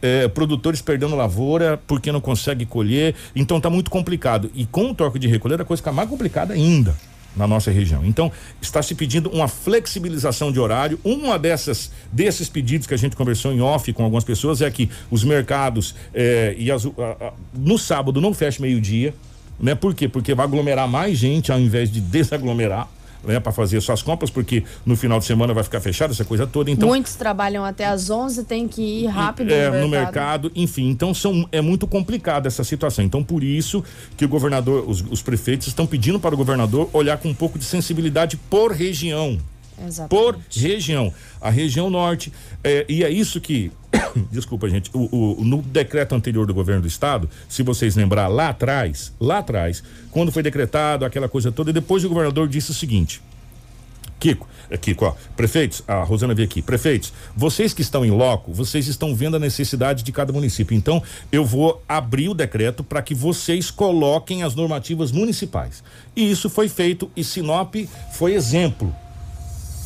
É, 0.00 0.28
produtores 0.28 0.80
perdendo 0.80 1.16
lavoura 1.16 1.80
porque 1.86 2.12
não 2.12 2.20
consegue 2.20 2.64
colher, 2.64 3.14
então 3.34 3.56
está 3.56 3.68
muito 3.68 3.90
complicado. 3.90 4.50
E 4.54 4.64
com 4.66 4.90
o 4.90 4.94
toque 4.94 5.18
de 5.18 5.26
recolher 5.26 5.60
a 5.60 5.64
coisa 5.64 5.80
fica 5.82 5.92
mais 5.92 6.08
complicada 6.08 6.54
ainda 6.54 6.94
na 7.36 7.46
nossa 7.46 7.70
região. 7.70 8.04
Então 8.04 8.30
está 8.60 8.80
se 8.82 8.94
pedindo 8.94 9.28
uma 9.30 9.48
flexibilização 9.48 10.50
de 10.52 10.58
horário. 10.60 10.98
Uma 11.04 11.38
dessas 11.38 11.90
desses 12.12 12.48
pedidos 12.48 12.86
que 12.86 12.94
a 12.94 12.96
gente 12.96 13.16
conversou 13.16 13.52
em 13.52 13.60
off 13.60 13.92
com 13.92 14.02
algumas 14.04 14.24
pessoas 14.24 14.60
é 14.60 14.70
que 14.70 14.88
os 15.10 15.24
mercados 15.24 15.94
é, 16.14 16.54
e 16.58 16.70
as, 16.70 16.84
a- 16.86 16.88
a- 17.20 17.32
no 17.54 17.78
sábado 17.78 18.20
não 18.20 18.32
fecha 18.34 18.60
meio 18.62 18.80
dia, 18.80 19.14
né? 19.60 19.74
Por 19.74 19.94
quê? 19.94 20.08
Porque 20.08 20.34
vai 20.34 20.46
aglomerar 20.46 20.88
mais 20.88 21.18
gente 21.18 21.50
ao 21.52 21.58
invés 21.60 21.90
de 21.90 22.00
desaglomerar. 22.00 22.88
Né, 23.24 23.40
para 23.40 23.50
fazer 23.50 23.80
suas 23.80 24.00
compras, 24.00 24.30
porque 24.30 24.62
no 24.86 24.96
final 24.96 25.18
de 25.18 25.24
semana 25.24 25.52
vai 25.52 25.64
ficar 25.64 25.80
fechado 25.80 26.12
essa 26.12 26.24
coisa 26.24 26.46
toda. 26.46 26.70
Então, 26.70 26.88
Muitos 26.88 27.16
trabalham 27.16 27.64
até 27.64 27.84
às 27.84 28.08
11, 28.08 28.44
tem 28.44 28.68
que 28.68 28.80
ir 28.80 29.06
rápido 29.06 29.52
é, 29.52 29.70
no 29.70 29.80
no 29.80 29.88
mercado. 29.88 30.48
mercado, 30.48 30.52
enfim, 30.54 30.88
então 30.88 31.12
são, 31.12 31.46
é 31.50 31.60
muito 31.60 31.84
complicada 31.86 32.46
essa 32.46 32.62
situação. 32.62 33.04
Então, 33.04 33.24
por 33.24 33.42
isso 33.42 33.82
que 34.16 34.24
o 34.24 34.28
governador, 34.28 34.88
os, 34.88 35.04
os 35.10 35.20
prefeitos 35.20 35.66
estão 35.66 35.84
pedindo 35.84 36.20
para 36.20 36.32
o 36.32 36.38
governador 36.38 36.88
olhar 36.92 37.18
com 37.18 37.28
um 37.28 37.34
pouco 37.34 37.58
de 37.58 37.64
sensibilidade 37.64 38.36
por 38.48 38.70
região. 38.70 39.36
Exatamente. 39.86 40.08
Por 40.10 40.38
região. 40.50 41.12
A 41.40 41.50
região 41.50 41.88
norte. 41.90 42.32
é, 42.64 42.84
e 42.88 43.04
é 43.04 43.10
isso 43.10 43.40
que. 43.40 43.70
Desculpa, 44.30 44.68
gente. 44.68 44.90
O, 44.92 45.36
o- 45.40 45.44
no 45.44 45.62
decreto 45.62 46.14
anterior 46.14 46.46
do 46.46 46.52
governo 46.54 46.82
do 46.82 46.88
estado, 46.88 47.28
se 47.48 47.62
vocês 47.62 47.94
lembrar 47.96 48.28
lá 48.28 48.48
atrás, 48.50 49.12
lá 49.20 49.38
atrás, 49.38 49.82
quando 50.10 50.32
foi 50.32 50.42
decretado 50.42 51.04
aquela 51.04 51.28
coisa 51.28 51.50
toda, 51.52 51.70
e 51.70 51.72
depois 51.72 52.04
o 52.04 52.08
governador 52.08 52.48
disse 52.48 52.70
o 52.70 52.74
seguinte: 52.74 53.22
Kiko, 54.20 54.48
é 54.68 54.76
Kiko, 54.76 55.04
ó, 55.06 55.14
prefeitos, 55.36 55.82
a 55.86 56.02
Rosana 56.02 56.34
veio 56.34 56.46
aqui, 56.48 56.60
prefeitos, 56.60 57.12
vocês 57.36 57.72
que 57.72 57.82
estão 57.82 58.04
em 58.04 58.10
loco, 58.10 58.52
vocês 58.52 58.88
estão 58.88 59.14
vendo 59.14 59.36
a 59.36 59.38
necessidade 59.38 60.02
de 60.02 60.10
cada 60.10 60.32
município. 60.32 60.76
Então, 60.76 61.00
eu 61.30 61.44
vou 61.44 61.80
abrir 61.88 62.28
o 62.28 62.34
decreto 62.34 62.82
para 62.82 63.00
que 63.00 63.14
vocês 63.14 63.70
coloquem 63.70 64.42
as 64.42 64.56
normativas 64.56 65.12
municipais. 65.12 65.84
E 66.16 66.28
isso 66.28 66.50
foi 66.50 66.68
feito 66.68 67.08
e 67.16 67.22
Sinop 67.22 67.76
foi 68.12 68.34
exemplo. 68.34 68.92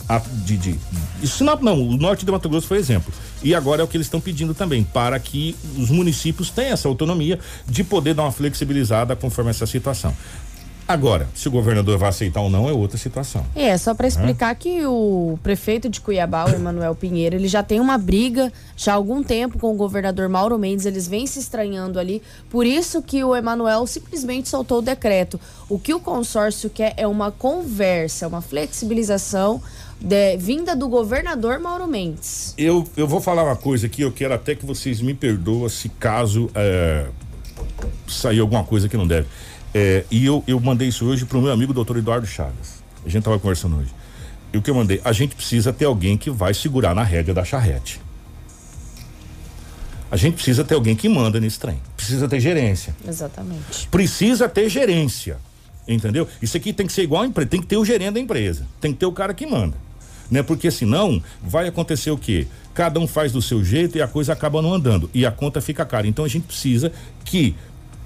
A, 0.09 0.19
de, 0.19 0.57
de, 0.57 0.79
de 1.21 1.29
Sinop 1.29 1.63
não, 1.63 1.81
o 1.81 1.97
norte 1.97 2.27
do 2.27 2.33
Mato 2.33 2.49
Grosso 2.49 2.67
foi 2.67 2.79
exemplo. 2.79 3.13
E 3.43 3.55
agora 3.55 3.83
é 3.83 3.85
o 3.85 3.89
que 3.89 3.97
eles 3.97 4.07
estão 4.07 4.21
pedindo 4.21 4.55
também, 4.55 4.85
para 4.85 5.19
que 5.19 5.57
os 5.77 5.91
municípios 5.91 6.51
tenham 6.51 6.73
essa 6.73 6.89
autonomia 6.89 7.39
de 7.67 7.83
poder 7.83 8.15
dar 8.15 8.23
uma 8.23 8.33
flexibilizada 8.33 9.17
conforme 9.17 9.51
essa 9.51 9.67
situação. 9.67 10.15
Agora, 10.87 11.29
se 11.35 11.47
o 11.49 11.51
governador 11.51 11.97
vai 11.97 12.09
aceitar 12.09 12.41
ou 12.41 12.51
não 12.51 12.69
é 12.69 12.73
outra 12.73 12.99
situação. 12.99 13.47
É, 13.55 13.77
só 13.79 13.95
para 13.95 14.09
explicar 14.09 14.55
que 14.57 14.85
o 14.85 15.39
prefeito 15.43 15.89
de 15.89 16.01
Cuiabá, 16.01 16.45
o 16.45 16.55
Emanuel 16.55 16.95
Pinheiro, 16.95 17.37
ele 17.37 17.47
já 17.49 17.63
tem 17.63 17.81
uma 17.81 17.97
briga 17.97 18.53
já 18.77 18.93
há 18.93 18.95
algum 18.97 19.23
tempo 19.23 19.59
com 19.59 19.73
o 19.73 19.77
governador 19.77 20.29
Mauro 20.29 20.59
Mendes, 20.59 20.85
eles 20.85 21.07
vêm 21.07 21.27
se 21.27 21.39
estranhando 21.39 21.99
ali, 21.99 22.21
por 22.51 22.67
isso 22.67 23.01
que 23.01 23.23
o 23.23 23.35
Emanuel 23.35 23.87
simplesmente 23.87 24.49
soltou 24.49 24.79
o 24.79 24.83
decreto. 24.83 25.41
O 25.69 25.79
que 25.79 25.95
o 25.95 26.01
consórcio 26.01 26.69
quer 26.69 26.95
é 26.97 27.07
uma 27.07 27.31
conversa, 27.31 28.27
uma 28.27 28.43
flexibilização 28.43 29.63
de- 30.03 30.37
vinda 30.37 30.75
do 30.77 30.89
governador 30.89 31.59
Mauro 31.59 31.87
Mendes. 31.87 32.55
Eu, 32.59 32.89
eu 32.97 33.07
vou 33.07 33.21
falar 33.21 33.45
uma 33.45 33.57
coisa 33.57 33.87
aqui, 33.87 34.03
eu 34.03 34.13
quero 34.13 34.35
até 34.35 34.55
que 34.55 34.65
vocês 34.67 35.01
me 35.01 35.15
perdoem 35.15 35.69
se 35.69 35.89
caso 35.89 36.51
é, 36.55 37.07
sair 38.09 38.41
alguma 38.41 38.65
coisa 38.65 38.89
que 38.89 38.97
não 38.97 39.07
deve. 39.07 39.27
É, 39.75 40.05
e 40.11 40.27
eu, 40.27 40.45
eu 40.47 40.61
mandei 40.61 40.89
isso 40.89 41.07
hoje 41.07 41.25
pro 41.25 41.41
meu 41.41 41.51
amigo 41.53 41.73
doutor 41.73 41.97
Eduardo 41.97 42.27
Chagas. 42.27 42.83
A 43.05 43.09
gente 43.09 43.23
tava 43.25 43.39
conversando 43.39 43.77
hoje. 43.79 43.95
E 44.53 44.59
o 44.59 44.63
que 44.63 44.71
eu 44.71 44.75
mandei? 44.75 45.01
A 45.05 45.13
gente 45.13 45.35
precisa 45.35 45.73
ter 45.73 45.87
alguém 45.87 46.19
que 46.19 46.31
vai 46.31 46.53
segurar 46.53 46.95
na 46.95 47.03
rédea 47.03 47.33
da 47.33 47.43
charrete. 47.45 48.01
A 50.11 50.17
gente 50.17 50.35
precisa 50.35 50.63
ter 50.63 50.75
alguém 50.75 50.95
que 50.95 51.09
manda 51.09 51.41
nesse 51.41 51.59
trem. 51.59 51.81
Precisa 51.97 52.29
ter 52.29 52.39
gerência. 52.39 52.95
Exatamente. 53.09 53.89
Precisa 53.91 54.47
ter 54.47 54.69
gerência. 54.69 55.39
Entendeu? 55.89 56.29
Isso 56.43 56.55
aqui 56.57 56.73
tem 56.73 56.87
que 56.87 56.93
ser 56.93 57.03
igual 57.03 57.23
a 57.23 57.27
empresa. 57.27 57.49
Tem 57.49 57.61
que 57.63 57.67
ter 57.67 57.79
o 57.79 57.85
gerente 57.85 58.13
da 58.13 58.21
empresa. 58.21 58.67
Tem 58.79 58.93
que 58.93 58.99
ter 58.99 59.07
o 59.07 59.13
cara 59.13 59.33
que 59.33 59.47
manda. 59.47 59.75
Né? 60.33 60.43
Porque 60.43 60.71
senão 60.71 61.23
vai 61.43 61.69
acontecer 61.69 62.11
o 62.11 62.17
quê? 62.17 62.47
Cada 62.73 62.99
um 62.99 63.07
faz 63.07 63.33
do 63.33 63.43
seu 63.43 63.63
jeito 63.63 63.99
e 63.99 64.03
a 64.03 64.09
coisa 64.09 64.33
acaba 64.33 64.63
não 64.63 64.73
andando. 64.73 65.11
E 65.13 65.27
a 65.27 65.31
conta 65.31 65.61
fica 65.61 65.85
cara. 65.85 66.09
Então 66.09 66.25
a 66.25 66.29
gente 66.29 66.45
precisa 66.45 66.91
que 67.23 67.55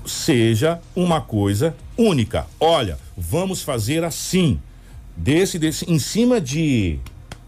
seja 0.05 0.81
uma 0.95 1.21
coisa 1.21 1.73
única. 1.97 2.49
Olha, 2.59 2.99
vamos 3.17 3.63
fazer 3.63 4.03
assim. 4.03 4.59
desse, 5.17 5.57
desse, 5.57 5.89
em 5.89 6.01
cima 6.01 6.41
de 6.41 6.99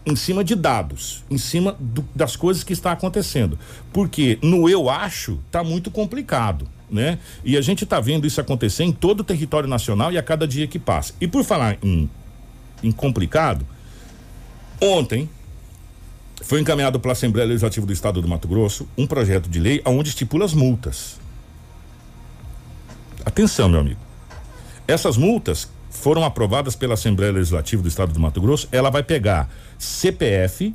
em 0.05 0.15
cima 0.15 0.45
de 0.45 0.55
dados, 0.55 1.25
em 1.29 1.37
cima 1.37 1.75
do, 1.77 2.07
das 2.15 2.37
coisas 2.37 2.63
que 2.63 2.71
está 2.71 2.93
acontecendo. 2.93 3.59
Porque 3.91 4.39
no 4.41 4.69
eu 4.69 4.89
acho 4.89 5.39
tá 5.51 5.61
muito 5.61 5.91
complicado, 5.91 6.65
né? 6.89 7.19
E 7.43 7.57
a 7.57 7.61
gente 7.61 7.83
está 7.83 7.99
vendo 7.99 8.25
isso 8.25 8.39
acontecer 8.39 8.85
em 8.85 8.93
todo 8.93 9.19
o 9.19 9.23
território 9.25 9.67
nacional 9.67 10.09
e 10.09 10.17
a 10.17 10.23
cada 10.23 10.47
dia 10.47 10.65
que 10.67 10.79
passa. 10.79 11.13
E 11.19 11.27
por 11.27 11.43
falar 11.43 11.77
em, 11.83 12.09
em 12.81 12.93
complicado, 12.93 13.67
ontem 14.81 15.29
foi 16.41 16.59
encaminhado 16.61 16.99
pela 16.99 17.13
Assembleia 17.13 17.47
Legislativa 17.47 17.85
do 17.85 17.93
Estado 17.93 18.21
do 18.21 18.27
Mato 18.27 18.47
Grosso 18.47 18.87
um 18.97 19.05
projeto 19.05 19.49
de 19.49 19.59
lei 19.59 19.81
onde 19.85 20.09
estipula 20.09 20.45
as 20.45 20.53
multas. 20.53 21.19
Atenção, 23.25 23.69
meu 23.69 23.79
amigo. 23.79 23.99
Essas 24.87 25.17
multas 25.17 25.69
foram 25.89 26.23
aprovadas 26.23 26.75
pela 26.75 26.93
Assembleia 26.93 27.31
Legislativa 27.31 27.81
do 27.81 27.87
Estado 27.87 28.13
do 28.13 28.19
Mato 28.19 28.39
Grosso. 28.41 28.67
Ela 28.71 28.89
vai 28.89 29.03
pegar 29.03 29.49
CPF 29.77 30.73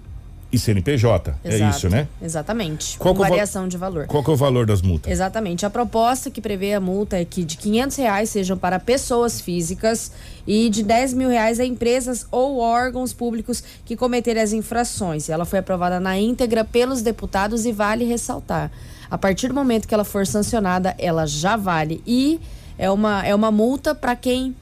e 0.55 0.59
CNPJ. 0.59 1.35
É 1.43 1.55
Exato, 1.55 1.77
isso, 1.77 1.89
né? 1.89 2.07
Exatamente. 2.23 2.97
Qual 2.97 3.13
com 3.13 3.25
é 3.25 3.29
variação 3.29 3.67
de 3.67 3.77
valor. 3.77 4.07
Qual 4.07 4.23
é 4.23 4.31
o 4.31 4.37
valor 4.37 4.65
das 4.65 4.81
multas? 4.81 5.11
Exatamente. 5.11 5.67
A 5.67 5.71
proposta 5.71 6.31
que 6.31 6.41
prevê 6.41 6.75
a 6.75 6.81
multa 6.81 7.19
é 7.19 7.25
que 7.25 7.45
de 7.45 7.57
500 7.57 7.97
reais 7.97 8.31
sejam 8.31 8.57
para 8.57 8.79
pessoas 8.79 9.41
físicas 9.41 10.13
e 10.47 10.71
de 10.71 10.85
10 10.85 11.15
mil 11.15 11.29
reais 11.29 11.59
a 11.59 11.65
empresas 11.65 12.27
ou 12.31 12.59
órgãos 12.59 13.13
públicos 13.13 13.65
que 13.85 13.97
cometerem 13.97 14.43
as 14.43 14.53
infrações. 14.53 15.29
Ela 15.29 15.45
foi 15.45 15.59
aprovada 15.59 15.99
na 15.99 16.17
íntegra 16.17 16.65
pelos 16.65 17.03
deputados 17.03 17.67
e 17.67 17.73
vale 17.73 18.05
ressaltar. 18.05 18.71
A 19.11 19.19
partir 19.19 19.49
do 19.49 19.55
momento 19.55 19.89
que 19.89 19.95
ela 19.95 20.05
for 20.05 20.25
sancionada, 20.25 20.95
ela 20.99 21.27
já 21.27 21.57
vale. 21.57 22.01
E 22.07 22.41
é 22.79 22.89
uma, 22.91 23.27
é 23.27 23.35
uma 23.35 23.51
multa 23.51 23.93
para 23.95 24.15
quem 24.15 24.55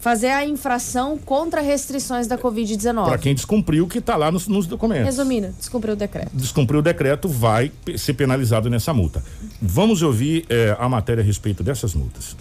fazer 0.00 0.28
a 0.28 0.44
infração 0.44 1.16
contra 1.18 1.60
restrições 1.60 2.26
da 2.26 2.36
Covid-19. 2.36 3.04
Para 3.04 3.18
quem 3.18 3.34
descumpriu 3.34 3.84
o 3.84 3.88
que 3.88 3.98
está 3.98 4.16
lá 4.16 4.32
nos, 4.32 4.48
nos 4.48 4.66
documentos. 4.66 5.04
Resumindo, 5.04 5.48
descumpriu 5.58 5.92
o 5.92 5.96
decreto. 5.96 6.30
Descumpriu 6.32 6.80
o 6.80 6.82
decreto, 6.82 7.28
vai 7.28 7.70
ser 7.96 8.14
penalizado 8.14 8.68
nessa 8.68 8.92
multa. 8.92 9.22
Vamos 9.60 10.02
ouvir 10.02 10.46
eh, 10.48 10.74
a 10.78 10.88
matéria 10.88 11.22
a 11.22 11.24
respeito 11.24 11.62
dessas 11.62 11.94
multas. 11.94 12.34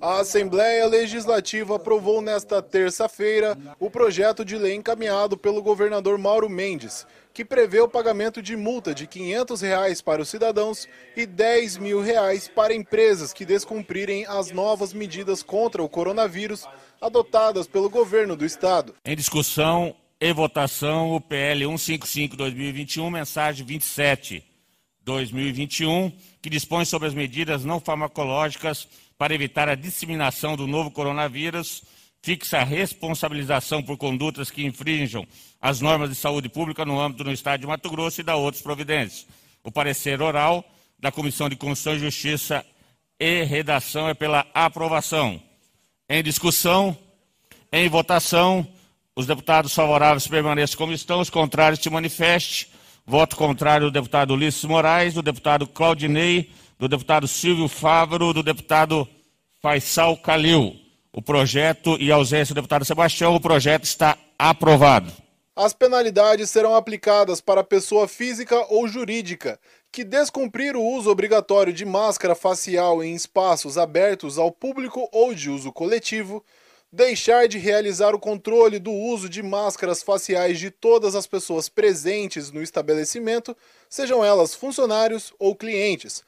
A 0.00 0.20
Assembleia 0.20 0.86
Legislativa 0.86 1.76
aprovou 1.76 2.20
nesta 2.20 2.62
terça-feira 2.62 3.56
o 3.80 3.90
projeto 3.90 4.44
de 4.44 4.56
lei 4.56 4.74
encaminhado 4.74 5.36
pelo 5.36 5.62
governador 5.62 6.18
Mauro 6.18 6.48
Mendes, 6.48 7.06
que 7.36 7.44
prevê 7.44 7.80
o 7.80 7.88
pagamento 7.88 8.40
de 8.40 8.56
multa 8.56 8.94
de 8.94 9.06
500 9.06 9.60
reais 9.60 10.00
para 10.00 10.22
os 10.22 10.28
cidadãos 10.30 10.88
e 11.14 11.26
10 11.26 11.76
mil 11.76 12.00
reais 12.00 12.48
para 12.48 12.74
empresas 12.74 13.34
que 13.34 13.44
descumprirem 13.44 14.24
as 14.24 14.50
novas 14.50 14.94
medidas 14.94 15.42
contra 15.42 15.82
o 15.82 15.88
coronavírus 15.88 16.66
adotadas 16.98 17.66
pelo 17.66 17.90
governo 17.90 18.36
do 18.36 18.46
estado. 18.46 18.94
Em 19.04 19.14
discussão 19.14 19.94
e 20.18 20.32
votação, 20.32 21.14
o 21.14 21.20
PL 21.20 21.66
155-2021, 21.66 23.10
mensagem 23.10 23.66
27-2021, 25.06 26.14
que 26.40 26.48
dispõe 26.48 26.86
sobre 26.86 27.06
as 27.06 27.12
medidas 27.12 27.66
não 27.66 27.78
farmacológicas 27.78 28.88
para 29.18 29.34
evitar 29.34 29.68
a 29.68 29.74
disseminação 29.74 30.56
do 30.56 30.66
novo 30.66 30.90
coronavírus, 30.90 31.82
fixa 32.26 32.58
a 32.58 32.64
responsabilização 32.64 33.80
por 33.80 33.96
condutas 33.96 34.50
que 34.50 34.66
infringam 34.66 35.24
as 35.62 35.80
normas 35.80 36.10
de 36.10 36.16
saúde 36.16 36.48
pública 36.48 36.84
no 36.84 37.00
âmbito 37.00 37.22
do 37.22 37.30
Estado 37.30 37.60
de 37.60 37.68
Mato 37.68 37.88
Grosso 37.88 38.20
e 38.20 38.24
dá 38.24 38.34
outras 38.34 38.60
providências. 38.60 39.28
O 39.62 39.70
parecer 39.70 40.20
oral 40.20 40.64
da 40.98 41.12
Comissão 41.12 41.48
de 41.48 41.54
Constituição 41.54 41.94
e 41.94 42.00
Justiça 42.00 42.66
e 43.20 43.44
Redação 43.44 44.08
é 44.08 44.14
pela 44.14 44.44
aprovação. 44.52 45.40
Em 46.08 46.20
discussão, 46.20 46.98
em 47.70 47.88
votação, 47.88 48.66
os 49.14 49.24
deputados 49.24 49.72
favoráveis 49.72 50.26
permaneçam 50.26 50.76
como 50.76 50.92
estão, 50.92 51.20
os 51.20 51.30
contrários 51.30 51.78
se 51.78 51.88
manifeste. 51.88 52.72
Voto 53.06 53.36
contrário 53.36 53.86
do 53.86 53.92
deputado 53.92 54.34
Ulisses 54.34 54.64
Moraes, 54.64 55.14
do 55.14 55.22
deputado 55.22 55.64
Claudinei, 55.64 56.50
do 56.76 56.88
deputado 56.88 57.28
Silvio 57.28 57.68
Fávaro, 57.68 58.32
do 58.32 58.42
deputado 58.42 59.06
Faisal 59.62 60.16
Calil. 60.16 60.85
O 61.16 61.22
projeto 61.22 61.96
e 61.98 62.12
ausência 62.12 62.54
do 62.54 62.56
deputado 62.56 62.84
Sebastião, 62.84 63.34
o 63.34 63.40
projeto 63.40 63.84
está 63.84 64.18
aprovado. 64.38 65.10
As 65.56 65.72
penalidades 65.72 66.50
serão 66.50 66.74
aplicadas 66.74 67.40
para 67.40 67.64
pessoa 67.64 68.06
física 68.06 68.66
ou 68.68 68.86
jurídica 68.86 69.58
que 69.90 70.04
descumprir 70.04 70.76
o 70.76 70.84
uso 70.84 71.10
obrigatório 71.10 71.72
de 71.72 71.86
máscara 71.86 72.34
facial 72.34 73.02
em 73.02 73.14
espaços 73.14 73.78
abertos 73.78 74.36
ao 74.36 74.52
público 74.52 75.08
ou 75.10 75.32
de 75.32 75.48
uso 75.48 75.72
coletivo, 75.72 76.44
deixar 76.92 77.48
de 77.48 77.56
realizar 77.56 78.14
o 78.14 78.20
controle 78.20 78.78
do 78.78 78.92
uso 78.92 79.26
de 79.26 79.42
máscaras 79.42 80.02
faciais 80.02 80.58
de 80.58 80.70
todas 80.70 81.14
as 81.14 81.26
pessoas 81.26 81.66
presentes 81.66 82.52
no 82.52 82.62
estabelecimento, 82.62 83.56
sejam 83.88 84.22
elas 84.22 84.54
funcionários 84.54 85.32
ou 85.38 85.56
clientes, 85.56 86.22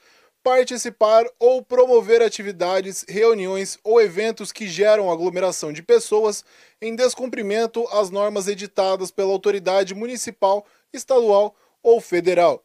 participar 0.48 1.26
ou 1.38 1.60
promover 1.60 2.22
atividades, 2.22 3.04
reuniões 3.06 3.78
ou 3.84 4.00
eventos 4.00 4.50
que 4.50 4.66
geram 4.66 5.12
aglomeração 5.12 5.74
de 5.74 5.82
pessoas 5.82 6.42
em 6.80 6.96
descumprimento 6.96 7.86
às 7.92 8.08
normas 8.08 8.48
editadas 8.48 9.10
pela 9.10 9.30
autoridade 9.30 9.94
municipal, 9.94 10.64
estadual 10.90 11.54
ou 11.82 12.00
federal. 12.00 12.64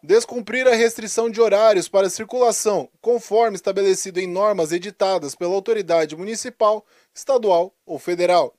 Descumprir 0.00 0.68
a 0.68 0.76
restrição 0.76 1.28
de 1.28 1.40
horários 1.40 1.88
para 1.88 2.08
circulação, 2.08 2.88
conforme 3.00 3.56
estabelecido 3.56 4.20
em 4.20 4.28
normas 4.28 4.70
editadas 4.70 5.34
pela 5.34 5.54
autoridade 5.54 6.14
municipal, 6.14 6.86
estadual 7.12 7.74
ou 7.84 7.98
federal. 7.98 8.54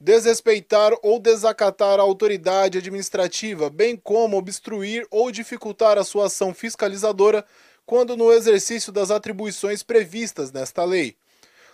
Desrespeitar 0.00 0.94
ou 1.02 1.20
desacatar 1.20 2.00
a 2.00 2.02
autoridade 2.02 2.78
administrativa, 2.78 3.68
bem 3.68 3.96
como 3.96 4.38
obstruir 4.38 5.06
ou 5.10 5.30
dificultar 5.30 5.98
a 5.98 6.04
sua 6.04 6.26
ação 6.26 6.54
fiscalizadora 6.54 7.44
quando 7.86 8.16
no 8.16 8.32
exercício 8.32 8.92
das 8.92 9.10
atribuições 9.10 9.82
previstas 9.82 10.50
nesta 10.52 10.84
lei. 10.84 11.16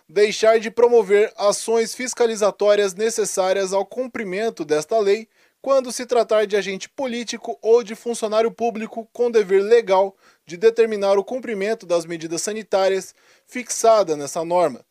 Deixar 0.08 0.58
de 0.58 0.70
promover 0.70 1.32
ações 1.36 1.94
fiscalizatórias 1.94 2.94
necessárias 2.94 3.72
ao 3.72 3.86
cumprimento 3.86 4.64
desta 4.64 4.98
lei 4.98 5.28
quando 5.62 5.92
se 5.92 6.06
tratar 6.06 6.46
de 6.46 6.56
agente 6.56 6.88
político 6.88 7.58
ou 7.62 7.82
de 7.82 7.94
funcionário 7.94 8.50
público 8.50 9.08
com 9.12 9.30
dever 9.30 9.62
legal 9.62 10.16
de 10.46 10.56
determinar 10.56 11.18
o 11.18 11.24
cumprimento 11.24 11.86
das 11.86 12.04
medidas 12.06 12.42
sanitárias 12.42 13.14
fixada 13.46 14.16
nessa 14.16 14.44
norma. 14.44 14.84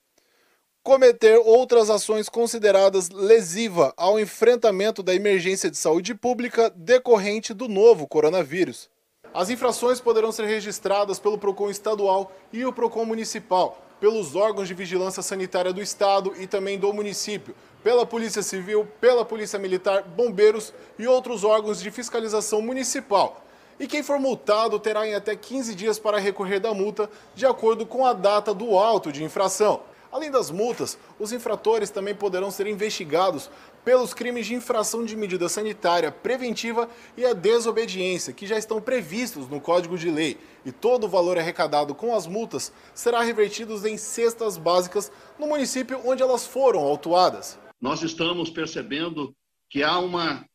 Cometer 0.82 1.38
outras 1.44 1.90
ações 1.90 2.30
consideradas 2.30 3.10
lesiva 3.10 3.94
ao 3.98 4.20
enfrentamento 4.20 5.04
da 5.04 5.14
emergência 5.14 5.70
de 5.70 5.78
saúde 5.78 6.16
pública 6.16 6.70
decorrente 6.70 7.54
do 7.54 7.68
novo 7.68 8.08
coronavírus. 8.08 8.90
As 9.34 9.50
infrações 9.50 10.02
poderão 10.02 10.32
ser 10.32 10.46
registradas 10.46 11.20
pelo 11.20 11.38
PROCON 11.38 11.70
estadual 11.70 12.32
e 12.52 12.66
o 12.66 12.74
PROCON 12.74 13.06
municipal, 13.06 13.80
pelos 14.00 14.36
órgãos 14.36 14.68
de 14.68 14.74
vigilância 14.74 15.22
sanitária 15.22 15.72
do 15.72 15.82
estado 15.82 16.34
e 16.40 16.48
também 16.48 16.80
do 16.80 16.92
município, 16.92 17.54
pela 17.84 18.06
Polícia 18.06 18.42
Civil, 18.42 18.88
pela 19.00 19.24
Polícia 19.24 19.60
Militar, 19.60 20.02
bombeiros 20.04 20.74
e 20.98 21.06
outros 21.06 21.44
órgãos 21.44 21.80
de 21.80 21.92
fiscalização 21.92 22.62
municipal. 22.62 23.44
E 23.80 23.88
quem 23.88 24.02
for 24.02 24.20
multado 24.20 24.80
terá 24.80 25.08
em 25.08 25.14
até 25.14 25.36
15 25.36 25.76
dias 25.76 26.00
para 26.00 26.20
recorrer 26.20 26.60
da 26.60 26.74
multa, 26.74 27.10
de 27.36 27.46
acordo 27.46 27.86
com 27.86 28.06
a 28.06 28.14
data 28.14 28.54
do 28.54 28.78
auto 28.78 29.12
de 29.12 29.24
infração. 29.24 29.82
Além 30.12 30.32
das 30.32 30.50
multas, 30.50 30.98
os 31.20 31.32
infratores 31.32 31.92
também 31.92 32.16
poderão 32.16 32.50
ser 32.50 32.66
investigados 32.66 33.50
pelos 33.84 34.14
crimes 34.14 34.48
de 34.48 34.56
infração 34.56 35.06
de 35.06 35.16
medida 35.16 35.48
sanitária 35.50 36.12
preventiva 36.12 36.90
e 37.18 37.26
a 37.26 37.34
desobediência, 37.34 38.34
que 38.34 38.48
já 38.48 38.58
estão 38.58 38.82
previstos 38.82 39.48
no 39.48 39.62
Código 39.62 39.98
de 39.98 40.10
Lei. 40.10 40.38
E 40.66 40.72
todo 40.72 41.06
o 41.06 41.10
valor 41.10 41.38
arrecadado 41.38 41.96
com 41.96 42.14
as 42.16 42.28
multas 42.28 42.72
será 42.94 43.22
revertido 43.22 43.76
em 43.88 43.98
cestas 43.98 44.58
básicas 44.58 45.12
no 45.38 45.48
município 45.48 46.02
onde 46.06 46.22
elas 46.22 46.46
foram 46.46 46.80
autuadas. 46.80 47.58
Nós 47.82 48.02
estamos 48.02 48.50
percebendo 48.50 49.34
que 49.70 49.84
há 49.84 49.98
uma 50.00 50.46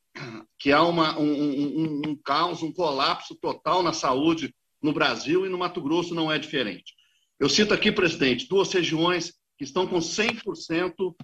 que 0.58 0.70
há 0.70 0.82
uma, 0.82 1.18
um, 1.18 1.24
um, 1.24 2.02
um 2.06 2.16
caos, 2.16 2.62
um 2.62 2.72
colapso 2.72 3.34
total 3.34 3.82
na 3.82 3.92
saúde 3.92 4.54
no 4.80 4.92
Brasil 4.92 5.44
e 5.44 5.48
no 5.48 5.58
Mato 5.58 5.82
Grosso 5.82 6.14
não 6.14 6.30
é 6.30 6.38
diferente. 6.38 6.94
Eu 7.38 7.48
cito 7.48 7.74
aqui, 7.74 7.90
presidente, 7.90 8.48
duas 8.48 8.72
regiões 8.72 9.32
que 9.58 9.64
estão 9.64 9.86
com 9.86 9.98
100%, 9.98 11.14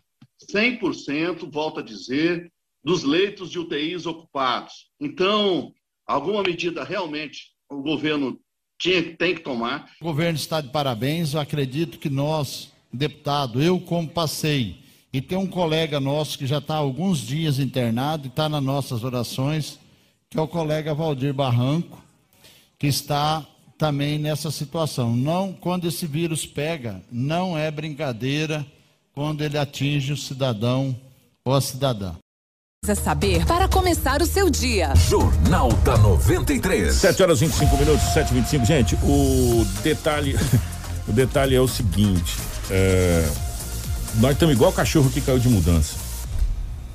100%, 0.53 1.51
volto 1.51 1.81
a 1.81 1.83
dizer, 1.83 2.51
dos 2.83 3.03
leitos 3.05 3.51
de 3.51 3.59
UTIs 3.59 4.07
ocupados. 4.07 4.87
Então, 5.01 5.73
alguma 6.07 6.43
medida 6.43 6.85
realmente 6.85 7.53
o 7.69 7.83
governo 7.83 8.39
tinha, 8.79 9.03
tem 9.17 9.35
que 9.35 9.43
tomar. 9.43 9.91
O 10.01 10.05
governo 10.05 10.37
está 10.37 10.61
de 10.61 10.71
parabéns. 10.71 11.35
Eu 11.35 11.41
acredito 11.41 11.99
que 11.99 12.09
nós, 12.09 12.73
deputado, 12.93 13.63
eu 13.63 13.79
como 13.79 14.09
passei, 14.09 14.81
e 15.13 15.21
tem 15.21 15.37
um 15.37 15.47
colega 15.47 16.01
nosso 16.01 16.39
que 16.39 16.47
já 16.47 16.59
está 16.59 16.75
há 16.75 16.79
alguns 16.79 17.19
dias 17.19 17.59
internado 17.59 18.27
e 18.27 18.29
está 18.29 18.49
nas 18.49 18.63
nossas 18.63 19.05
orações, 19.05 19.79
que 20.29 20.39
é 20.39 20.41
o 20.41 20.49
colega 20.49 20.95
Valdir 20.95 21.35
Barranco, 21.35 22.03
que 22.79 22.87
está 22.87 23.45
também 23.77 24.19
nessa 24.19 24.51
situação. 24.51 25.17
Não, 25.17 25.53
quando 25.53 25.89
esse 25.89 26.07
vírus 26.07 26.47
pega, 26.47 27.03
não 27.11 27.59
é 27.59 27.71
brincadeira 27.71 28.65
quando 29.21 29.43
ele 29.43 29.59
atinge 29.59 30.15
o 30.15 30.17
cidadão 30.17 30.97
ou 31.45 31.55
a 31.55 31.61
cidadã. 31.61 32.15
Precisa 32.83 33.05
saber 33.05 33.45
para 33.45 33.69
começar 33.69 34.23
o 34.23 34.25
seu 34.25 34.49
dia. 34.49 34.95
Jornal 34.97 35.71
da 35.85 35.99
93. 35.99 36.95
7 36.95 37.23
horas 37.23 37.43
e 37.43 37.45
25 37.45 37.77
minutos, 37.77 38.03
7 38.15 38.31
e 38.31 38.35
25 38.37 38.65
Gente, 38.65 38.95
o 39.03 39.67
detalhe. 39.83 40.35
o 41.07 41.13
detalhe 41.13 41.55
é 41.55 41.61
o 41.61 41.69
seguinte: 41.69 42.39
é, 42.71 43.31
nós 44.15 44.33
estamos 44.33 44.55
igual 44.55 44.73
cachorro 44.73 45.11
que 45.11 45.21
caiu 45.21 45.39
de 45.39 45.51
mudança. 45.51 45.99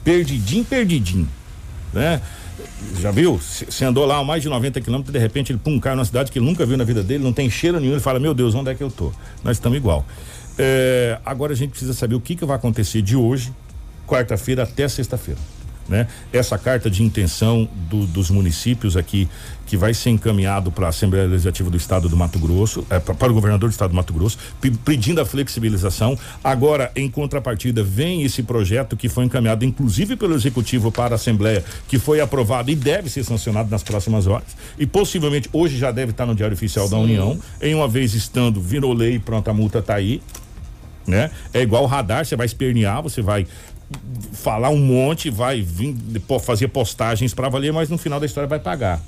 Perdidinho, 0.03 0.65
perdidinho. 0.65 1.29
Né? 1.93 2.19
Já 2.99 3.11
viu? 3.11 3.37
Você 3.37 3.85
andou 3.85 4.03
lá 4.03 4.17
a 4.17 4.23
mais 4.23 4.41
de 4.41 4.49
90 4.49 4.81
quilômetros, 4.81 5.13
de 5.13 5.19
repente 5.19 5.51
ele 5.51 5.59
pum, 5.59 5.79
cai 5.79 5.93
numa 5.93 6.05
cidade 6.05 6.31
que 6.31 6.39
ele 6.39 6.45
nunca 6.47 6.65
viu 6.65 6.75
na 6.75 6.83
vida 6.83 7.03
dele, 7.03 7.23
não 7.23 7.33
tem 7.33 7.51
cheiro 7.51 7.79
nenhum, 7.79 7.93
ele 7.93 8.01
fala, 8.01 8.19
meu 8.19 8.33
Deus, 8.33 8.55
onde 8.55 8.71
é 8.71 8.73
que 8.73 8.81
eu 8.81 8.89
tô? 8.89 9.11
Nós 9.43 9.57
estamos 9.57 9.77
igual. 9.77 10.03
É, 10.57 11.19
agora 11.25 11.53
a 11.53 11.55
gente 11.55 11.71
precisa 11.71 11.93
saber 11.93 12.15
o 12.15 12.19
que, 12.21 12.35
que 12.35 12.45
vai 12.45 12.55
acontecer 12.55 13.01
de 13.01 13.15
hoje, 13.15 13.51
quarta-feira 14.07 14.63
até 14.63 14.87
sexta-feira. 14.87 15.39
Né? 15.87 16.07
Essa 16.33 16.57
carta 16.57 16.89
de 16.89 17.03
intenção 17.03 17.69
do, 17.87 18.07
dos 18.07 18.31
municípios 18.31 18.97
aqui 18.97 19.29
que 19.67 19.77
vai 19.77 19.93
ser 19.93 20.09
encaminhado 20.09 20.71
para 20.71 20.87
a 20.87 20.89
Assembleia 20.89 21.27
Legislativa 21.27 21.69
do 21.69 21.77
Estado 21.77 22.09
do 22.09 22.17
Mato 22.17 22.39
Grosso, 22.39 22.83
é, 22.89 22.97
para 22.99 23.29
o 23.31 23.33
governador 23.35 23.69
do 23.69 23.71
Estado 23.71 23.91
do 23.91 23.95
Mato 23.95 24.11
Grosso, 24.11 24.35
pe- 24.59 24.71
pedindo 24.83 25.21
a 25.21 25.25
flexibilização. 25.25 26.17
Agora, 26.43 26.91
em 26.95 27.07
contrapartida, 27.07 27.83
vem 27.83 28.23
esse 28.23 28.41
projeto 28.41 28.97
que 28.97 29.07
foi 29.07 29.25
encaminhado, 29.25 29.63
inclusive 29.63 30.15
pelo 30.15 30.33
Executivo 30.33 30.91
para 30.91 31.13
a 31.13 31.17
Assembleia, 31.17 31.63
que 31.87 31.99
foi 31.99 32.19
aprovado 32.19 32.71
e 32.71 32.75
deve 32.75 33.07
ser 33.07 33.23
sancionado 33.23 33.69
nas 33.69 33.83
próximas 33.83 34.25
horas. 34.25 34.47
E 34.79 34.87
possivelmente 34.87 35.47
hoje 35.53 35.77
já 35.77 35.91
deve 35.91 36.11
estar 36.11 36.25
no 36.25 36.33
Diário 36.33 36.55
Oficial 36.55 36.89
da 36.89 36.97
Sim. 36.97 37.03
União. 37.03 37.39
Em 37.61 37.75
uma 37.75 37.87
vez 37.87 38.15
estando, 38.15 38.59
virou 38.59 38.91
lei, 38.91 39.19
pronto, 39.19 39.47
a 39.51 39.53
multa 39.53 39.77
está 39.79 39.93
aí 39.93 40.19
né? 41.07 41.31
É 41.53 41.61
igual 41.61 41.85
radar, 41.85 42.25
você 42.25 42.35
vai 42.35 42.45
espernear, 42.45 43.01
você 43.01 43.21
vai 43.21 43.45
falar 44.33 44.69
um 44.69 44.77
monte, 44.79 45.29
vai 45.29 45.61
vir 45.61 45.95
fazer 46.41 46.67
postagens 46.69 47.33
para 47.33 47.49
valer, 47.49 47.71
mas 47.71 47.89
no 47.89 47.97
final 47.97 48.19
da 48.19 48.25
história 48.25 48.47
vai 48.47 48.59
pagar. 48.59 49.01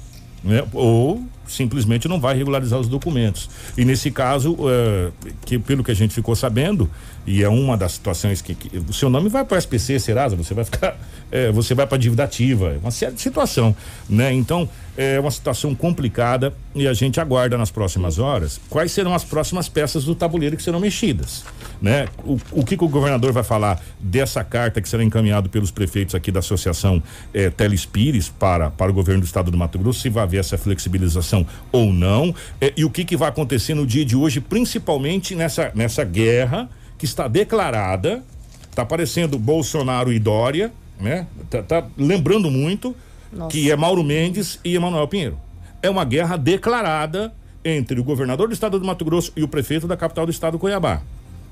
Né? 0.44 0.64
Ou 0.72 1.24
simplesmente 1.48 2.08
não 2.08 2.20
vai 2.20 2.36
regularizar 2.38 2.80
os 2.80 2.88
documentos. 2.88 3.50
E 3.76 3.84
nesse 3.84 4.12
caso, 4.12 4.56
eh, 4.70 5.12
que 5.46 5.58
pelo 5.58 5.84
que 5.84 5.90
a 5.90 5.96
gente 5.96 6.14
ficou 6.14 6.36
sabendo, 6.36 6.90
e 7.26 7.42
é 7.42 7.50
uma 7.50 7.76
das 7.76 7.94
situações 7.94 8.42
que, 8.42 8.54
que- 8.54 8.78
o 8.78 8.94
seu 8.94 9.10
nome 9.10 9.30
vai 9.30 9.44
para 9.44 9.56
o 9.56 9.58
SPC, 9.58 10.00
Serasa, 10.00 10.36
você 10.36 10.54
vai 10.54 10.64
ficar, 10.64 10.96
eh, 11.32 11.52
você 11.52 11.74
vai 11.74 11.88
para 11.88 11.98
dívida 11.98 12.24
ativa, 12.24 12.74
é 12.74 12.78
uma 12.78 12.92
série 12.92 13.14
de 13.16 13.22
situação, 13.22 13.76
né? 14.08 14.32
Então 14.32 14.70
é 14.98 15.20
uma 15.20 15.30
situação 15.30 15.76
complicada 15.76 16.52
e 16.74 16.88
a 16.88 16.94
gente 16.94 17.20
aguarda 17.20 17.56
nas 17.56 17.70
próximas 17.70 18.18
horas 18.18 18.60
quais 18.68 18.92
serão 18.92 19.14
as 19.14 19.24
próximas 19.24 19.70
peças 19.70 20.04
do 20.04 20.16
tabuleiro 20.16 20.58
que 20.58 20.64
serão 20.64 20.80
mexidas, 20.80 21.46
né? 21.80 22.08
O, 22.26 22.38
o 22.52 22.66
que, 22.66 22.76
que 22.76 22.84
o 22.84 22.88
governador 22.88 23.32
vai 23.32 23.44
falar 23.44 23.80
dessa 24.00 24.44
carta 24.44 24.82
que 24.82 24.90
será 24.90 25.04
encaminhado 25.04 25.50
pelos 25.50 25.70
prefeitos 25.70 26.16
aqui 26.16 26.32
da 26.32 26.40
associação 26.40 27.02
eh, 27.32 27.52
Telespires 27.52 28.28
para 28.28 28.72
para 28.72 28.90
o 28.90 28.94
governo 28.94 29.22
do 29.22 29.26
estado 29.26 29.52
do 29.52 29.58
Mato 29.58 29.78
Grosso, 29.78 30.02
se 30.02 30.10
vai 30.10 30.24
haver 30.24 30.40
essa 30.40 30.58
flexibilização 30.58 31.46
ou 31.72 31.94
não, 31.94 32.34
eh, 32.60 32.74
e 32.76 32.84
o 32.84 32.90
que 32.90 33.06
que 33.06 33.16
vai 33.16 33.30
acontecer 33.30 33.76
no 33.76 33.86
dia 33.86 34.04
de 34.04 34.16
hoje, 34.16 34.42
principalmente 34.42 35.36
nessa 35.36 35.72
nessa 35.76 36.04
guerra 36.04 36.68
que 36.98 37.06
está 37.06 37.28
declarada, 37.28 38.24
tá 38.74 38.82
aparecendo 38.82 39.38
Bolsonaro 39.38 40.12
e 40.12 40.18
Dória, 40.18 40.72
né? 41.00 41.28
Tá, 41.50 41.62
tá 41.62 41.88
lembrando 41.96 42.50
muito 42.50 42.96
que 43.50 43.72
é 43.72 43.76
Mauro 43.76 44.04
Mendes 44.04 44.60
e 44.64 44.76
Emanuel 44.76 45.08
Pinheiro. 45.08 45.38
É 45.82 45.90
uma 45.90 46.04
guerra 46.04 46.38
declarada 46.38 47.34
entre 47.64 48.00
o 48.00 48.04
governador 48.04 48.48
do 48.48 48.54
estado 48.54 48.80
do 48.80 48.86
Mato 48.86 49.04
Grosso 49.04 49.32
e 49.36 49.44
o 49.44 49.48
prefeito 49.48 49.88
da 49.88 49.98
capital 49.98 50.26
do 50.26 50.32
estado, 50.32 50.58
Cuiabá. 50.58 51.02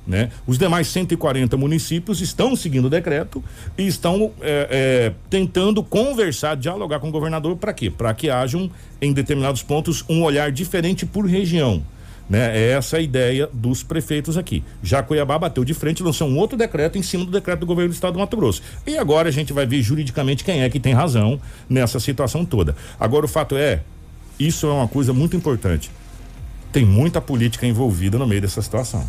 Né? 0.07 0.29
Os 0.45 0.57
demais 0.57 0.87
140 0.87 1.57
municípios 1.57 2.21
estão 2.21 2.55
seguindo 2.55 2.85
o 2.85 2.89
decreto 2.89 3.43
e 3.75 3.87
estão 3.87 4.31
é, 4.39 4.67
é, 4.69 5.13
tentando 5.29 5.83
conversar, 5.83 6.55
dialogar 6.55 6.99
com 6.99 7.09
o 7.09 7.11
governador 7.11 7.57
para 7.57 7.73
quê? 7.73 7.89
Para 7.89 8.13
que 8.13 8.29
hajam 8.29 8.69
em 9.01 9.11
determinados 9.11 9.63
pontos 9.63 10.05
um 10.07 10.21
olhar 10.21 10.51
diferente 10.51 11.05
por 11.05 11.25
região. 11.25 11.83
Né? 12.29 12.57
É 12.57 12.71
essa 12.71 12.97
a 12.97 12.99
ideia 12.99 13.47
dos 13.53 13.83
prefeitos 13.83 14.37
aqui. 14.37 14.63
Já 14.81 15.03
Cuiabá 15.03 15.37
bateu 15.37 15.63
de 15.63 15.73
frente 15.73 16.01
lançou 16.01 16.27
um 16.27 16.37
outro 16.37 16.57
decreto 16.57 16.97
em 16.97 17.03
cima 17.03 17.23
do 17.23 17.31
decreto 17.31 17.59
do 17.59 17.65
governo 17.65 17.89
do 17.89 17.93
estado 17.93 18.13
do 18.13 18.19
Mato 18.19 18.35
Grosso. 18.35 18.61
E 18.85 18.97
agora 18.97 19.29
a 19.29 19.31
gente 19.31 19.53
vai 19.53 19.65
ver 19.65 19.81
juridicamente 19.81 20.43
quem 20.43 20.63
é 20.63 20.69
que 20.69 20.79
tem 20.79 20.93
razão 20.93 21.39
nessa 21.69 21.99
situação 21.99 22.43
toda. 22.43 22.75
Agora 22.99 23.25
o 23.25 23.29
fato 23.29 23.55
é, 23.55 23.81
isso 24.39 24.67
é 24.67 24.71
uma 24.71 24.87
coisa 24.87 25.13
muito 25.13 25.35
importante. 25.35 25.91
Tem 26.71 26.83
muita 26.83 27.21
política 27.21 27.65
envolvida 27.65 28.17
no 28.17 28.27
meio 28.27 28.41
dessa 28.41 28.61
situação. 28.61 29.05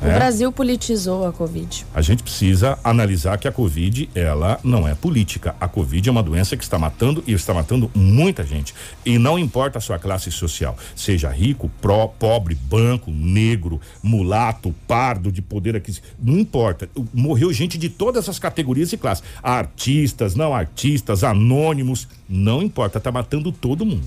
O 0.00 0.06
É? 0.06 0.14
Brasil 0.14 0.52
politizou 0.52 1.26
a 1.26 1.32
Covid. 1.32 1.86
A 1.94 2.02
gente 2.02 2.22
precisa 2.22 2.78
analisar 2.84 3.38
que 3.38 3.48
a 3.48 3.52
Covid, 3.52 4.10
ela 4.14 4.60
não 4.62 4.86
é 4.86 4.94
política. 4.94 5.56
A 5.58 5.66
Covid 5.66 6.08
é 6.08 6.12
uma 6.12 6.22
doença 6.22 6.56
que 6.56 6.62
está 6.62 6.78
matando 6.78 7.24
e 7.26 7.32
está 7.32 7.54
matando 7.54 7.90
muita 7.94 8.44
gente. 8.44 8.74
E 9.04 9.18
não 9.18 9.38
importa 9.38 9.78
a 9.78 9.80
sua 9.80 9.98
classe 9.98 10.30
social, 10.30 10.76
seja 10.94 11.30
rico, 11.30 11.70
pró, 11.80 12.06
pobre, 12.08 12.54
branco, 12.54 13.10
negro, 13.10 13.80
mulato, 14.02 14.74
pardo, 14.86 15.32
de 15.32 15.40
poder 15.40 15.76
aqui, 15.76 15.96
não 16.20 16.38
importa. 16.38 16.88
Morreu 17.14 17.52
gente 17.52 17.78
de 17.78 17.88
todas 17.88 18.28
as 18.28 18.38
categorias 18.38 18.92
e 18.92 18.96
classes. 18.96 19.24
Artistas, 19.42 20.34
não 20.34 20.54
artistas, 20.54 21.24
anônimos, 21.24 22.06
não 22.28 22.62
importa, 22.62 22.98
está 22.98 23.10
matando 23.10 23.50
todo 23.50 23.86
mundo. 23.86 24.04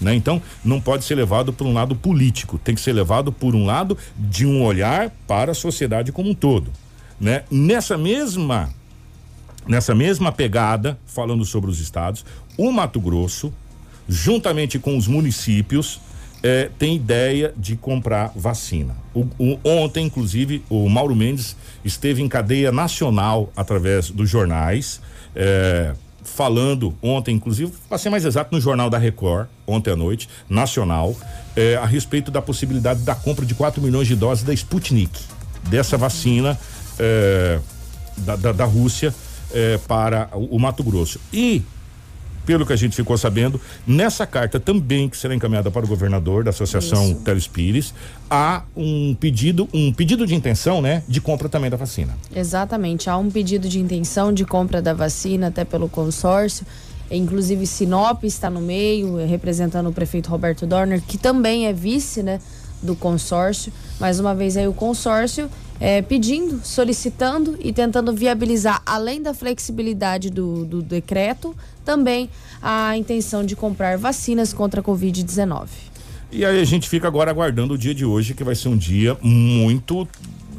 Né? 0.00 0.14
Então, 0.14 0.40
não 0.64 0.80
pode 0.80 1.04
ser 1.04 1.14
levado 1.14 1.52
por 1.52 1.66
um 1.66 1.74
lado 1.74 1.94
político, 1.94 2.58
tem 2.58 2.74
que 2.74 2.80
ser 2.80 2.92
levado 2.92 3.30
por 3.30 3.54
um 3.54 3.66
lado 3.66 3.98
de 4.16 4.46
um 4.46 4.62
olhar 4.64 5.10
para 5.26 5.52
a 5.52 5.54
sociedade 5.54 6.10
como 6.10 6.30
um 6.30 6.34
todo, 6.34 6.70
né? 7.20 7.42
Nessa 7.50 7.98
mesma 7.98 8.70
nessa 9.68 9.94
mesma 9.94 10.32
pegada, 10.32 10.98
falando 11.06 11.44
sobre 11.44 11.70
os 11.70 11.80
estados, 11.80 12.24
o 12.56 12.72
Mato 12.72 12.98
Grosso, 12.98 13.52
juntamente 14.08 14.78
com 14.78 14.96
os 14.96 15.06
municípios, 15.06 16.00
eh, 16.42 16.70
tem 16.78 16.96
ideia 16.96 17.52
de 17.56 17.76
comprar 17.76 18.32
vacina. 18.34 18.96
O- 19.14 19.26
o- 19.38 19.58
ontem, 19.62 20.06
inclusive, 20.06 20.64
o 20.70 20.88
Mauro 20.88 21.14
Mendes 21.14 21.54
esteve 21.84 22.22
em 22.22 22.28
cadeia 22.28 22.72
nacional 22.72 23.52
através 23.54 24.10
dos 24.10 24.28
jornais, 24.30 25.00
eh, 25.36 25.92
falando 26.22 26.94
ontem, 27.02 27.34
inclusive, 27.34 27.72
para 27.88 27.98
ser 27.98 28.10
mais 28.10 28.24
exato, 28.24 28.54
no 28.54 28.60
Jornal 28.60 28.90
da 28.90 28.98
Record, 28.98 29.48
ontem 29.66 29.92
à 29.92 29.96
noite, 29.96 30.28
nacional, 30.48 31.16
eh, 31.56 31.76
a 31.76 31.86
respeito 31.86 32.30
da 32.30 32.42
possibilidade 32.42 33.00
da 33.02 33.14
compra 33.14 33.44
de 33.44 33.54
4 33.54 33.82
milhões 33.82 34.06
de 34.06 34.16
doses 34.16 34.44
da 34.44 34.52
Sputnik, 34.52 35.18
dessa 35.68 35.96
vacina 35.96 36.58
eh, 36.98 37.58
da, 38.18 38.36
da, 38.36 38.52
da 38.52 38.64
Rússia 38.64 39.14
eh, 39.52 39.78
para 39.88 40.28
o, 40.32 40.56
o 40.56 40.58
Mato 40.58 40.82
Grosso. 40.82 41.20
E 41.32 41.62
pelo 42.50 42.66
que 42.66 42.72
a 42.72 42.76
gente 42.76 42.96
ficou 42.96 43.16
sabendo, 43.16 43.60
nessa 43.86 44.26
carta 44.26 44.58
também 44.58 45.08
que 45.08 45.16
será 45.16 45.32
encaminhada 45.32 45.70
para 45.70 45.84
o 45.84 45.88
governador 45.88 46.42
da 46.42 46.50
Associação 46.50 47.12
Isso. 47.12 47.20
Telespires, 47.20 47.94
há 48.28 48.64
um 48.76 49.14
pedido, 49.14 49.68
um 49.72 49.92
pedido 49.92 50.26
de 50.26 50.34
intenção, 50.34 50.82
né, 50.82 51.04
de 51.06 51.20
compra 51.20 51.48
também 51.48 51.70
da 51.70 51.76
vacina. 51.76 52.12
Exatamente. 52.34 53.08
Há 53.08 53.16
um 53.16 53.30
pedido 53.30 53.68
de 53.68 53.78
intenção 53.78 54.32
de 54.32 54.44
compra 54.44 54.82
da 54.82 54.92
vacina 54.92 55.46
até 55.46 55.64
pelo 55.64 55.88
consórcio. 55.88 56.66
Inclusive, 57.08 57.64
Sinop 57.68 58.24
está 58.24 58.50
no 58.50 58.60
meio, 58.60 59.24
representando 59.28 59.88
o 59.88 59.92
prefeito 59.92 60.28
Roberto 60.28 60.66
Dorner, 60.66 61.00
que 61.00 61.16
também 61.16 61.68
é 61.68 61.72
vice 61.72 62.20
né, 62.20 62.40
do 62.82 62.96
consórcio. 62.96 63.72
Mais 64.00 64.18
uma 64.18 64.34
vez 64.34 64.56
aí 64.56 64.66
o 64.66 64.72
consórcio 64.72 65.48
eh, 65.80 66.02
pedindo, 66.02 66.60
solicitando 66.62 67.56
e 67.58 67.72
tentando 67.72 68.12
viabilizar, 68.12 68.82
além 68.84 69.22
da 69.22 69.32
flexibilidade 69.32 70.28
do, 70.30 70.64
do 70.64 70.82
decreto, 70.82 71.56
também 71.84 72.28
a 72.60 72.96
intenção 72.96 73.44
de 73.44 73.56
comprar 73.56 73.96
vacinas 73.96 74.52
contra 74.52 74.80
a 74.80 74.84
Covid-19. 74.84 75.68
E 76.30 76.44
aí 76.44 76.60
a 76.60 76.64
gente 76.64 76.88
fica 76.88 77.08
agora 77.08 77.30
aguardando 77.30 77.74
o 77.74 77.78
dia 77.78 77.94
de 77.94 78.04
hoje, 78.04 78.34
que 78.34 78.44
vai 78.44 78.54
ser 78.54 78.68
um 78.68 78.76
dia 78.76 79.16
muito 79.20 80.06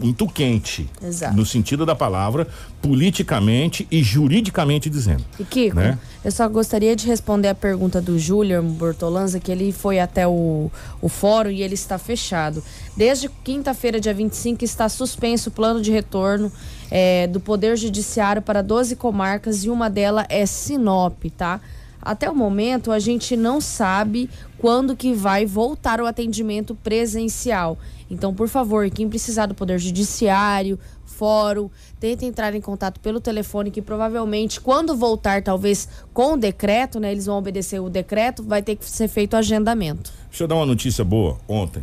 muito 0.01 0.27
quente, 0.27 0.89
Exato. 1.03 1.35
no 1.35 1.45
sentido 1.45 1.85
da 1.85 1.95
palavra, 1.95 2.47
politicamente 2.81 3.87
e 3.89 4.03
juridicamente 4.03 4.89
dizendo. 4.89 5.23
E 5.39 5.43
Kiko, 5.43 5.75
Né? 5.75 5.97
eu 6.23 6.31
só 6.31 6.47
gostaria 6.49 6.95
de 6.95 7.07
responder 7.07 7.47
a 7.47 7.55
pergunta 7.55 8.01
do 8.01 8.17
Júlio 8.19 8.61
Bortolanza, 8.61 9.39
que 9.39 9.51
ele 9.51 9.71
foi 9.71 9.99
até 9.99 10.27
o, 10.27 10.69
o 11.01 11.09
fórum 11.09 11.49
e 11.49 11.61
ele 11.61 11.75
está 11.75 11.97
fechado. 11.97 12.63
Desde 12.95 13.29
quinta-feira, 13.43 13.99
dia 13.99 14.13
25, 14.13 14.63
está 14.63 14.89
suspenso 14.89 15.49
o 15.49 15.51
plano 15.51 15.81
de 15.81 15.91
retorno 15.91 16.51
eh, 16.89 17.27
do 17.27 17.39
Poder 17.39 17.77
Judiciário 17.77 18.41
para 18.41 18.61
12 18.61 18.95
comarcas 18.95 19.63
e 19.63 19.69
uma 19.69 19.89
delas 19.89 20.25
é 20.29 20.45
Sinop, 20.45 21.23
tá? 21.37 21.61
Até 22.01 22.29
o 22.29 22.35
momento, 22.35 22.91
a 22.91 22.97
gente 22.97 23.37
não 23.37 23.61
sabe 23.61 24.27
quando 24.57 24.95
que 24.95 25.13
vai 25.13 25.45
voltar 25.45 26.01
o 26.01 26.05
atendimento 26.07 26.73
presencial. 26.73 27.77
Então, 28.11 28.33
por 28.33 28.49
favor, 28.49 28.89
quem 28.89 29.07
precisar 29.07 29.45
do 29.45 29.55
Poder 29.55 29.79
Judiciário, 29.79 30.77
fórum, 31.05 31.69
tenta 31.97 32.25
entrar 32.25 32.53
em 32.53 32.59
contato 32.59 32.99
pelo 32.99 33.21
telefone 33.21 33.71
que 33.71 33.81
provavelmente 33.81 34.59
quando 34.59 34.93
voltar, 34.93 35.41
talvez 35.41 35.87
com 36.13 36.33
o 36.33 36.37
decreto, 36.37 36.99
né, 36.99 37.09
eles 37.09 37.25
vão 37.25 37.37
obedecer 37.37 37.79
o 37.79 37.89
decreto, 37.89 38.43
vai 38.43 38.61
ter 38.61 38.75
que 38.75 38.83
ser 38.83 39.07
feito 39.07 39.33
o 39.33 39.37
agendamento. 39.37 40.11
Deixa 40.29 40.43
eu 40.43 40.47
dar 40.47 40.55
uma 40.55 40.65
notícia 40.65 41.05
boa. 41.05 41.37
Ontem, 41.47 41.81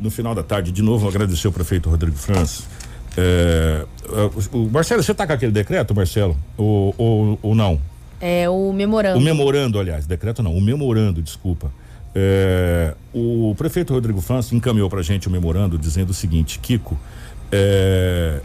no 0.00 0.10
final 0.10 0.34
da 0.34 0.42
tarde, 0.42 0.72
de 0.72 0.82
novo, 0.82 1.06
agradecer 1.06 1.46
o 1.46 1.52
prefeito 1.52 1.88
Rodrigo 1.88 2.16
França. 2.16 2.64
É, 3.16 3.86
o 4.52 4.68
Marcelo, 4.70 5.00
você 5.00 5.14
tá 5.14 5.28
com 5.28 5.32
aquele 5.32 5.52
decreto, 5.52 5.94
Marcelo? 5.94 6.36
Ou, 6.56 6.92
ou, 6.98 7.38
ou 7.40 7.54
não? 7.54 7.80
É 8.20 8.50
o 8.50 8.72
memorando. 8.72 9.18
O 9.18 9.22
memorando, 9.22 9.78
aliás, 9.78 10.06
decreto 10.06 10.42
não, 10.42 10.56
o 10.56 10.60
memorando, 10.60 11.22
desculpa. 11.22 11.70
É, 12.14 12.94
o 13.12 13.54
prefeito 13.56 13.92
Rodrigo 13.92 14.20
França 14.20 14.54
encaminhou 14.54 14.88
pra 14.88 15.02
gente 15.02 15.28
o 15.28 15.30
memorando 15.30 15.78
dizendo 15.78 16.10
o 16.10 16.14
seguinte, 16.14 16.58
Kiko, 16.58 16.98
é, 17.52 18.40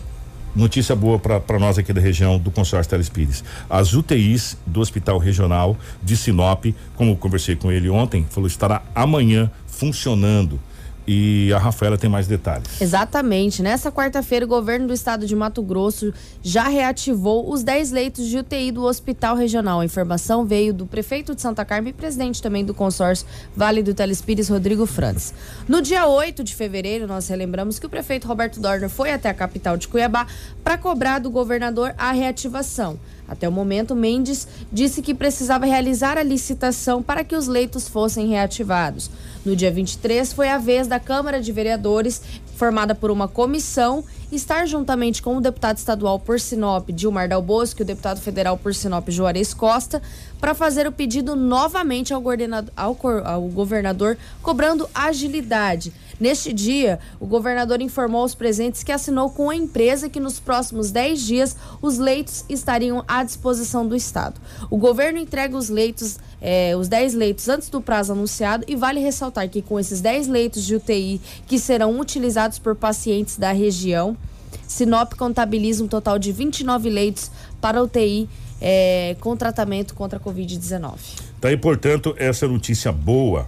notícia 0.56 0.96
boa 0.96 1.18
para 1.18 1.60
nós 1.60 1.78
aqui 1.78 1.92
da 1.92 2.02
região 2.02 2.38
do 2.38 2.52
consórcio 2.52 2.90
Telespires. 2.90 3.44
As 3.70 3.94
UTIs 3.94 4.58
do 4.66 4.80
Hospital 4.80 5.18
Regional 5.18 5.78
de 6.02 6.16
Sinop, 6.16 6.66
como 6.96 7.16
conversei 7.18 7.56
com 7.56 7.72
ele 7.72 7.90
ontem, 7.90 8.26
falou 8.30 8.48
estará 8.48 8.84
amanhã 8.94 9.50
funcionando. 9.66 10.60
E 11.06 11.52
a 11.54 11.60
Rafaela 11.60 11.98
tem 11.98 12.10
mais 12.10 12.28
detalhes. 12.28 12.82
Exatamente. 12.82 13.62
Nessa 13.62 13.92
quarta-feira, 13.92 14.46
o 14.46 14.48
governo 14.48 14.88
do 14.88 14.94
estado 14.94 15.26
de 15.26 15.36
Mato 15.36 15.62
Grosso 15.62 16.14
já 16.42 16.64
reativou 16.64 17.52
os 17.52 17.64
10 17.64 17.92
leitos 17.92 18.28
de 18.28 18.38
UTI 18.38 18.72
do 18.72 18.84
Hospital 18.84 19.36
Regional. 19.36 19.82
A 19.82 19.86
informação 19.86 20.46
veio 20.46 20.74
do 20.74 20.86
prefeito 20.86 21.36
de 21.36 21.42
Santa 21.42 21.66
Carmen 21.66 21.92
e 21.92 21.94
presidente 21.94 22.42
também 22.42 22.64
do 22.64 22.74
consórcio 22.74 23.28
Vale 23.56 23.84
do 23.84 23.94
Telespires, 23.94 24.48
Rodrigo 24.48 24.86
Franz. 24.86 25.34
No 25.68 25.82
dia 25.82 26.08
8 26.08 26.44
de 26.44 26.56
fevereiro, 26.56 27.06
nós 27.06 27.28
relembramos 27.28 27.80
que 27.80 27.86
o 27.86 27.90
prefeito 27.90 28.28
Roberto 28.28 28.60
Dorner 28.60 28.90
foi 28.90 29.12
até 29.12 29.30
a 29.30 29.34
capital 29.34 29.76
de 29.76 29.88
Cuiabá 29.88 30.28
para 30.64 30.78
cobrar 30.78 31.20
do 31.20 31.30
governador 31.30 31.94
a 31.98 32.12
reativação. 32.12 32.98
Até 33.34 33.50
o 33.50 33.52
momento, 33.52 33.96
Mendes 33.96 34.48
disse 34.72 35.02
que 35.02 35.16
precisava 35.16 35.66
realizar 35.66 36.20
a 36.20 36.24
licitação 36.24 37.02
para 37.02 37.24
que 37.24 37.36
os 37.36 37.48
leitos 37.48 37.88
fossem 37.88 38.28
reativados. 38.28 39.10
No 39.44 39.56
dia 39.56 39.72
23, 39.72 40.32
foi 40.32 40.50
a 40.50 40.60
vez 40.60 40.88
da 40.88 41.00
Câmara 41.00 41.42
de 41.42 41.52
Vereadores, 41.52 42.22
formada 42.56 42.94
por 42.94 43.10
uma 43.10 43.28
comissão, 43.28 44.04
estar 44.36 44.66
juntamente 44.66 45.22
com 45.22 45.38
o 45.38 45.42
deputado 45.42 45.78
estadual 45.78 46.20
por 46.20 46.40
Sinop, 46.40 46.90
Dilmar 46.90 47.30
Dal 47.30 47.42
Bosco, 47.42 47.82
e 47.82 47.84
o 47.84 47.86
deputado 47.86 48.20
federal 48.20 48.58
por 48.58 48.74
Sinop, 48.74 49.10
Juarez 49.10 49.54
Costa, 49.54 50.02
para 50.40 50.54
fazer 50.54 50.86
o 50.86 50.92
pedido 50.92 51.36
novamente 51.36 52.14
ao, 52.14 52.22
ao, 52.76 52.98
ao 53.26 53.42
governador, 53.44 54.18
cobrando 54.42 54.90
agilidade. 54.94 55.94
Neste 56.20 56.54
dia, 56.54 57.00
o 57.20 57.26
governador 57.26 57.82
informou 57.82 58.22
aos 58.22 58.36
presentes 58.36 58.84
que 58.84 58.92
assinou 58.92 59.30
com 59.30 59.50
a 59.50 59.56
empresa 59.56 60.10
que 60.10 60.20
nos 60.20 60.40
próximos 60.40 60.92
10 60.92 61.22
dias 61.22 61.56
os 61.82 61.98
leitos 61.98 62.46
estariam 62.48 63.04
à 63.08 63.24
disposição 63.24 63.86
do 63.88 63.96
Estado. 63.96 64.40
O 64.70 64.78
governo 64.78 65.18
entrega 65.18 65.58
os 65.58 65.70
leitos, 65.70 66.18
eh, 66.42 66.76
os 66.78 66.88
10 66.88 67.14
leitos 67.14 67.50
antes 67.50 67.70
do 67.70 67.82
prazo 67.82 68.14
anunciado 68.14 68.64
e 68.68 68.76
vale 68.76 69.00
ressaltar 69.00 69.50
que 69.50 69.62
com 69.62 69.80
esses 69.80 70.02
10 70.02 70.28
leitos 70.28 70.64
de 70.64 70.76
UTI 70.76 71.20
que 71.48 71.60
serão 71.60 72.00
utilizados 72.00 72.60
por 72.60 72.76
pacientes 72.76 73.38
da 73.38 73.52
região, 73.52 74.16
Sinop 74.74 75.14
contabiliza 75.14 75.84
um 75.84 75.88
total 75.88 76.18
de 76.18 76.32
29 76.32 76.90
leitos 76.90 77.30
para 77.62 77.82
UTI 77.82 78.28
eh, 78.60 79.16
com 79.20 79.38
tratamento 79.38 79.94
contra 79.94 80.18
a 80.18 80.22
Covid-19. 80.22 80.94
Tá 81.40 81.50
aí, 81.50 81.58
portanto, 81.58 82.16
essa 82.18 82.48
notícia 82.48 82.92
boa 82.92 83.48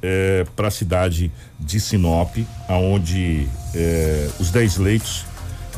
é, 0.00 0.46
para 0.56 0.68
a 0.68 0.70
cidade 0.70 1.30
de 1.60 1.78
Sinop, 1.78 2.38
aonde 2.66 3.46
é, 3.74 4.30
os 4.40 4.50
10 4.50 4.78
leitos 4.78 5.26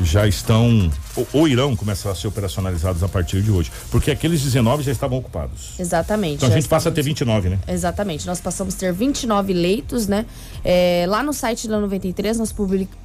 já 0.01 0.27
estão 0.27 0.91
ou, 1.15 1.27
ou, 1.33 1.47
irão 1.47 1.75
começar 1.75 2.11
a 2.11 2.15
ser 2.15 2.27
operacionalizados 2.27 3.01
a 3.03 3.07
partir 3.07 3.41
de 3.41 3.49
hoje, 3.51 3.71
porque 3.89 4.11
aqueles 4.11 4.41
19 4.41 4.83
já 4.83 4.91
estavam 4.91 5.17
ocupados. 5.17 5.79
Exatamente. 5.79 6.35
Então 6.35 6.49
a 6.49 6.51
gente 6.51 6.67
passa 6.67 6.89
a 6.89 6.91
ter 6.91 7.01
29, 7.01 7.47
né? 7.49 7.57
Exatamente. 7.67 8.27
Nós 8.27 8.41
passamos 8.41 8.75
a 8.75 8.77
ter 8.77 8.91
29 8.91 9.53
leitos, 9.53 10.07
né? 10.07 10.25
É, 10.63 11.05
lá 11.07 11.23
no 11.23 11.31
site 11.31 11.67
da 11.67 11.79
93 11.79 12.37
nós 12.37 12.53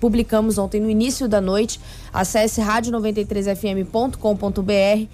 publicamos 0.01 0.59
ontem 0.59 0.81
no 0.81 0.91
início 0.91 1.29
da 1.29 1.41
noite. 1.41 1.79
Acesse 2.13 2.61
rádio93fm.com.br 2.61 5.07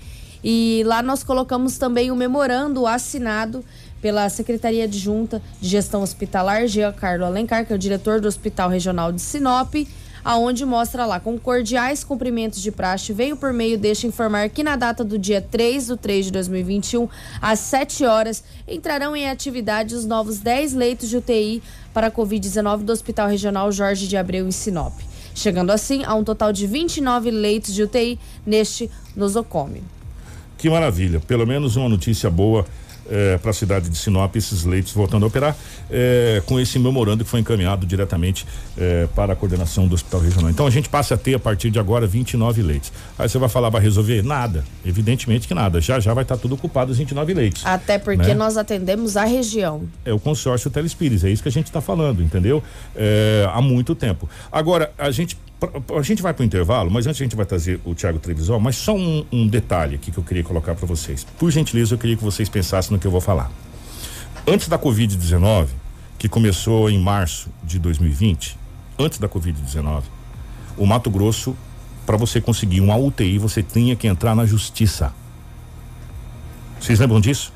e 0.42 0.82
lá 0.86 1.02
nós 1.02 1.22
colocamos 1.24 1.76
também 1.76 2.10
o 2.10 2.16
memorando 2.16 2.86
assinado 2.86 3.62
pela 4.00 4.28
Secretaria 4.28 4.84
Adjunta 4.84 5.42
de 5.60 5.68
Gestão 5.68 6.02
Hospitalar, 6.02 6.68
Giancarlo 6.68 7.24
Alencar, 7.24 7.66
que 7.66 7.72
é 7.72 7.76
o 7.76 7.78
diretor 7.78 8.20
do 8.20 8.28
Hospital 8.28 8.68
Regional 8.68 9.10
de 9.10 9.20
Sinop, 9.20 9.74
aonde 10.26 10.66
mostra 10.66 11.06
lá, 11.06 11.20
com 11.20 11.38
cordiais 11.38 12.02
cumprimentos 12.02 12.60
de 12.60 12.72
praxe, 12.72 13.12
veio 13.12 13.36
por 13.36 13.52
meio 13.52 13.78
deste 13.78 14.08
informar 14.08 14.48
que 14.48 14.64
na 14.64 14.74
data 14.74 15.04
do 15.04 15.16
dia 15.16 15.40
3 15.40 15.86
do 15.86 15.96
3 15.96 16.26
de 16.26 16.32
2021, 16.32 17.08
às 17.40 17.60
7 17.60 18.04
horas, 18.04 18.42
entrarão 18.66 19.14
em 19.14 19.30
atividade 19.30 19.94
os 19.94 20.04
novos 20.04 20.40
10 20.40 20.74
leitos 20.74 21.08
de 21.08 21.16
UTI 21.16 21.62
para 21.94 22.08
a 22.08 22.10
Covid-19 22.10 22.78
do 22.78 22.90
Hospital 22.90 23.28
Regional 23.28 23.70
Jorge 23.70 24.08
de 24.08 24.16
Abreu, 24.16 24.48
em 24.48 24.50
Sinop. 24.50 24.94
Chegando 25.32 25.70
assim 25.70 26.02
a 26.04 26.12
um 26.16 26.24
total 26.24 26.52
de 26.52 26.66
29 26.66 27.30
leitos 27.30 27.72
de 27.72 27.84
UTI 27.84 28.18
neste 28.44 28.90
nosocômio. 29.14 29.84
Que 30.58 30.68
maravilha, 30.68 31.20
pelo 31.20 31.46
menos 31.46 31.76
uma 31.76 31.88
notícia 31.88 32.28
boa 32.28 32.66
é, 33.10 33.38
para 33.38 33.50
a 33.50 33.54
cidade 33.54 33.88
de 33.88 33.96
Sinop 33.96 34.34
esses 34.36 34.64
leitos 34.64 34.92
voltando 34.92 35.24
a 35.24 35.26
operar 35.26 35.56
é, 35.90 36.42
com 36.46 36.58
esse 36.58 36.78
memorando 36.78 37.24
que 37.24 37.30
foi 37.30 37.40
encaminhado 37.40 37.86
diretamente 37.86 38.46
é, 38.76 39.08
para 39.14 39.32
a 39.32 39.36
coordenação 39.36 39.86
do 39.86 39.94
Hospital 39.94 40.20
Regional. 40.20 40.50
Então 40.50 40.66
a 40.66 40.70
gente 40.70 40.88
passa 40.88 41.14
a 41.14 41.16
ter 41.16 41.34
a 41.34 41.38
partir 41.38 41.70
de 41.70 41.78
agora 41.78 42.06
29 42.06 42.62
leitos. 42.62 42.92
Aí 43.18 43.28
você 43.28 43.38
vai 43.38 43.48
falar, 43.48 43.70
vai 43.70 43.82
resolver? 43.82 44.22
Nada. 44.22 44.64
Evidentemente 44.84 45.46
que 45.46 45.54
nada. 45.54 45.80
Já 45.80 46.00
já 46.00 46.12
vai 46.14 46.24
estar 46.24 46.36
tá 46.36 46.42
tudo 46.42 46.54
ocupado 46.54 46.92
os 46.92 46.98
29 46.98 47.34
leitos. 47.34 47.64
Até 47.64 47.98
porque 47.98 48.28
né? 48.28 48.34
nós 48.34 48.56
atendemos 48.56 49.16
a 49.16 49.24
região. 49.24 49.82
É 50.04 50.12
o 50.12 50.18
consórcio 50.18 50.70
Telespires, 50.70 51.24
é 51.24 51.30
isso 51.30 51.42
que 51.42 51.48
a 51.48 51.52
gente 51.52 51.66
está 51.66 51.80
falando, 51.80 52.22
entendeu? 52.22 52.62
Há 53.52 53.60
muito 53.60 53.94
tempo. 53.94 54.28
Agora, 54.50 54.90
a 54.98 55.10
gente 55.10 55.36
a 55.96 56.02
gente 56.02 56.20
vai 56.20 56.34
para 56.34 56.42
o 56.42 56.46
intervalo, 56.46 56.90
mas 56.90 57.06
antes 57.06 57.20
a 57.20 57.24
gente 57.24 57.34
vai 57.34 57.46
trazer 57.46 57.80
o 57.84 57.94
Tiago 57.94 58.18
Trevisol, 58.18 58.60
mas 58.60 58.76
só 58.76 58.94
um, 58.94 59.24
um, 59.32 59.46
detalhe 59.46 59.94
aqui 59.94 60.10
que 60.10 60.18
eu 60.18 60.24
queria 60.24 60.44
colocar 60.44 60.74
para 60.74 60.86
vocês. 60.86 61.26
Por 61.38 61.50
gentileza, 61.50 61.94
eu 61.94 61.98
queria 61.98 62.16
que 62.16 62.22
vocês 62.22 62.48
pensassem 62.48 62.92
no 62.92 62.98
que 62.98 63.06
eu 63.06 63.10
vou 63.10 63.22
falar. 63.22 63.50
Antes 64.46 64.68
da 64.68 64.78
Covid-19, 64.78 65.68
que 66.18 66.28
começou 66.28 66.90
em 66.90 66.98
março 66.98 67.48
de 67.64 67.78
2020, 67.78 68.58
antes 68.98 69.18
da 69.18 69.28
Covid-19, 69.28 70.02
o 70.76 70.86
Mato 70.86 71.10
Grosso, 71.10 71.56
para 72.04 72.18
você 72.18 72.40
conseguir 72.40 72.80
uma 72.82 72.96
UTI, 72.96 73.38
você 73.38 73.62
tinha 73.62 73.96
que 73.96 74.06
entrar 74.06 74.34
na 74.34 74.44
justiça. 74.44 75.12
Vocês 76.78 77.00
lembram 77.00 77.20
disso? 77.20 77.52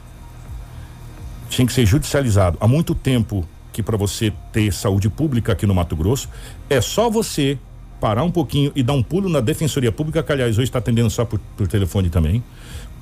Tinha 1.50 1.66
que 1.66 1.72
ser 1.72 1.84
judicializado. 1.84 2.56
Há 2.60 2.66
muito 2.66 2.94
tempo 2.94 3.46
que 3.72 3.82
para 3.82 3.96
você 3.96 4.32
ter 4.52 4.72
saúde 4.72 5.08
pública 5.08 5.52
aqui 5.52 5.66
no 5.66 5.74
Mato 5.74 5.94
Grosso, 5.94 6.28
é 6.68 6.80
só 6.80 7.10
você 7.10 7.58
parar 8.00 8.24
um 8.24 8.30
pouquinho 8.30 8.72
e 8.74 8.82
dar 8.82 8.94
um 8.94 9.02
pulo 9.02 9.28
na 9.28 9.40
Defensoria 9.40 9.92
Pública, 9.92 10.22
que 10.22 10.32
aliás 10.32 10.56
hoje 10.56 10.64
está 10.64 10.78
atendendo 10.78 11.10
só 11.10 11.24
por, 11.24 11.38
por 11.56 11.68
telefone 11.68 12.08
também. 12.08 12.42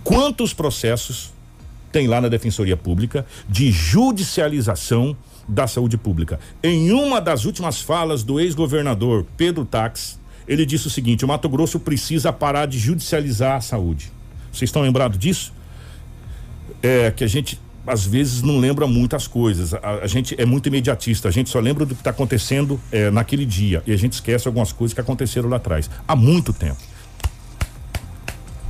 Quantos 0.02 0.52
processos 0.52 1.32
tem 1.92 2.06
lá 2.06 2.20
na 2.20 2.28
Defensoria 2.28 2.76
Pública 2.76 3.24
de 3.48 3.70
judicialização 3.70 5.16
da 5.46 5.66
saúde 5.66 5.96
pública? 5.96 6.40
Em 6.62 6.90
uma 6.90 7.20
das 7.20 7.44
últimas 7.44 7.80
falas 7.80 8.22
do 8.22 8.40
ex-governador 8.40 9.24
Pedro 9.36 9.64
Tax, 9.64 10.18
ele 10.46 10.66
disse 10.66 10.86
o 10.86 10.90
seguinte: 10.90 11.24
o 11.24 11.28
Mato 11.28 11.48
Grosso 11.48 11.78
precisa 11.78 12.32
parar 12.32 12.66
de 12.66 12.78
judicializar 12.78 13.56
a 13.56 13.60
saúde. 13.60 14.12
Vocês 14.52 14.68
estão 14.68 14.82
lembrados 14.82 15.18
disso? 15.18 15.52
É 16.82 17.10
que 17.10 17.24
a 17.24 17.26
gente 17.28 17.60
às 17.88 18.06
vezes 18.06 18.42
não 18.42 18.58
lembra 18.58 18.86
muitas 18.86 19.26
coisas. 19.26 19.74
A, 19.74 20.00
a, 20.02 20.06
gente 20.06 20.34
é 20.38 20.44
muito 20.44 20.68
imediatista, 20.68 21.28
a 21.28 21.30
gente 21.30 21.50
só 21.50 21.60
lembra 21.60 21.84
do 21.84 21.94
que 21.94 22.00
está 22.00 22.10
acontecendo 22.10 22.80
é, 22.92 23.10
naquele 23.10 23.44
dia 23.44 23.82
e 23.86 23.92
a 23.92 23.96
gente 23.96 24.14
esquece 24.14 24.46
algumas 24.46 24.72
coisas 24.72 24.94
que 24.94 25.00
aconteceram 25.00 25.48
lá 25.48 25.56
atrás. 25.56 25.90
Há 26.06 26.14
muito 26.14 26.52
tempo. 26.52 26.78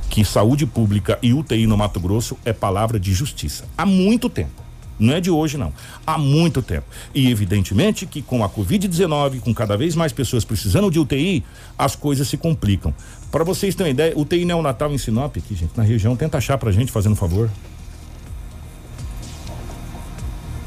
Que 0.09 0.25
saúde 0.25 0.65
pública 0.65 1.19
e 1.21 1.33
UTI 1.33 1.67
no 1.67 1.77
Mato 1.77 1.99
Grosso 1.99 2.37
é 2.43 2.51
palavra 2.51 2.99
de 2.99 3.13
justiça. 3.13 3.65
Há 3.77 3.85
muito 3.85 4.29
tempo. 4.29 4.69
Não 4.99 5.13
é 5.13 5.21
de 5.21 5.31
hoje, 5.31 5.57
não. 5.57 5.71
Há 6.05 6.17
muito 6.17 6.61
tempo. 6.61 6.85
E 7.15 7.31
evidentemente 7.31 8.05
que 8.05 8.21
com 8.21 8.43
a 8.43 8.49
Covid-19, 8.49 9.39
com 9.39 9.53
cada 9.53 9.77
vez 9.77 9.95
mais 9.95 10.11
pessoas 10.11 10.43
precisando 10.43 10.91
de 10.91 10.99
UTI, 10.99 11.43
as 11.77 11.95
coisas 11.95 12.27
se 12.27 12.35
complicam. 12.35 12.93
Para 13.31 13.45
vocês 13.45 13.75
terem 13.75 13.91
uma 13.91 13.93
ideia, 13.93 14.13
UTI 14.17 14.43
neonatal 14.43 14.91
em 14.91 14.97
Sinop, 14.97 15.37
aqui, 15.37 15.55
gente, 15.55 15.71
na 15.77 15.83
região, 15.83 16.15
tenta 16.15 16.37
achar 16.37 16.57
pra 16.57 16.71
gente, 16.71 16.91
fazendo 16.91 17.13
um 17.13 17.15
favor. 17.15 17.49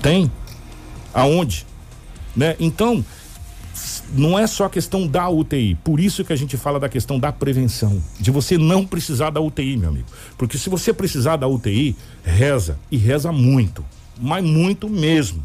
Tem. 0.03 0.31
Aonde? 1.15 1.65
Né? 2.35 2.57
Então, 2.59 3.05
não 4.13 4.39
é 4.39 4.47
só 4.47 4.65
a 4.65 4.71
questão 4.71 5.07
da 5.07 5.29
UTI. 5.29 5.77
Por 5.77 6.01
isso 6.01 6.25
que 6.25 6.33
a 6.33 6.37
gente 6.37 6.57
fala 6.57 6.81
da 6.81 6.89
questão 6.89 7.19
da 7.19 7.33
prevenção, 7.33 8.03
de 8.19 8.31
você 8.31 8.59
não 8.59 8.87
precisar 8.87 9.31
da 9.31 9.41
UTI, 9.41 9.77
meu 9.77 9.89
amigo. 9.89 10.09
Porque 10.37 10.59
se 10.59 10.69
você 10.69 10.93
precisar 10.93 11.37
da 11.37 11.47
UTI, 11.47 11.97
reza 12.25 12.79
e 12.91 12.97
reza 12.97 13.31
muito, 13.31 13.85
mas 14.21 14.45
muito 14.45 14.89
mesmo, 14.89 15.43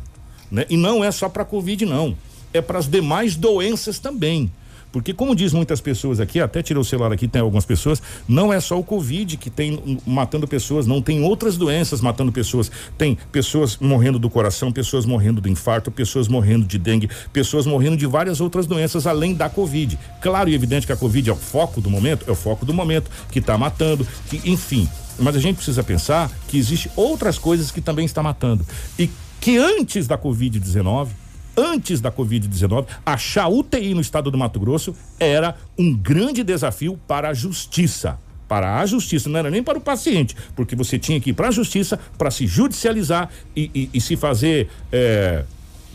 né? 0.52 0.66
E 0.70 0.76
não 0.76 1.04
é 1.04 1.12
só 1.12 1.30
para 1.30 1.46
COVID 1.46 1.86
não, 1.86 2.18
é 2.54 2.62
para 2.62 2.80
as 2.80 2.90
demais 2.90 3.36
doenças 3.36 4.00
também 4.00 4.52
Porque, 4.92 5.14
como 5.14 5.36
diz 5.36 5.54
muitas 5.54 5.82
pessoas 5.82 6.20
aqui, 6.20 6.40
até 6.40 6.64
tirei 6.64 6.82
o 6.82 6.84
celular 6.84 7.12
aqui, 7.12 7.28
tem 7.28 7.42
algumas 7.42 7.66
pessoas, 7.66 8.02
não 8.28 8.54
é 8.54 8.60
só 8.60 8.80
o 8.80 8.84
Covid 8.84 9.38
que 9.38 9.50
tem 9.50 10.00
matando 10.06 10.48
pessoas, 10.48 10.88
não 10.88 11.02
tem 11.02 11.24
outras 11.24 11.58
doenças 11.58 12.02
matando 12.02 12.32
pessoas. 12.32 12.72
Tem 12.98 13.18
pessoas 13.32 13.78
morrendo 13.78 14.18
do 14.18 14.30
coração, 14.30 14.72
pessoas 14.72 15.06
morrendo 15.06 15.42
do 15.42 15.50
infarto, 15.50 15.92
pessoas 15.92 16.28
morrendo 16.28 16.66
de 16.66 16.78
dengue, 16.78 17.10
pessoas 17.32 17.66
morrendo 17.66 17.98
de 17.98 18.06
várias 18.06 18.40
outras 18.40 18.66
doenças 18.66 19.06
além 19.06 19.34
da 19.34 19.50
Covid. 19.50 19.98
Claro 20.22 20.50
e 20.50 20.56
evidente 20.56 20.86
que 20.86 20.94
a 20.94 20.98
Covid 20.98 21.30
é 21.30 21.34
o 21.34 21.36
foco 21.36 21.82
do 21.82 21.90
momento, 21.90 22.26
é 22.28 22.32
o 22.32 22.36
foco 22.36 22.66
do 22.66 22.74
momento, 22.74 23.10
que 23.32 23.40
está 23.40 23.58
matando, 23.58 24.08
que, 24.30 24.42
enfim. 24.50 24.88
Mas 25.20 25.36
a 25.36 25.40
gente 25.40 25.56
precisa 25.56 25.84
pensar 25.84 26.32
que 26.48 26.58
existe 26.58 26.92
outras 26.96 27.38
coisas 27.38 27.72
que 27.72 27.82
também 27.82 28.06
está 28.06 28.22
matando. 28.22 28.66
E 28.98 29.10
que 29.40 29.58
antes 29.58 30.08
da 30.08 30.18
Covid-19, 30.18 31.10
antes 31.58 32.00
da 32.00 32.12
Covid-19, 32.12 32.86
achar 33.04 33.48
UTI 33.48 33.96
no 33.96 34.02
estado 34.02 34.30
do 34.30 34.38
Mato 34.38 34.60
Grosso 34.60 34.96
era 35.20 35.56
um 35.78 35.94
grande 35.94 36.44
desafio 36.44 37.00
para 37.08 37.30
a 37.30 37.34
justiça. 37.34 38.20
Para 38.48 38.80
a 38.80 38.86
justiça, 38.86 39.28
não 39.28 39.40
era 39.40 39.52
nem 39.52 39.62
para 39.62 39.78
o 39.78 39.82
paciente, 39.82 40.34
porque 40.56 40.74
você 40.74 40.98
tinha 40.98 41.20
que 41.20 41.32
ir 41.32 41.34
para 41.34 41.50
a 41.50 41.52
justiça 41.52 42.00
para 42.18 42.32
se 42.32 42.48
judicializar 42.48 43.30
e, 43.54 43.70
e, 43.76 43.90
e 43.96 44.00
se 44.00 44.16
fazer 44.16 44.70
é, 44.90 45.44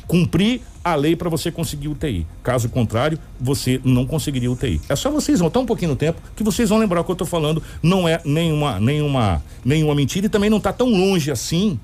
cumprir 0.06 0.60
a 0.84 0.94
lei 0.94 1.16
para 1.16 1.30
você 1.30 1.50
conseguir 1.50 1.88
UTI. 1.88 2.26
Caso 2.42 2.68
contrário, 2.68 3.18
você 3.40 3.80
não 3.82 4.04
conseguiria 4.04 4.50
UTI. 4.50 4.80
É 4.88 4.96
só 4.96 5.10
vocês 5.10 5.40
voltar 5.40 5.60
um 5.60 5.66
pouquinho 5.66 5.92
no 5.92 5.96
tempo 5.96 6.20
que 6.36 6.42
vocês 6.42 6.68
vão 6.68 6.78
lembrar 6.78 7.00
o 7.00 7.04
que 7.04 7.10
eu 7.10 7.14
estou 7.14 7.26
falando. 7.26 7.62
Não 7.82 8.06
é 8.06 8.20
nenhuma, 8.24 8.78
nenhuma, 8.78 9.42
nenhuma 9.64 9.94
mentira 9.94 10.26
e 10.26 10.28
também 10.28 10.50
não 10.50 10.58
está 10.58 10.72
tão 10.72 10.90
longe 10.90 11.30
assim 11.30 11.80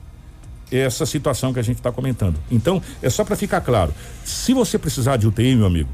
essa 0.70 1.06
situação 1.06 1.52
que 1.52 1.58
a 1.58 1.62
gente 1.62 1.78
está 1.78 1.90
comentando. 1.90 2.38
Então, 2.50 2.82
é 3.02 3.10
só 3.10 3.24
para 3.24 3.36
ficar 3.36 3.60
claro. 3.60 3.94
Se 4.24 4.52
você 4.52 4.78
precisar 4.78 5.16
de 5.16 5.26
UTI, 5.26 5.56
meu 5.56 5.66
amigo, 5.66 5.90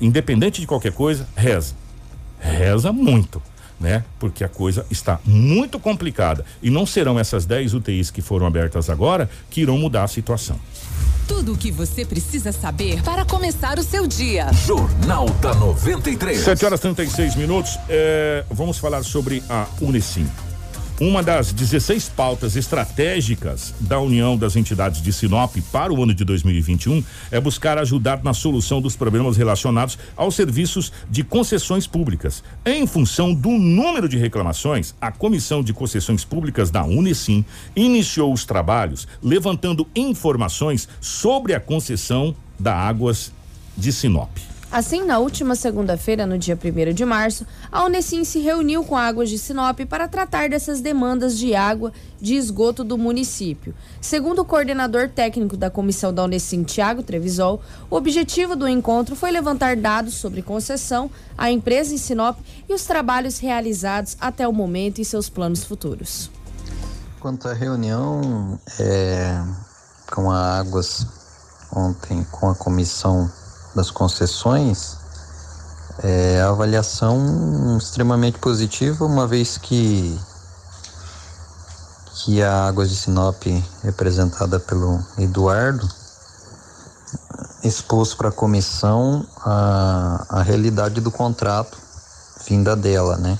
independente 0.00 0.60
de 0.60 0.66
qualquer 0.66 0.92
coisa, 0.92 1.26
reza. 1.36 1.74
Reza 2.38 2.92
muito. 2.92 3.42
Né? 3.78 4.04
Porque 4.18 4.44
a 4.44 4.48
coisa 4.48 4.84
está 4.90 5.18
muito 5.24 5.78
complicada 5.78 6.44
e 6.62 6.68
não 6.68 6.84
serão 6.84 7.18
essas 7.18 7.46
10 7.46 7.72
UTIs 7.72 8.10
que 8.10 8.20
foram 8.20 8.46
abertas 8.46 8.90
agora 8.90 9.30
que 9.48 9.62
irão 9.62 9.78
mudar 9.78 10.04
a 10.04 10.08
situação. 10.08 10.60
Tudo 11.26 11.54
o 11.54 11.56
que 11.56 11.70
você 11.70 12.04
precisa 12.04 12.52
saber 12.52 13.02
para 13.02 13.24
começar 13.24 13.78
o 13.78 13.82
seu 13.82 14.06
dia. 14.06 14.52
Jornal 14.66 15.30
da 15.40 15.54
93. 15.54 16.40
7 16.40 16.64
horas 16.66 16.80
36 16.80 17.36
minutos. 17.36 17.78
É, 17.88 18.44
vamos 18.50 18.76
falar 18.76 19.02
sobre 19.02 19.42
a 19.48 19.66
Unicim. 19.80 20.28
Uma 21.00 21.22
das 21.22 21.50
16 21.50 22.10
pautas 22.10 22.56
estratégicas 22.56 23.72
da 23.80 23.98
União 23.98 24.36
das 24.36 24.54
Entidades 24.54 25.00
de 25.00 25.10
Sinop 25.14 25.56
para 25.72 25.90
o 25.90 26.02
ano 26.02 26.12
de 26.12 26.26
2021 26.26 27.02
é 27.30 27.40
buscar 27.40 27.78
ajudar 27.78 28.22
na 28.22 28.34
solução 28.34 28.82
dos 28.82 28.96
problemas 28.96 29.38
relacionados 29.38 29.98
aos 30.14 30.34
serviços 30.34 30.92
de 31.08 31.24
concessões 31.24 31.86
públicas. 31.86 32.44
Em 32.66 32.86
função 32.86 33.32
do 33.32 33.48
número 33.48 34.10
de 34.10 34.18
reclamações, 34.18 34.94
a 35.00 35.10
Comissão 35.10 35.62
de 35.62 35.72
Concessões 35.72 36.22
Públicas 36.22 36.70
da 36.70 36.84
Unicim 36.84 37.46
iniciou 37.74 38.30
os 38.30 38.44
trabalhos 38.44 39.08
levantando 39.22 39.88
informações 39.96 40.86
sobre 41.00 41.54
a 41.54 41.60
concessão 41.60 42.36
da 42.58 42.74
Águas 42.76 43.32
de 43.74 43.90
Sinop. 43.90 44.49
Assim, 44.72 45.04
na 45.04 45.18
última 45.18 45.56
segunda-feira, 45.56 46.24
no 46.24 46.38
dia 46.38 46.56
1 46.56 46.94
de 46.94 47.04
março, 47.04 47.44
a 47.72 47.84
Unesim 47.84 48.22
se 48.22 48.38
reuniu 48.38 48.84
com 48.84 48.96
Águas 48.96 49.28
de 49.28 49.36
Sinop 49.36 49.80
para 49.80 50.06
tratar 50.06 50.48
dessas 50.48 50.80
demandas 50.80 51.36
de 51.36 51.56
água 51.56 51.92
de 52.20 52.36
esgoto 52.36 52.84
do 52.84 52.96
município. 52.96 53.74
Segundo 54.00 54.42
o 54.42 54.44
coordenador 54.44 55.08
técnico 55.08 55.56
da 55.56 55.70
comissão 55.70 56.14
da 56.14 56.22
Unesim, 56.22 56.62
Tiago 56.62 57.02
Trevisol, 57.02 57.60
o 57.90 57.96
objetivo 57.96 58.54
do 58.54 58.68
encontro 58.68 59.16
foi 59.16 59.32
levantar 59.32 59.74
dados 59.74 60.14
sobre 60.14 60.40
concessão, 60.40 61.10
a 61.36 61.50
empresa 61.50 61.92
em 61.92 61.98
Sinop 61.98 62.38
e 62.68 62.72
os 62.72 62.84
trabalhos 62.84 63.40
realizados 63.40 64.16
até 64.20 64.46
o 64.46 64.52
momento 64.52 65.00
e 65.00 65.04
seus 65.04 65.28
planos 65.28 65.64
futuros. 65.64 66.30
Quanto 67.18 67.48
à 67.48 67.52
reunião 67.52 68.56
é, 68.78 69.42
com 70.12 70.30
a 70.30 70.60
Águas 70.60 71.04
ontem, 71.74 72.24
com 72.30 72.48
a 72.48 72.54
comissão 72.54 73.28
das 73.74 73.90
concessões, 73.90 74.96
é, 76.02 76.40
a 76.40 76.48
avaliação 76.48 77.76
extremamente 77.78 78.38
positiva, 78.38 79.04
uma 79.04 79.26
vez 79.26 79.58
que, 79.58 80.18
que 82.16 82.42
a 82.42 82.66
Águas 82.66 82.90
de 82.90 82.96
Sinop, 82.96 83.42
representada 83.82 84.58
pelo 84.58 84.98
Eduardo, 85.18 85.88
expôs 87.62 88.14
para 88.14 88.30
a 88.30 88.32
comissão 88.32 89.26
a, 89.44 90.26
a 90.30 90.42
realidade 90.42 91.00
do 91.00 91.10
contrato 91.10 91.78
vinda 92.48 92.74
dela, 92.74 93.16
né? 93.16 93.38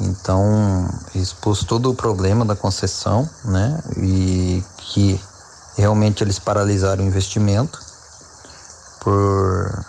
Então, 0.00 0.88
expôs 1.14 1.64
todo 1.64 1.90
o 1.90 1.94
problema 1.94 2.44
da 2.44 2.54
concessão, 2.54 3.28
né? 3.44 3.82
E 3.96 4.64
que 4.78 5.20
realmente 5.76 6.22
eles 6.22 6.38
paralisaram 6.38 7.02
o 7.02 7.06
investimento 7.06 7.87
por 9.00 9.84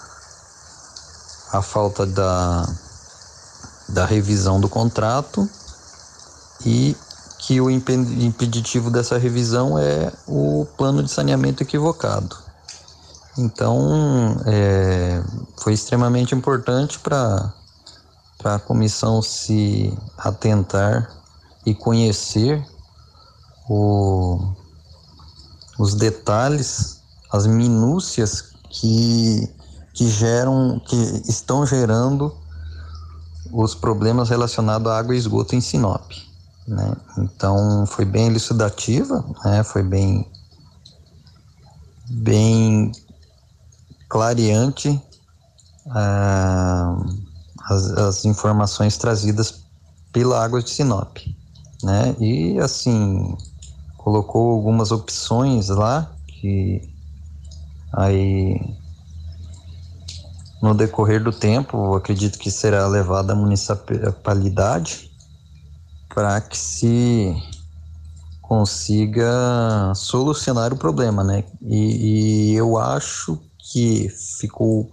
a 1.51 1.62
falta 1.62 2.05
da, 2.05 2.66
da 3.89 4.05
revisão 4.05 4.60
do 4.60 4.70
contrato 4.70 5.49
e 6.66 6.95
que 7.39 7.60
o 7.60 7.70
impeditivo 7.70 8.91
dessa 8.91 9.18
revisão 9.18 9.80
é 9.80 10.12
o 10.28 10.68
plano 10.78 11.01
de 11.01 11.10
saneamento 11.10 11.64
equivocado. 11.64 12.36
Então, 13.38 14.36
é, 14.45 15.24
foi 15.57 15.74
extremamente 15.74 16.36
importante 16.36 16.99
para 16.99 17.53
a 18.43 18.60
comissão 18.60 19.22
se 19.22 19.97
atentar 20.18 21.10
e 21.66 21.74
conhecer 21.74 22.64
o, 23.70 24.53
os 25.80 25.95
detalhes, 25.95 27.01
as 27.32 27.47
minúcias 27.47 28.49
que, 28.70 29.49
que 29.93 30.09
geram, 30.09 30.80
que 30.80 30.95
estão 31.28 31.65
gerando 31.65 32.36
os 33.51 33.74
problemas 33.74 34.30
relacionados 34.30 34.88
à 34.91 34.97
água 34.97 35.15
e 35.15 35.17
esgoto 35.17 35.55
em 35.55 35.61
Sinop. 35.61 36.11
Né? 36.67 36.95
Então 37.17 37.86
foi 37.88 38.05
bem 38.05 38.28
elucidativa, 38.28 39.26
né? 39.43 39.63
foi 39.63 39.82
bem, 39.82 40.30
bem 42.09 42.91
clareante 44.07 45.01
ah, 45.89 46.95
as, 47.65 47.91
as, 47.91 48.26
informações 48.26 48.97
trazidas 48.97 49.63
pela 50.13 50.43
água 50.43 50.61
de 50.61 50.70
Sinop. 50.70 51.17
Né? 51.84 52.15
E 52.20 52.59
assim, 52.59 53.36
colocou 53.97 54.51
algumas 54.51 54.91
opções 54.91 55.70
lá 55.70 56.11
que 56.28 56.99
Aí, 57.93 58.59
no 60.61 60.73
decorrer 60.73 61.23
do 61.23 61.31
tempo, 61.31 61.95
acredito 61.95 62.37
que 62.37 62.51
será 62.51 62.87
levada 62.87 63.33
a 63.33 63.35
municipalidade 63.35 65.09
para 66.13 66.41
que 66.41 66.57
se 66.57 67.35
consiga 68.41 69.93
solucionar 69.95 70.73
o 70.73 70.77
problema, 70.77 71.23
né? 71.23 71.43
E, 71.61 72.51
e, 72.51 72.55
eu 72.55 72.77
acho 72.77 73.39
que 73.71 74.09
ficou 74.39 74.89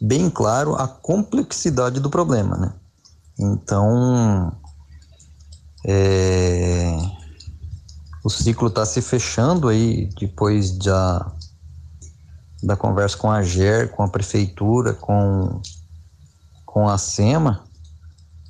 bem 0.00 0.30
claro 0.30 0.74
a 0.76 0.86
complexidade 0.86 1.98
do 2.00 2.08
problema, 2.08 2.56
né? 2.56 2.72
Então, 3.38 4.56
é, 5.84 6.96
o 8.22 8.30
ciclo 8.30 8.68
está 8.68 8.86
se 8.86 9.02
fechando 9.02 9.68
aí 9.68 10.08
depois 10.18 10.70
da 10.78 11.32
da 12.62 12.76
conversa 12.76 13.16
com 13.16 13.30
a 13.30 13.42
GER, 13.42 13.90
com 13.90 14.02
a 14.02 14.08
prefeitura, 14.08 14.92
com, 14.94 15.60
com 16.66 16.88
a 16.88 16.98
SEMA, 16.98 17.64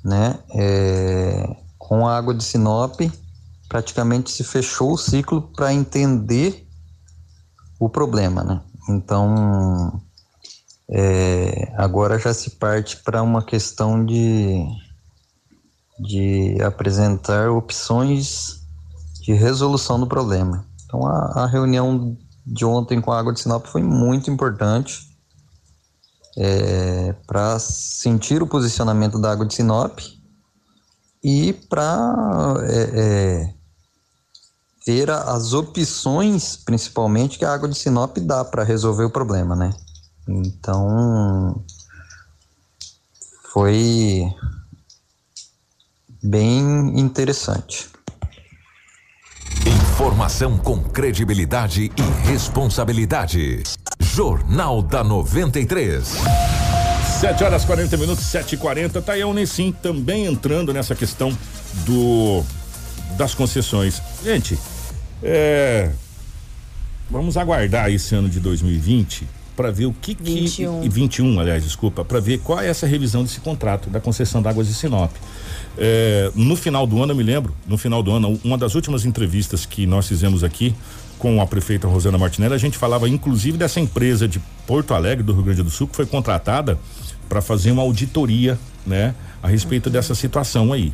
né, 0.03 0.39
é, 0.53 1.55
com 1.77 2.07
a 2.07 2.17
água 2.17 2.33
de 2.33 2.43
Sinop, 2.43 2.99
praticamente 3.69 4.31
se 4.31 4.43
fechou 4.43 4.93
o 4.93 4.97
ciclo 4.97 5.41
para 5.41 5.73
entender 5.73 6.67
o 7.79 7.89
problema, 7.89 8.43
né? 8.43 8.61
Então, 8.89 10.01
é, 10.89 11.73
agora 11.77 12.19
já 12.19 12.33
se 12.33 12.51
parte 12.51 12.97
para 12.97 13.23
uma 13.23 13.41
questão 13.43 14.05
de, 14.05 14.65
de 15.99 16.61
apresentar 16.61 17.49
opções 17.49 18.61
de 19.21 19.33
resolução 19.33 19.99
do 19.99 20.07
problema. 20.07 20.65
Então, 20.85 21.07
a, 21.07 21.43
a 21.43 21.45
reunião 21.45 22.17
de 22.45 22.65
ontem 22.65 22.99
com 22.99 23.11
a 23.11 23.19
Água 23.19 23.33
de 23.33 23.39
Sinop 23.39 23.65
foi 23.65 23.83
muito 23.83 24.31
importante 24.31 25.09
é, 26.37 27.13
para 27.27 27.59
sentir 27.59 28.41
o 28.41 28.47
posicionamento 28.47 29.19
da 29.19 29.31
Água 29.31 29.45
de 29.45 29.53
Sinop 29.53 29.99
e 31.23 31.53
para 31.53 32.55
é, 32.63 32.81
é, 32.93 33.53
ver 34.85 35.09
as 35.09 35.53
opções, 35.53 36.55
principalmente, 36.55 37.37
que 37.37 37.45
a 37.45 37.53
Água 37.53 37.69
de 37.69 37.77
Sinop 37.77 38.17
dá 38.17 38.43
para 38.43 38.63
resolver 38.63 39.03
o 39.03 39.09
problema, 39.09 39.55
né? 39.55 39.73
Então 40.27 41.63
foi 43.51 44.23
bem 46.23 46.99
interessante. 46.99 47.90
Informação 50.01 50.57
com 50.57 50.81
credibilidade 50.81 51.91
e 51.95 52.27
responsabilidade. 52.27 53.61
Jornal 53.99 54.81
da 54.81 55.03
93. 55.03 56.15
7 57.19 57.43
horas 57.43 57.63
40 57.63 57.97
minutos, 57.97 58.25
7 58.25 58.55
e 58.55 58.57
40 58.57 58.99
Tá 58.99 59.13
aí 59.13 59.21
a 59.21 59.27
Unicim 59.27 59.71
também 59.71 60.25
entrando 60.25 60.73
nessa 60.73 60.95
questão 60.95 61.31
do 61.85 62.43
das 63.15 63.35
concessões. 63.35 64.01
Gente, 64.23 64.57
é, 65.21 65.91
vamos 67.07 67.37
aguardar 67.37 67.91
esse 67.91 68.15
ano 68.15 68.27
de 68.27 68.39
2020 68.39 69.27
para 69.55 69.71
ver 69.71 69.85
o 69.85 69.93
que, 69.93 70.15
que 70.15 70.23
21. 70.23 70.83
e 70.83 70.89
21, 70.89 71.39
aliás, 71.39 71.63
desculpa, 71.63 72.03
para 72.03 72.19
ver 72.19 72.39
qual 72.39 72.59
é 72.59 72.67
essa 72.67 72.87
revisão 72.87 73.23
desse 73.23 73.39
contrato 73.39 73.89
da 73.89 73.99
concessão 73.99 74.41
d'águas 74.41 74.67
de 74.67 74.73
Sinop. 74.73 75.11
É, 75.77 76.31
no 76.35 76.55
final 76.55 76.85
do 76.85 77.01
ano, 77.01 77.11
eu 77.11 77.15
me 77.15 77.23
lembro, 77.23 77.55
no 77.67 77.77
final 77.77 78.03
do 78.03 78.11
ano, 78.11 78.39
uma 78.43 78.57
das 78.57 78.75
últimas 78.75 79.05
entrevistas 79.05 79.65
que 79.65 79.85
nós 79.85 80.07
fizemos 80.07 80.43
aqui 80.43 80.75
com 81.17 81.39
a 81.39 81.45
prefeita 81.45 81.87
Rosana 81.87 82.17
Martinelli, 82.17 82.55
a 82.55 82.57
gente 82.57 82.77
falava 82.77 83.07
inclusive 83.07 83.57
dessa 83.57 83.79
empresa 83.79 84.27
de 84.27 84.41
Porto 84.65 84.93
Alegre, 84.93 85.23
do 85.23 85.33
Rio 85.33 85.43
Grande 85.43 85.61
do 85.61 85.69
Sul, 85.69 85.87
que 85.87 85.95
foi 85.95 86.05
contratada 86.05 86.79
para 87.29 87.41
fazer 87.41 87.71
uma 87.71 87.83
auditoria, 87.83 88.57
né, 88.85 89.13
a 89.41 89.47
respeito 89.47 89.89
dessa 89.89 90.15
situação 90.15 90.73
aí. 90.73 90.91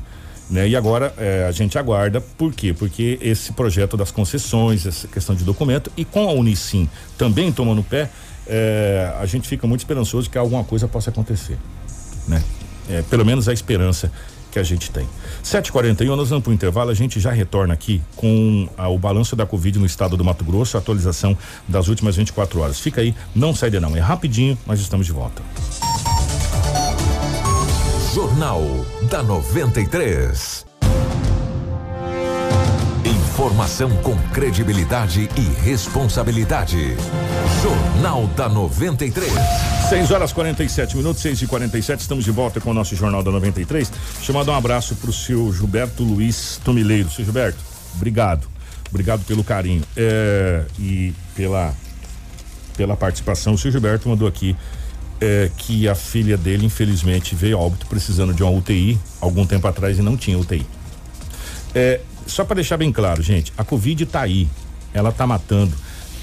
Né? 0.50 0.70
E 0.70 0.76
agora 0.76 1.14
eh, 1.18 1.46
a 1.48 1.52
gente 1.52 1.78
aguarda, 1.78 2.22
por 2.22 2.54
quê? 2.54 2.74
Porque 2.74 3.18
esse 3.22 3.52
projeto 3.54 3.98
das 3.98 4.12
concessões, 4.12 4.86
essa 4.86 5.08
questão 5.08 5.36
de 5.36 5.44
documento, 5.44 5.92
e 5.98 6.06
com 6.06 6.30
a 6.30 6.32
Unicim 6.32 6.90
também 7.18 7.52
tomando 7.52 7.84
pé, 7.84 8.10
eh, 8.48 9.14
a 9.20 9.26
gente 9.26 9.48
fica 9.48 9.68
muito 9.68 9.82
esperançoso 9.82 10.30
que 10.30 10.38
alguma 10.38 10.64
coisa 10.64 10.88
possa 10.88 11.10
acontecer. 11.10 11.58
Né? 12.28 12.44
É, 12.90 13.02
pelo 13.04 13.26
menos 13.26 13.48
a 13.50 13.54
esperança 13.54 14.12
que 14.52 14.60
a 14.60 14.64
gente 14.64 14.90
tem. 14.92 15.08
7h41, 15.44 16.16
nós 16.16 16.30
vamos 16.30 16.44
para 16.44 16.52
o 16.52 16.54
intervalo, 16.54 16.90
a 16.90 16.94
gente 16.94 17.20
já 17.20 17.32
retorna 17.32 17.74
aqui 17.74 18.02
com 18.16 18.68
ah, 18.78 18.90
o 18.90 18.98
balanço 18.98 19.36
da 19.36 19.46
Covid 19.46 19.78
no 19.80 19.86
estado 19.86 20.18
do 20.18 20.24
Mato 20.24 20.44
Grosso, 20.44 20.78
a 20.78 20.80
atualização 20.80 21.38
das 21.68 21.88
últimas 21.88 22.16
24 22.16 22.60
horas. 22.60 22.80
Fica 22.80 23.02
aí, 23.02 23.14
não 23.36 23.54
sai 23.54 23.70
de 23.70 23.80
não, 23.80 23.96
é 23.96 24.00
rapidinho, 24.00 24.58
nós 24.66 24.80
estamos 24.80 25.06
de 25.06 25.12
volta. 25.12 25.42
Jornal 28.14 28.64
da 29.10 29.22
93. 29.22 30.67
Informação 33.38 33.92
com 33.98 34.18
credibilidade 34.34 35.30
e 35.38 35.62
responsabilidade. 35.62 36.98
Jornal 37.62 38.26
da 38.36 38.50
93. 38.50 39.32
6 39.90 40.10
horas 40.10 40.34
47 40.34 40.98
minutos, 40.98 41.22
6 41.22 41.44
e 41.44 41.46
47 41.46 42.00
estamos 42.00 42.26
de 42.26 42.32
volta 42.32 42.60
com 42.60 42.72
o 42.72 42.74
nosso 42.74 42.96
Jornal 42.96 43.22
da 43.22 43.30
93. 43.30 43.92
Deixa 44.16 44.34
um 44.34 44.56
abraço 44.56 44.96
pro 44.96 45.14
seu 45.14 45.54
Gilberto 45.54 46.04
Luiz 46.04 46.60
Tomileiro. 46.66 47.12
Seu 47.12 47.24
Gilberto, 47.24 47.60
obrigado. 47.94 48.48
Obrigado 48.90 49.24
pelo 49.26 49.44
carinho 49.44 49.84
é, 49.96 50.66
e 50.80 51.14
pela, 51.36 51.76
pela 52.76 52.98
participação. 52.98 53.54
O 53.54 53.58
seu 53.58 53.72
Gilberto 53.72 54.10
mandou 54.10 54.28
aqui 54.28 54.56
é, 55.22 55.52
que 55.56 55.88
a 55.88 55.94
filha 55.94 56.38
dele, 56.38 56.66
infelizmente, 56.66 57.36
veio 57.36 57.60
a 57.60 57.62
óbito 57.62 57.86
precisando 57.86 58.34
de 58.34 58.42
uma 58.42 58.52
UTI 58.52 59.00
algum 59.22 59.46
tempo 59.46 59.68
atrás 59.68 60.00
e 60.00 60.02
não 60.02 60.18
tinha 60.18 60.40
UTI. 60.40 60.66
É, 61.76 62.02
só 62.28 62.44
para 62.46 62.56
deixar 62.56 62.78
bem 62.78 62.92
claro, 62.92 63.22
gente, 63.24 63.52
a 63.58 63.64
Covid 63.64 64.06
tá 64.06 64.22
aí. 64.22 64.48
Ela 64.94 65.12
tá 65.12 65.26
matando 65.28 65.74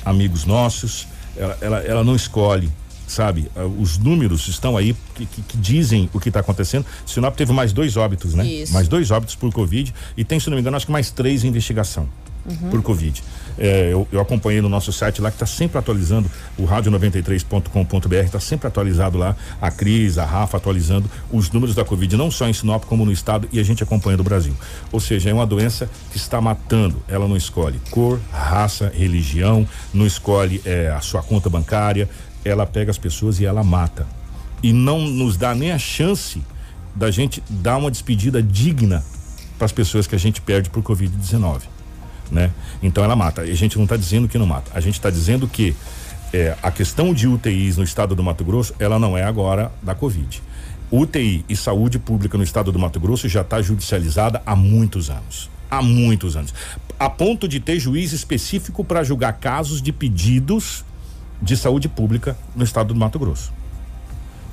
amigos 0.05 0.45
nossos, 0.45 1.07
ela, 1.37 1.59
ela, 1.61 1.79
ela 1.81 2.05
não 2.05 2.15
escolhe, 2.17 2.71
sabe? 3.07 3.51
Ah, 3.57 3.65
Os 3.65 3.99
números 3.99 4.49
estão 4.49 4.77
aí 4.77 4.95
que, 5.15 5.27
que- 5.27 5.43
que 5.43 5.57
dizem 5.57 6.09
o 6.13 6.21
que 6.21 6.29
está 6.29 6.41
acontecendo. 6.41 6.85
Sinop 7.07 7.35
teve 7.37 7.53
mais 7.53 7.73
dois 7.73 7.97
óbitos, 7.97 8.35
né? 8.35 8.47
Isso. 8.47 8.73
Mais 8.73 8.89
dois 8.89 9.11
óbitos 9.11 9.35
por 9.35 9.53
Covid 9.53 9.95
e 10.17 10.25
tem, 10.25 10.39
se 10.41 10.49
não 10.49 10.57
me 10.57 10.61
engano, 10.61 10.77
acho 10.77 10.87
que 10.87 10.93
mais 10.93 11.11
três 11.11 11.45
em 11.45 11.49
investigação 11.49 12.09
Uhum. 12.47 12.71
por 12.71 12.83
Covid. 12.83 13.23
É, 13.59 13.93
eu, 13.93 14.07
eu 14.11 14.21
acompanhei 14.21 14.61
no 14.61 14.69
nosso 14.69 14.93
site 14.93 15.21
lá 15.21 15.31
que 15.31 15.37
está 15.37 15.47
sempre 15.47 15.79
atualizando, 15.79 16.31
o 16.59 16.65
rádio93.com.br 16.65 18.15
está 18.17 18.41
sempre 18.41 18.67
atualizado 18.67 19.17
lá, 19.17 19.37
a 19.61 19.71
Cris, 19.71 20.19
a 20.19 20.25
Rafa 20.25 20.57
atualizando 20.57 21.11
os 21.31 21.51
números 21.51 21.75
da 21.75 21.85
Covid, 21.85 22.17
não 22.17 22.31
só 22.31 22.49
em 22.49 22.53
Sinop 22.53 22.85
como 22.85 23.05
no 23.05 23.13
estado 23.13 23.49
e 23.53 23.61
a 23.61 23.63
gente 23.63 23.83
acompanha 23.83 24.17
do 24.17 24.25
Brasil. 24.25 24.55
Ou 24.91 25.01
seja, 25.01 25.31
é 25.31 25.35
uma 25.35 25.47
doença 25.47 25.89
que 26.11 26.17
está 26.17 26.41
matando, 26.41 27.03
ela 27.09 27.29
não 27.29 27.37
escolhe 27.37 27.81
cor, 27.91 28.21
raça, 28.33 28.93
religião, 28.95 29.67
não 29.93 30.07
escolhe 30.07 30.61
é, 30.65 30.91
a 30.91 31.01
sua 31.01 31.23
conta 31.23 31.49
bancária, 31.49 32.09
ela 32.45 32.67
pega 32.67 32.91
as 32.91 32.99
pessoas 32.99 33.41
e 33.41 33.47
ela 33.47 33.63
mata. 33.63 34.07
E 34.63 34.73
não 34.73 35.01
nos 35.01 35.37
dá 35.37 35.55
nem 35.55 35.73
a 35.73 35.79
chance 35.79 36.43
da 36.95 37.11
gente 37.11 37.43
dar 37.49 37.77
uma 37.77 37.91
despedida 37.91 38.43
digna 38.43 39.05
para 39.59 39.67
as 39.67 39.73
pessoas 39.73 40.07
que 40.07 40.15
a 40.15 40.19
gente 40.19 40.41
perde 40.41 40.71
por 40.71 40.83
Covid-19 40.83 41.74
né? 42.35 42.51
Então 42.83 43.05
ela 43.05 43.15
mata. 43.15 43.47
E 43.47 43.53
a 43.53 43.55
gente 43.55 43.77
não 43.77 43.85
está 43.85 43.97
dizendo 43.97 44.29
que 44.29 44.37
não 44.37 44.47
mata. 44.47 44.71
A 44.75 44.81
gente 44.81 44.95
está 44.95 45.09
dizendo 45.09 45.47
que 45.47 45.75
é, 46.33 46.57
a 46.61 46.71
questão 46.71 47.15
de 47.15 47.29
UTIs 47.29 47.77
no 47.77 47.85
estado 47.85 48.15
do 48.15 48.23
Mato 48.23 48.45
Grosso, 48.45 48.75
ela 48.79 48.99
não 48.99 49.17
é 49.17 49.23
agora 49.23 49.73
da 49.81 49.95
Covid. 49.95 50.43
UTI 50.91 51.45
e 51.49 51.57
saúde 51.57 51.99
pública 51.99 52.37
no 52.37 52.43
estado 52.43 52.73
do 52.73 52.79
Mato 52.79 52.99
Grosso 52.99 53.29
já 53.29 53.43
está 53.43 53.63
judicializada 53.63 54.43
há 54.45 54.57
muitos 54.57 55.09
anos. 55.09 55.49
Há 55.71 55.81
muitos 55.81 56.37
anos. 56.37 56.53
A 56.99 57.09
ponto 57.09 57.49
de 57.49 57.61
ter 57.61 57.79
juiz 57.79 58.13
específico 58.13 58.85
para 58.85 59.05
julgar 59.05 59.35
casos 59.35 59.81
de 59.81 59.93
pedidos 59.93 60.85
de 61.41 61.57
saúde 61.57 61.89
pública 61.89 62.37
no 62.55 62.65
estado 62.65 62.93
do 62.93 62.99
Mato 62.99 63.19
Grosso. 63.19 63.53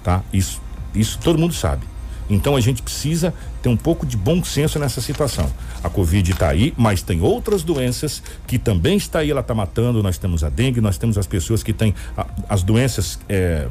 Tá? 0.04 0.24
Isso, 0.32 0.62
isso 0.94 1.20
todo 1.20 1.38
mundo 1.38 1.54
sabe. 1.54 1.86
Então 2.34 2.56
a 2.56 2.62
gente 2.62 2.82
precisa 2.82 3.34
ter 3.62 3.70
um 3.70 3.78
pouco 3.78 4.06
de 4.06 4.16
bom 4.16 4.44
senso 4.44 4.80
nessa 4.80 5.02
situação. 5.02 5.52
A 5.84 5.90
Covid 5.90 6.32
está 6.32 6.50
aí, 6.50 6.74
mas 6.78 7.02
tem 7.02 7.22
outras 7.22 7.62
doenças 7.64 8.24
que 8.48 8.58
também 8.58 8.98
está 8.98 9.20
aí, 9.20 9.30
ela 9.32 9.42
está 9.42 9.54
matando. 9.54 10.02
Nós 10.02 10.18
temos 10.18 10.44
a 10.44 10.50
dengue, 10.50 10.80
nós 10.82 10.98
temos 10.98 11.18
as 11.18 11.28
pessoas 11.28 11.62
que 11.62 11.74
têm 11.74 11.94
a- 12.18 12.26
as 12.48 12.64
doenças 12.64 13.20
é, 13.28 13.68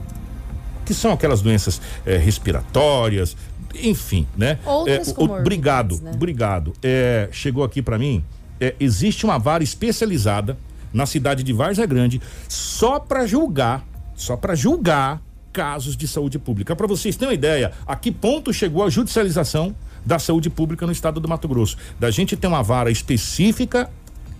que 0.85 0.93
são 0.95 1.13
aquelas 1.13 1.41
doenças 1.41 1.81
é, 2.05 2.17
respiratórias, 2.17 3.37
enfim, 3.75 4.27
né? 4.37 4.59
Outras 4.67 5.09
É, 5.09 5.11
o- 5.13 5.15
comorbidades, 5.15 5.99
obrigado, 5.99 6.05
né? 6.05 6.11
obrigado. 6.15 6.73
É, 6.83 7.29
chegou 7.33 7.65
aqui 7.65 7.81
para 7.81 7.99
mim. 7.99 8.23
é, 8.63 8.75
existe 8.79 9.25
uma 9.25 9.39
vara 9.39 9.65
especializada 9.65 10.55
na 10.93 11.07
cidade 11.07 11.43
de 11.43 11.51
Várzea 11.51 11.87
Grande 11.87 12.21
só 12.47 12.99
para 13.01 13.27
julgar, 13.27 13.83
só 14.15 14.37
para 14.37 14.55
julgar 14.55 15.23
casos 15.53 15.97
de 15.97 16.07
saúde 16.07 16.39
pública. 16.39 16.75
Para 16.75 16.87
vocês 16.87 17.17
terem 17.17 17.31
uma 17.31 17.35
ideia, 17.35 17.73
a 17.87 17.97
que 17.97 18.11
ponto 18.11 18.53
chegou 18.53 18.85
a 18.85 18.91
judicialização 18.91 19.75
da 20.05 20.19
saúde 20.19 20.49
pública 20.49 20.87
no 20.87 20.93
estado 20.93 21.21
do 21.21 21.29
Mato 21.29 21.49
Grosso? 21.49 21.77
Da 21.99 22.11
gente 22.11 22.37
ter 22.37 22.47
uma 22.47 22.63
vara 22.63 22.91
específica 22.91 23.91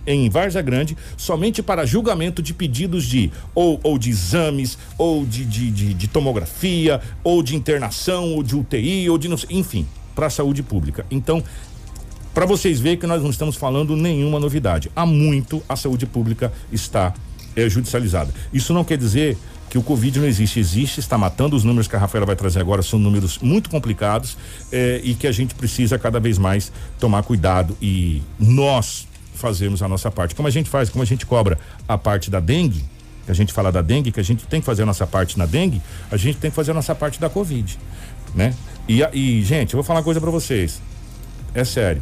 em 0.05 0.29
Várzea 0.29 0.61
Grande 0.61 0.97
somente 1.15 1.61
para 1.61 1.85
julgamento 1.85 2.41
de 2.41 2.53
pedidos 2.53 3.05
de 3.05 3.31
ou, 3.53 3.79
ou 3.83 3.97
de 3.97 4.09
exames, 4.09 4.77
ou 4.97 5.25
de, 5.25 5.45
de, 5.45 5.71
de, 5.71 5.93
de 5.93 6.07
tomografia, 6.07 7.01
ou 7.23 7.43
de 7.43 7.55
internação, 7.55 8.33
ou 8.33 8.43
de 8.43 8.55
UTI, 8.55 9.09
ou 9.09 9.17
de 9.17 9.29
enfim, 9.49 9.87
para 10.15 10.27
a 10.27 10.29
saúde 10.29 10.63
pública. 10.63 11.05
Então, 11.11 11.43
para 12.33 12.45
vocês 12.45 12.79
verem 12.79 12.97
que 12.97 13.07
nós 13.07 13.21
não 13.21 13.29
estamos 13.29 13.55
falando 13.55 13.95
nenhuma 13.95 14.39
novidade. 14.39 14.89
Há 14.95 15.05
muito 15.05 15.61
a 15.67 15.75
saúde 15.75 16.05
pública 16.05 16.51
está 16.71 17.13
eh, 17.55 17.69
judicializada. 17.69 18.33
Isso 18.53 18.73
não 18.73 18.83
quer 18.83 18.97
dizer 18.97 19.37
que 19.71 19.77
o 19.77 19.81
Covid 19.81 20.19
não 20.19 20.27
existe. 20.27 20.59
Existe, 20.59 20.99
está 20.99 21.17
matando. 21.17 21.55
Os 21.55 21.63
números 21.63 21.87
que 21.87 21.95
a 21.95 21.99
Rafaela 21.99 22.25
vai 22.25 22.35
trazer 22.35 22.59
agora 22.59 22.81
são 22.81 22.99
números 22.99 23.39
muito 23.39 23.69
complicados 23.69 24.37
eh, 24.69 24.99
e 25.01 25.15
que 25.15 25.25
a 25.25 25.31
gente 25.31 25.55
precisa 25.55 25.97
cada 25.97 26.19
vez 26.19 26.37
mais 26.37 26.73
tomar 26.99 27.23
cuidado 27.23 27.77
e 27.81 28.21
nós 28.37 29.07
fazermos 29.33 29.81
a 29.81 29.87
nossa 29.87 30.11
parte. 30.11 30.35
Como 30.35 30.45
a 30.45 30.51
gente 30.51 30.69
faz, 30.69 30.89
como 30.89 31.01
a 31.01 31.05
gente 31.05 31.25
cobra 31.25 31.57
a 31.87 31.97
parte 31.97 32.29
da 32.29 32.41
dengue, 32.41 32.83
que 33.25 33.31
a 33.31 33.33
gente 33.33 33.53
fala 33.53 33.71
da 33.71 33.81
dengue, 33.81 34.11
que 34.11 34.19
a 34.19 34.23
gente 34.23 34.45
tem 34.45 34.59
que 34.59 34.65
fazer 34.65 34.83
a 34.83 34.85
nossa 34.85 35.07
parte 35.07 35.39
na 35.39 35.45
dengue, 35.45 35.81
a 36.11 36.17
gente 36.17 36.37
tem 36.37 36.51
que 36.51 36.55
fazer 36.55 36.71
a 36.71 36.73
nossa 36.73 36.93
parte 36.93 37.17
da 37.17 37.29
Covid, 37.29 37.79
né? 38.35 38.53
E, 38.89 39.01
e 39.13 39.41
gente, 39.41 39.73
eu 39.73 39.77
vou 39.77 39.83
falar 39.85 39.99
uma 39.99 40.03
coisa 40.03 40.19
para 40.19 40.29
vocês. 40.29 40.81
É 41.55 41.63
sério 41.63 42.01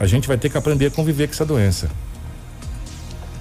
a 0.00 0.06
gente 0.06 0.28
vai 0.28 0.38
ter 0.38 0.48
que 0.48 0.56
aprender 0.56 0.86
a 0.86 0.90
conviver 0.90 1.26
com 1.26 1.32
essa 1.32 1.44
doença. 1.44 1.90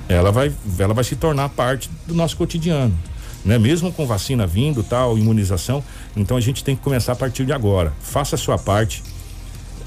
Ela 0.09 0.31
vai, 0.31 0.53
ela 0.79 0.93
vai 0.93 1.03
se 1.03 1.15
tornar 1.15 1.49
parte 1.49 1.89
do 2.05 2.13
nosso 2.13 2.37
cotidiano, 2.37 2.97
né? 3.43 3.57
Mesmo 3.57 3.91
com 3.91 4.05
vacina 4.05 4.47
vindo, 4.47 4.83
tal, 4.83 5.17
imunização, 5.17 5.83
então 6.15 6.37
a 6.37 6.41
gente 6.41 6.63
tem 6.63 6.75
que 6.75 6.81
começar 6.81 7.13
a 7.13 7.15
partir 7.15 7.45
de 7.45 7.51
agora. 7.51 7.93
Faça 8.01 8.35
a 8.35 8.37
sua 8.37 8.57
parte, 8.57 9.03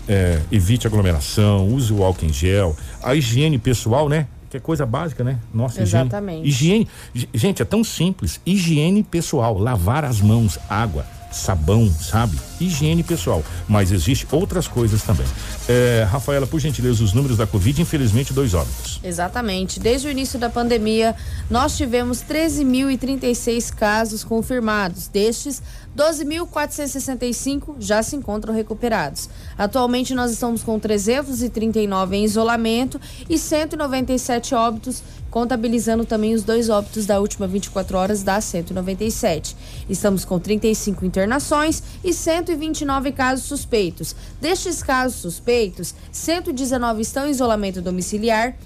é, 0.08 0.40
evite 0.52 0.86
aglomeração, 0.86 1.68
use 1.68 1.92
o 1.92 2.02
álcool 2.02 2.26
em 2.26 2.32
gel, 2.32 2.76
a 3.02 3.14
higiene 3.14 3.58
pessoal, 3.58 4.08
né? 4.08 4.26
Que 4.50 4.56
é 4.56 4.60
coisa 4.60 4.84
básica, 4.84 5.22
né? 5.22 5.38
Nossa, 5.54 5.80
Exatamente. 5.80 6.46
higiene. 6.48 6.88
Higiene, 7.14 7.30
gente, 7.32 7.62
é 7.62 7.64
tão 7.64 7.84
simples. 7.84 8.40
Higiene 8.44 9.04
pessoal, 9.04 9.56
lavar 9.56 10.04
as 10.04 10.20
mãos, 10.20 10.58
água, 10.68 11.06
sabão, 11.30 11.90
sabe? 11.92 12.38
Higiene 12.60 13.02
pessoal. 13.02 13.42
Mas 13.68 13.92
existe 13.92 14.26
outras 14.30 14.66
coisas 14.68 15.02
também. 15.02 15.26
É, 15.68 16.06
Rafaela, 16.10 16.46
por 16.46 16.60
gentileza, 16.60 17.02
os 17.02 17.12
números 17.12 17.36
da 17.36 17.46
Covid, 17.46 17.80
infelizmente, 17.80 18.32
dois 18.32 18.54
óbitos. 18.54 19.00
Exatamente. 19.02 19.78
Desde 19.80 20.08
o 20.08 20.10
início 20.10 20.38
da 20.38 20.50
pandemia, 20.50 21.14
nós 21.48 21.76
tivemos 21.76 22.22
13.036 22.22 23.72
casos 23.74 24.24
confirmados. 24.24 25.08
Destes, 25.08 25.62
12.465 25.96 27.76
já 27.78 28.02
se 28.02 28.16
encontram 28.16 28.54
recuperados. 28.54 29.28
Atualmente, 29.58 30.14
nós 30.14 30.30
estamos 30.30 30.62
com 30.62 30.78
339 30.78 32.16
em 32.16 32.24
isolamento 32.24 33.00
e 33.28 33.36
197 33.38 34.54
óbitos, 34.54 35.02
contabilizando 35.30 36.04
também 36.04 36.34
os 36.34 36.42
dois 36.42 36.68
óbitos 36.68 37.06
da 37.06 37.20
última 37.20 37.46
24 37.46 37.96
horas, 37.96 38.22
dá 38.22 38.40
197. 38.40 39.56
Estamos 39.88 40.24
com 40.24 40.38
35 40.38 41.04
internações 41.04 41.82
e 42.02 42.12
129 42.12 43.12
casos 43.12 43.44
suspeitos. 43.46 44.14
Destes 44.40 44.82
casos 44.82 45.20
suspeitos, 45.20 45.94
119 46.10 47.02
estão 47.02 47.26
em 47.26 47.30
isolamento 47.30 47.80
domiciliar 47.80 48.56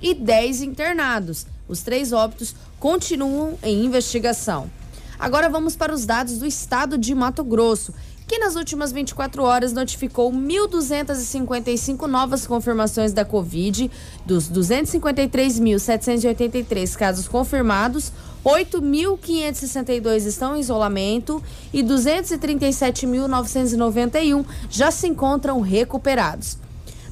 e 0.00 0.14
10 0.14 0.62
internados. 0.62 1.46
Os 1.68 1.82
três 1.82 2.12
óbitos 2.12 2.54
continuam 2.78 3.58
em 3.62 3.84
investigação. 3.84 4.70
Agora 5.18 5.48
vamos 5.48 5.76
para 5.76 5.94
os 5.94 6.04
dados 6.04 6.38
do 6.38 6.46
estado 6.46 6.98
de 6.98 7.14
Mato 7.14 7.44
Grosso, 7.44 7.94
que 8.32 8.38
nas 8.38 8.56
últimas 8.56 8.90
24 8.92 9.42
horas 9.42 9.74
notificou 9.74 10.32
1.255 10.32 12.06
novas 12.06 12.46
confirmações 12.46 13.12
da 13.12 13.26
Covid. 13.26 13.90
Dos 14.24 14.50
253.783 14.50 16.96
casos 16.96 17.28
confirmados, 17.28 18.10
8.562 18.42 20.24
estão 20.24 20.56
em 20.56 20.60
isolamento 20.60 21.42
e 21.74 21.82
237.991 21.82 24.46
já 24.70 24.90
se 24.90 25.06
encontram 25.06 25.60
recuperados. 25.60 26.56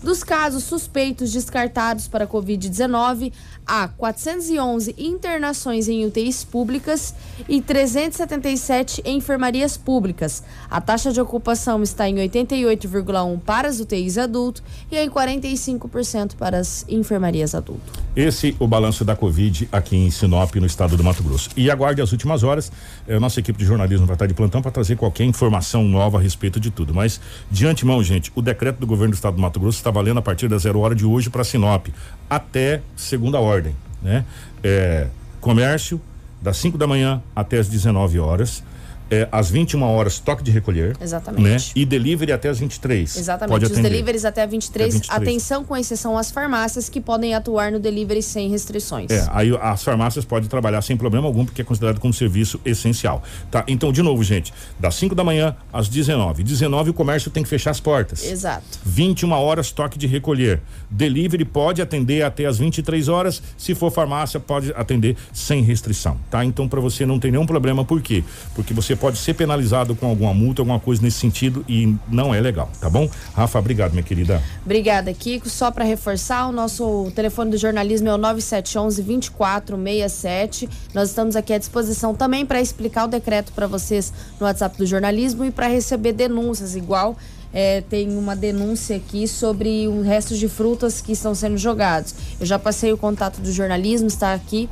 Dos 0.03 0.25
casos 0.25 0.65
suspeitos 0.65 1.31
descartados 1.31 2.09
para 2.09 2.27
Covid-19, 2.27 3.35
há 3.71 3.87
411 3.87 4.97
internações 4.99 5.89
em 5.89 6.05
UTIs 6.05 6.43
públicas 6.43 7.15
e 7.49 7.63
377 7.63 9.01
em 9.05 9.21
enfermarias 9.21 9.77
públicas. 9.77 10.43
A 10.69 10.81
taxa 10.81 11.13
de 11.13 11.21
ocupação 11.21 11.81
está 11.83 12.09
em 12.09 12.17
88,1% 12.17 13.41
para 13.41 13.69
as 13.69 13.79
UTIs 13.79 14.19
adulto 14.19 14.61
e 14.91 14.99
em 14.99 15.09
45% 15.09 16.35
para 16.35 16.59
as 16.59 16.85
enfermarias 16.89 17.55
adulto. 17.55 17.93
Esse 18.21 18.55
o 18.59 18.67
balanço 18.67 19.03
da 19.03 19.17
Covid 19.17 19.67
aqui 19.73 19.97
em 19.97 20.11
Sinop, 20.11 20.55
no 20.57 20.67
estado 20.67 20.95
do 20.95 21.03
Mato 21.03 21.23
Grosso. 21.23 21.49
E 21.57 21.71
aguarde 21.71 22.03
as 22.03 22.13
últimas 22.13 22.43
horas. 22.43 22.71
Eh, 23.09 23.19
nossa 23.19 23.41
equipe 23.41 23.59
de 23.59 23.65
jornalismo 23.65 24.05
vai 24.05 24.15
estar 24.15 24.27
de 24.27 24.35
plantão 24.35 24.61
para 24.61 24.71
trazer 24.71 24.97
qualquer 24.97 25.25
informação 25.25 25.85
nova 25.85 26.19
a 26.19 26.21
respeito 26.21 26.61
de 26.61 26.71
tudo. 26.71 26.93
Mas, 26.93 27.19
de 27.51 27.67
antemão, 27.67 28.03
gente, 28.05 28.31
o 28.35 28.43
decreto 28.43 28.79
do 28.79 28.87
governo 28.87 29.13
do 29.13 29.15
estado 29.15 29.37
do 29.37 29.41
Mato 29.41 29.59
Grosso 29.59 29.79
está 29.79 29.91
valendo 29.91 30.19
a 30.19 30.23
partir 30.23 30.49
da 30.49 30.59
zero 30.59 30.81
hora 30.81 30.95
de 30.95 31.07
hoje 31.07 31.31
para 31.31 31.43
Sinop, 31.43 31.87
até 32.29 32.83
segunda 32.95 33.41
ordem, 33.41 33.75
né? 34.03 34.27
É, 34.63 35.07
comércio, 35.41 35.99
das 36.43 36.59
5 36.59 36.77
da 36.77 36.87
manhã 36.87 37.23
até 37.35 37.59
as 37.59 37.69
19 37.69 38.19
horas. 38.19 38.63
É, 39.11 39.29
às 39.33 39.51
21 39.51 39.83
horas, 39.83 40.19
toque 40.19 40.43
de 40.43 40.51
recolher. 40.51 40.97
Exatamente. 41.01 41.43
Né? 41.43 41.57
E 41.75 41.85
delivery 41.85 42.33
até 42.33 42.49
as 42.49 42.59
23. 42.61 43.17
Exatamente. 43.17 43.53
Pode 43.53 43.65
Os 43.65 43.73
atender. 43.73 43.89
deliveries 43.91 44.25
até 44.25 44.47
23, 44.47 44.87
Até 44.87 44.99
23. 44.99 45.29
Atenção 45.29 45.65
com 45.65 45.77
exceção 45.77 46.17
às 46.17 46.31
farmácias 46.31 46.89
que 46.89 47.01
podem 47.01 47.35
atuar 47.35 47.73
no 47.73 47.81
delivery 47.81 48.23
sem 48.23 48.49
restrições. 48.49 49.11
É, 49.11 49.27
aí 49.33 49.51
as 49.61 49.83
farmácias 49.83 50.25
podem 50.25 50.49
trabalhar 50.49 50.81
sem 50.83 50.97
problema 50.97 51.27
algum, 51.27 51.45
porque 51.45 51.63
é 51.63 51.65
considerado 51.65 51.99
como 51.99 52.13
serviço 52.13 52.61
essencial. 52.65 53.23
Tá? 53.51 53.65
Então, 53.67 53.93
de 53.93 54.03
novo, 54.03 54.23
gente, 54.23 54.53
das 54.79 54.95
5 54.95 55.15
da 55.15 55.25
manhã 55.25 55.57
às 55.73 55.89
19. 55.89 56.43
19 56.43 56.91
o 56.91 56.95
comércio 56.95 57.31
tem 57.31 57.43
que 57.43 57.49
fechar 57.49 57.71
as 57.71 57.81
portas. 57.81 58.25
Exato. 58.25 58.79
21 58.85 59.33
horas 59.33 59.73
toque 59.73 59.99
de 59.99 60.07
recolher. 60.07 60.61
Delivery 60.89 61.45
pode 61.45 61.83
atender 61.83 62.23
até 62.23 62.47
as 62.47 62.59
23 62.59 63.09
horas. 63.09 63.43
Se 63.57 63.75
for 63.75 63.91
farmácia, 63.91 64.39
pode 64.39 64.73
atender 64.77 65.17
sem 65.33 65.63
restrição, 65.63 66.17
tá? 66.31 66.45
Então, 66.45 66.69
para 66.69 66.81
você 66.81 67.05
não 67.05 67.19
tem 67.19 67.31
nenhum 67.31 67.47
problema, 67.47 67.85
por 67.85 68.01
quê? 68.01 68.23
Porque 68.55 68.73
você 68.73 68.95
pode 69.01 69.19
ser 69.19 69.35
penalizado 69.35 69.97
com 69.97 70.07
alguma 70.07 70.33
multa, 70.35 70.61
alguma 70.63 70.79
coisa 70.79 71.01
nesse 71.03 71.19
sentido 71.19 71.65
e 71.69 71.95
não 72.09 72.35
é 72.35 72.41
legal, 72.41 72.69
tá 72.81 72.89
bom? 72.91 73.09
Rafa, 73.35 73.59
obrigado, 73.59 73.93
minha 73.93 74.03
querida. 74.03 74.43
Obrigada, 74.65 75.13
Kiko. 75.15 75.49
Só 75.49 75.71
para 75.71 75.85
reforçar, 75.85 76.47
o 76.47 76.53
nosso 76.53 77.11
telefone 77.15 77.51
do 77.51 77.57
jornalismo 77.57 78.09
é 78.09 78.15
o 78.15 78.19
9711 78.19 79.03
2467. 79.03 80.69
Nós 80.95 81.09
estamos 81.09 81.35
aqui 81.37 81.53
à 81.53 81.59
disposição 81.59 82.15
também 82.15 82.45
para 82.45 82.61
explicar 82.61 83.05
o 83.05 83.09
decreto 83.09 83.53
para 83.53 83.67
vocês 83.67 84.13
no 84.39 84.47
WhatsApp 84.47 84.77
do 84.77 84.87
jornalismo 84.87 85.45
e 85.45 85.51
para 85.51 85.67
receber 85.67 86.13
denúncias 86.13 86.77
igual 86.77 87.17
é, 87.53 87.81
tem 87.81 88.17
uma 88.17 88.37
denúncia 88.37 88.97
aqui 88.97 89.27
sobre 89.27 89.89
um 89.89 90.03
restos 90.03 90.39
de 90.39 90.49
frutas 90.49 91.01
que 91.01 91.13
estão 91.13 91.35
sendo 91.35 91.57
jogados. 91.59 92.15
Eu 92.39 92.47
já 92.47 92.59
passei 92.59 92.93
o 92.93 92.97
contato 92.97 93.41
do 93.41 93.51
jornalismo, 93.51 94.07
está 94.07 94.35
aqui, 94.35 94.69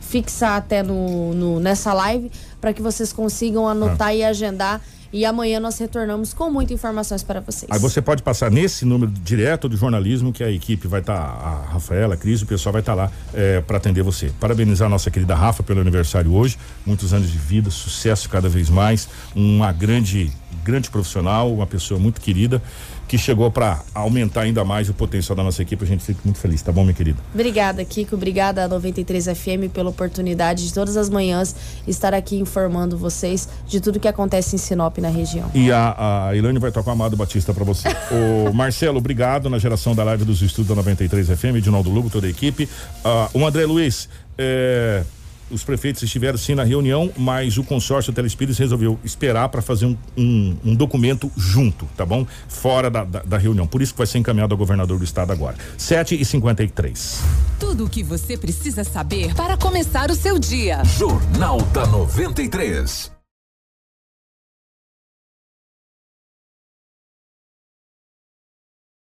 fixar 0.00 0.56
até 0.56 0.82
no, 0.82 1.34
no- 1.34 1.60
nessa 1.60 1.92
live 1.92 2.30
para 2.62 2.72
que 2.72 2.80
vocês 2.80 3.12
consigam 3.12 3.68
anotar 3.68 4.14
e 4.14 4.24
agendar. 4.24 4.80
E 5.12 5.26
amanhã 5.26 5.60
nós 5.60 5.76
retornamos 5.76 6.32
com 6.32 6.48
muitas 6.48 6.74
informações 6.74 7.22
para 7.22 7.38
vocês. 7.38 7.70
Aí 7.70 7.78
você 7.78 8.00
pode 8.00 8.22
passar 8.22 8.50
nesse 8.50 8.86
número 8.86 9.12
direto 9.12 9.68
do 9.68 9.76
jornalismo 9.76 10.32
que 10.32 10.42
a 10.42 10.50
equipe 10.50 10.88
vai 10.88 11.00
estar, 11.00 11.12
a 11.12 11.66
Rafaela, 11.70 12.14
a 12.14 12.16
Cris, 12.16 12.40
o 12.40 12.46
pessoal 12.46 12.72
vai 12.72 12.80
estar 12.80 12.94
lá 12.94 13.12
para 13.66 13.76
atender 13.76 14.02
você. 14.02 14.32
Parabenizar 14.40 14.86
a 14.86 14.88
nossa 14.88 15.10
querida 15.10 15.34
Rafa 15.34 15.62
pelo 15.62 15.82
aniversário 15.82 16.32
hoje, 16.32 16.56
muitos 16.86 17.12
anos 17.12 17.30
de 17.30 17.36
vida, 17.36 17.68
sucesso 17.68 18.26
cada 18.30 18.48
vez 18.48 18.70
mais, 18.70 19.06
uma 19.36 19.70
grande, 19.70 20.32
grande 20.64 20.90
profissional, 20.90 21.52
uma 21.52 21.66
pessoa 21.66 21.98
muito 21.98 22.20
querida 22.20 22.62
que 23.12 23.18
chegou 23.18 23.50
para 23.50 23.82
aumentar 23.94 24.40
ainda 24.40 24.64
mais 24.64 24.88
o 24.88 24.94
potencial 24.94 25.36
da 25.36 25.42
nossa 25.42 25.60
equipe. 25.60 25.84
A 25.84 25.86
gente 25.86 26.02
fica 26.02 26.20
muito 26.24 26.38
feliz, 26.38 26.62
tá 26.62 26.72
bom, 26.72 26.82
minha 26.82 26.94
querida? 26.94 27.18
Obrigada, 27.34 27.84
Kiko. 27.84 28.14
Obrigada 28.14 28.64
a 28.64 28.68
93 28.68 29.26
FM 29.26 29.70
pela 29.70 29.90
oportunidade 29.90 30.66
de 30.66 30.72
todas 30.72 30.96
as 30.96 31.10
manhãs 31.10 31.54
estar 31.86 32.14
aqui 32.14 32.36
informando 32.36 32.96
vocês 32.96 33.46
de 33.66 33.82
tudo 33.82 34.00
que 34.00 34.08
acontece 34.08 34.56
em 34.56 34.58
Sinop 34.58 34.96
na 34.96 35.10
região. 35.10 35.50
E 35.52 35.70
a, 35.70 36.28
a 36.28 36.34
Ilane 36.34 36.58
vai 36.58 36.72
tocar 36.72 36.90
o 36.90 36.94
Amado 36.94 37.14
Batista 37.14 37.52
para 37.52 37.64
você. 37.64 37.88
o 38.48 38.54
Marcelo, 38.54 38.96
obrigado 38.96 39.50
na 39.50 39.58
geração 39.58 39.94
da 39.94 40.02
live 40.04 40.24
dos 40.24 40.40
estudos 40.40 40.68
da 40.68 40.74
93 40.74 41.38
FM, 41.38 41.56
Edinaldo 41.56 41.90
Lugo, 41.90 42.08
toda 42.08 42.26
a 42.26 42.30
equipe. 42.30 42.66
Ah, 43.04 43.28
o 43.34 43.46
André 43.46 43.66
Luiz, 43.66 44.08
é, 44.38 45.02
os 45.52 45.62
prefeitos 45.62 46.02
estiveram 46.02 46.38
sim 46.38 46.54
na 46.54 46.64
reunião, 46.64 47.10
mas 47.16 47.58
o 47.58 47.64
consórcio 47.64 48.12
Telespires 48.12 48.58
resolveu 48.58 48.98
esperar 49.04 49.48
para 49.50 49.62
fazer 49.62 49.86
um, 49.86 49.96
um- 50.16 50.56
um 50.64 50.74
documento 50.74 51.30
junto, 51.36 51.86
tá 51.96 52.04
bom? 52.06 52.26
Fora 52.48 52.90
da, 52.90 53.04
da, 53.04 53.20
da 53.22 53.38
reunião. 53.38 53.66
Por 53.66 53.82
isso 53.82 53.92
que 53.92 53.98
vai 53.98 54.06
ser 54.06 54.18
encaminhado 54.18 54.54
ao 54.54 54.58
governador 54.58 54.98
do 54.98 55.04
estado 55.04 55.30
agora. 55.32 55.56
7 55.76 56.20
e 56.20 56.24
53 56.24 57.20
Tudo 57.60 57.84
o 57.84 57.88
que 57.88 58.02
você 58.02 58.36
precisa 58.36 58.82
saber 58.84 59.34
para 59.34 59.56
começar 59.56 60.10
o 60.10 60.14
seu 60.14 60.38
dia. 60.38 60.82
Jornal 60.84 61.60
da 61.72 61.86
93. 61.86 63.11